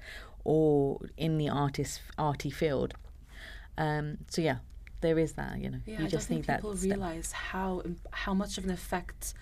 or 0.44 1.00
in 1.18 1.38
the 1.38 1.50
artist 1.50 2.02
arty 2.18 2.52
field. 2.62 2.92
Um, 3.78 4.06
so 4.34 4.40
yeah, 4.50 4.58
there 5.02 5.18
is 5.26 5.32
that. 5.34 5.54
You 5.64 5.70
know, 5.72 5.80
Yeah, 5.86 6.00
you 6.00 6.06
I 6.06 6.10
just 6.10 6.28
think 6.28 6.46
that. 6.48 6.58
people 6.60 6.76
step. 6.78 6.92
realize 6.92 7.32
how 7.32 7.70
how 8.12 8.34
much 8.42 8.58
of 8.58 8.64
an 8.66 8.72
effect 8.72 9.34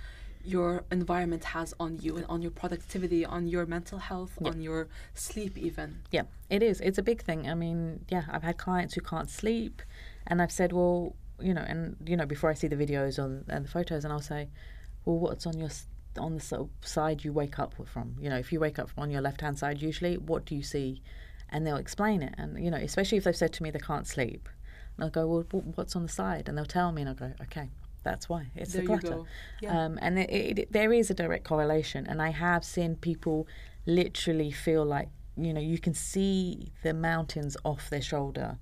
your 0.44 0.84
environment 0.92 1.44
has 1.58 1.70
on 1.80 1.92
you 2.02 2.18
and 2.18 2.26
on 2.34 2.42
your 2.42 2.52
productivity, 2.62 3.22
on 3.38 3.48
your 3.48 3.66
mental 3.76 4.00
health, 4.10 4.34
Yeah. 4.42 4.50
on 4.50 4.62
your 4.68 4.88
sleep, 5.14 5.54
even. 5.68 5.90
Yeah, 6.18 6.24
it 6.50 6.62
is. 6.64 6.82
It's 6.82 6.98
a 6.98 7.04
big 7.12 7.20
thing. 7.28 7.48
I 7.54 7.56
mean, 7.64 7.80
yeah, 8.14 8.24
I've 8.34 8.42
had 8.50 8.58
clients 8.58 8.94
who 8.96 9.02
can't 9.02 9.30
sleep, 9.30 9.76
and 10.28 10.42
I've 10.42 10.52
said, 10.60 10.72
well, 10.74 11.16
you 11.48 11.54
know, 11.58 11.66
and 11.72 11.82
you 12.10 12.16
know, 12.18 12.26
before 12.36 12.50
I 12.54 12.56
see 12.62 12.68
the 12.68 12.80
videos 12.86 13.16
on 13.24 13.46
and 13.54 13.66
the 13.66 13.70
photos, 13.78 14.04
and 14.06 14.12
I'll 14.14 14.28
say, 14.36 14.50
well, 15.06 15.18
what's 15.20 15.46
on 15.46 15.58
your 15.58 15.70
on 16.18 16.36
the 16.36 16.42
sort 16.42 16.62
of 16.62 16.70
side 16.88 17.24
you 17.24 17.32
wake 17.34 17.58
up 17.60 17.74
from? 17.86 18.16
You 18.20 18.30
know, 18.30 18.38
if 18.38 18.52
you 18.52 18.60
wake 18.60 18.80
up 18.80 18.90
on 18.98 19.10
your 19.12 19.22
left 19.22 19.42
hand 19.42 19.58
side, 19.60 19.82
usually, 19.82 20.18
what 20.18 20.46
do 20.46 20.56
you 20.56 20.64
see? 20.64 21.02
And 21.50 21.66
they'll 21.66 21.78
explain 21.78 22.22
it, 22.22 22.34
and 22.38 22.64
you 22.64 22.72
know, 22.72 22.78
especially 22.78 23.18
if 23.18 23.24
they've 23.26 23.36
said 23.36 23.54
to 23.54 23.64
me 23.64 23.72
they 23.72 23.80
can't 23.80 24.08
sleep, 24.08 24.48
and 24.98 25.04
I'll 25.06 25.10
go, 25.10 25.28
well, 25.28 25.62
what's 25.76 25.96
on 25.96 26.04
the 26.04 26.10
side? 26.10 26.48
And 26.48 26.58
they'll 26.58 26.66
tell 26.66 26.92
me, 26.92 27.02
and 27.02 27.10
I'll 27.10 27.16
go, 27.16 27.34
okay. 27.42 27.70
That's 28.04 28.28
why 28.28 28.48
it's 28.56 28.74
There 28.74 28.82
the 28.82 28.88
clutter. 28.88 29.22
Yeah. 29.62 29.86
um, 29.86 30.00
and 30.02 30.18
it, 30.18 30.28
it, 30.32 30.58
it- 30.60 30.72
there 30.74 30.92
is 30.92 31.12
a 31.12 31.14
direct 31.14 31.44
correlation. 31.44 32.08
And 32.08 32.20
I 32.20 32.30
have 32.32 32.66
seen 32.66 32.96
people 32.96 33.46
literally 33.86 34.50
feel 34.50 34.84
like 34.86 35.10
you 35.38 35.54
know 35.54 35.62
you 35.62 35.78
can 35.80 35.94
see 35.94 36.72
the 36.84 36.94
mountains 36.96 37.56
off 37.64 37.90
their 37.92 38.02
shoulder 38.02 38.58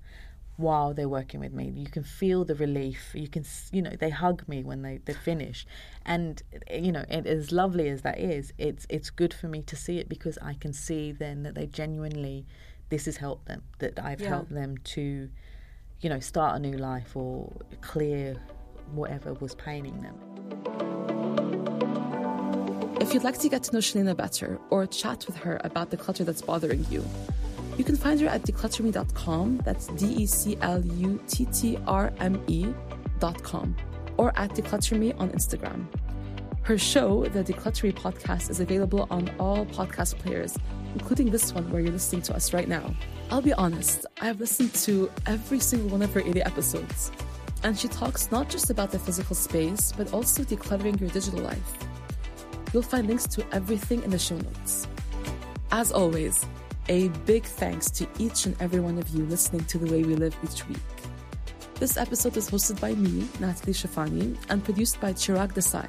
while 0.60 0.92
they're 0.94 1.08
working 1.08 1.40
with 1.40 1.52
me. 1.52 1.72
You 1.74 1.86
can 1.86 2.02
feel 2.02 2.44
the 2.44 2.54
relief. 2.54 3.10
You 3.14 3.28
can 3.28 3.44
you 3.72 3.82
know 3.82 3.94
they 3.98 4.10
hug 4.10 4.46
me 4.48 4.62
when 4.62 4.82
they 4.82 4.98
they 5.04 5.14
finish, 5.14 5.66
and 6.04 6.42
eh, 6.68 6.78
you 6.78 6.92
know 6.92 7.04
and 7.08 7.26
as 7.26 7.50
lovely 7.52 7.88
as 7.88 8.02
that 8.02 8.18
is, 8.18 8.52
it's 8.58 8.86
it's 8.88 9.10
good 9.10 9.32
for 9.34 9.48
me 9.48 9.62
to 9.62 9.76
see 9.76 9.98
it 9.98 10.08
because 10.08 10.38
I 10.42 10.54
can 10.54 10.72
see 10.72 11.12
then 11.12 11.42
that 11.44 11.54
they 11.54 11.66
genuinely 11.66 12.46
this 12.90 13.04
has 13.06 13.16
helped 13.16 13.46
them 13.46 13.62
that 13.78 13.98
I've 14.02 14.20
Yeah. 14.20 14.28
helped 14.28 14.52
them 14.52 14.76
to 14.96 15.28
you 16.00 16.08
know 16.10 16.20
start 16.20 16.56
a 16.56 16.58
new 16.58 16.76
life 16.76 17.16
or 17.16 17.50
clear 17.80 18.36
whatever 18.92 19.34
was 19.34 19.54
paining 19.54 20.00
them. 20.00 20.16
If 23.00 23.14
you'd 23.14 23.24
like 23.24 23.38
to 23.38 23.48
get 23.48 23.62
to 23.64 23.72
know 23.72 23.78
Shelina 23.78 24.14
better 24.16 24.58
or 24.68 24.86
chat 24.86 25.26
with 25.26 25.36
her 25.36 25.58
about 25.64 25.90
the 25.90 25.96
clutter 25.96 26.22
that's 26.22 26.42
bothering 26.42 26.84
you, 26.90 27.02
you 27.80 27.84
can 27.84 27.96
find 27.96 28.20
her 28.20 28.26
at 28.26 28.42
decluttrme.com. 28.42 29.62
That's 29.64 29.86
D 29.86 30.04
E 30.06 30.26
C 30.26 30.58
L 30.60 30.84
U 30.84 31.18
T 31.26 31.46
T 31.46 31.78
R 31.86 32.12
M 32.20 32.44
E.com 32.46 33.74
or 34.18 34.38
at 34.38 34.50
decluttrme 34.50 35.18
on 35.18 35.30
Instagram. 35.30 35.86
Her 36.60 36.76
show, 36.76 37.24
the 37.24 37.42
DeCluttr 37.42 37.84
Me 37.84 37.92
podcast, 37.92 38.50
is 38.50 38.60
available 38.60 39.08
on 39.10 39.30
all 39.38 39.64
podcast 39.64 40.18
players, 40.18 40.58
including 40.92 41.30
this 41.30 41.54
one 41.54 41.70
where 41.70 41.80
you're 41.80 41.90
listening 41.90 42.20
to 42.22 42.36
us 42.36 42.52
right 42.52 42.68
now. 42.68 42.94
I'll 43.30 43.40
be 43.40 43.54
honest, 43.54 44.04
I've 44.20 44.40
listened 44.40 44.74
to 44.84 45.10
every 45.24 45.58
single 45.58 45.88
one 45.88 46.02
of 46.02 46.12
her 46.12 46.20
80 46.20 46.42
episodes. 46.42 47.10
And 47.62 47.78
she 47.78 47.88
talks 47.88 48.30
not 48.30 48.50
just 48.50 48.68
about 48.68 48.90
the 48.90 48.98
physical 48.98 49.34
space, 49.34 49.90
but 49.96 50.12
also 50.12 50.42
decluttering 50.42 51.00
your 51.00 51.08
digital 51.08 51.40
life. 51.40 51.78
You'll 52.74 52.82
find 52.82 53.06
links 53.06 53.26
to 53.28 53.44
everything 53.52 54.02
in 54.02 54.10
the 54.10 54.18
show 54.18 54.36
notes. 54.36 54.86
As 55.72 55.90
always, 55.92 56.44
a 56.90 57.06
big 57.24 57.44
thanks 57.44 57.88
to 57.88 58.06
each 58.18 58.46
and 58.46 58.60
every 58.60 58.80
one 58.80 58.98
of 58.98 59.08
you 59.10 59.24
listening 59.26 59.64
to 59.66 59.78
The 59.78 59.90
Way 59.92 60.02
We 60.02 60.16
Live 60.16 60.36
each 60.42 60.66
week. 60.66 60.78
This 61.76 61.96
episode 61.96 62.36
is 62.36 62.50
hosted 62.50 62.80
by 62.80 62.94
me, 62.94 63.28
Natalie 63.38 63.72
Shafani, 63.72 64.36
and 64.48 64.62
produced 64.64 65.00
by 65.00 65.12
Chirag 65.12 65.54
Desai. 65.54 65.88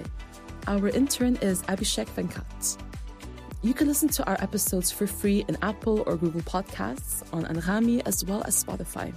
Our 0.67 0.89
intern 0.89 1.37
is 1.37 1.63
Abhishek 1.63 2.05
Venkat. 2.05 2.77
You 3.63 3.73
can 3.73 3.87
listen 3.87 4.09
to 4.09 4.23
our 4.27 4.37
episodes 4.41 4.91
for 4.91 5.07
free 5.07 5.43
in 5.47 5.57
Apple 5.63 6.03
or 6.05 6.17
Google 6.17 6.41
Podcasts, 6.41 7.23
on 7.33 7.45
Anghami, 7.45 8.03
as 8.05 8.23
well 8.23 8.43
as 8.45 8.63
Spotify. 8.63 9.11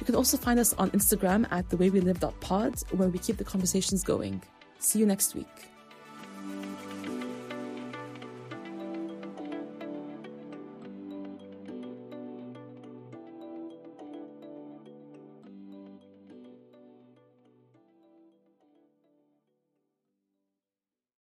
You 0.00 0.04
can 0.04 0.14
also 0.14 0.36
find 0.36 0.60
us 0.60 0.74
on 0.74 0.90
Instagram 0.90 1.50
at 1.50 1.66
thewaywelive.pod, 1.70 2.74
where 2.90 3.08
we 3.08 3.18
keep 3.18 3.38
the 3.38 3.44
conversations 3.44 4.04
going. 4.04 4.42
See 4.80 4.98
you 4.98 5.06
next 5.06 5.34
week. 5.34 5.70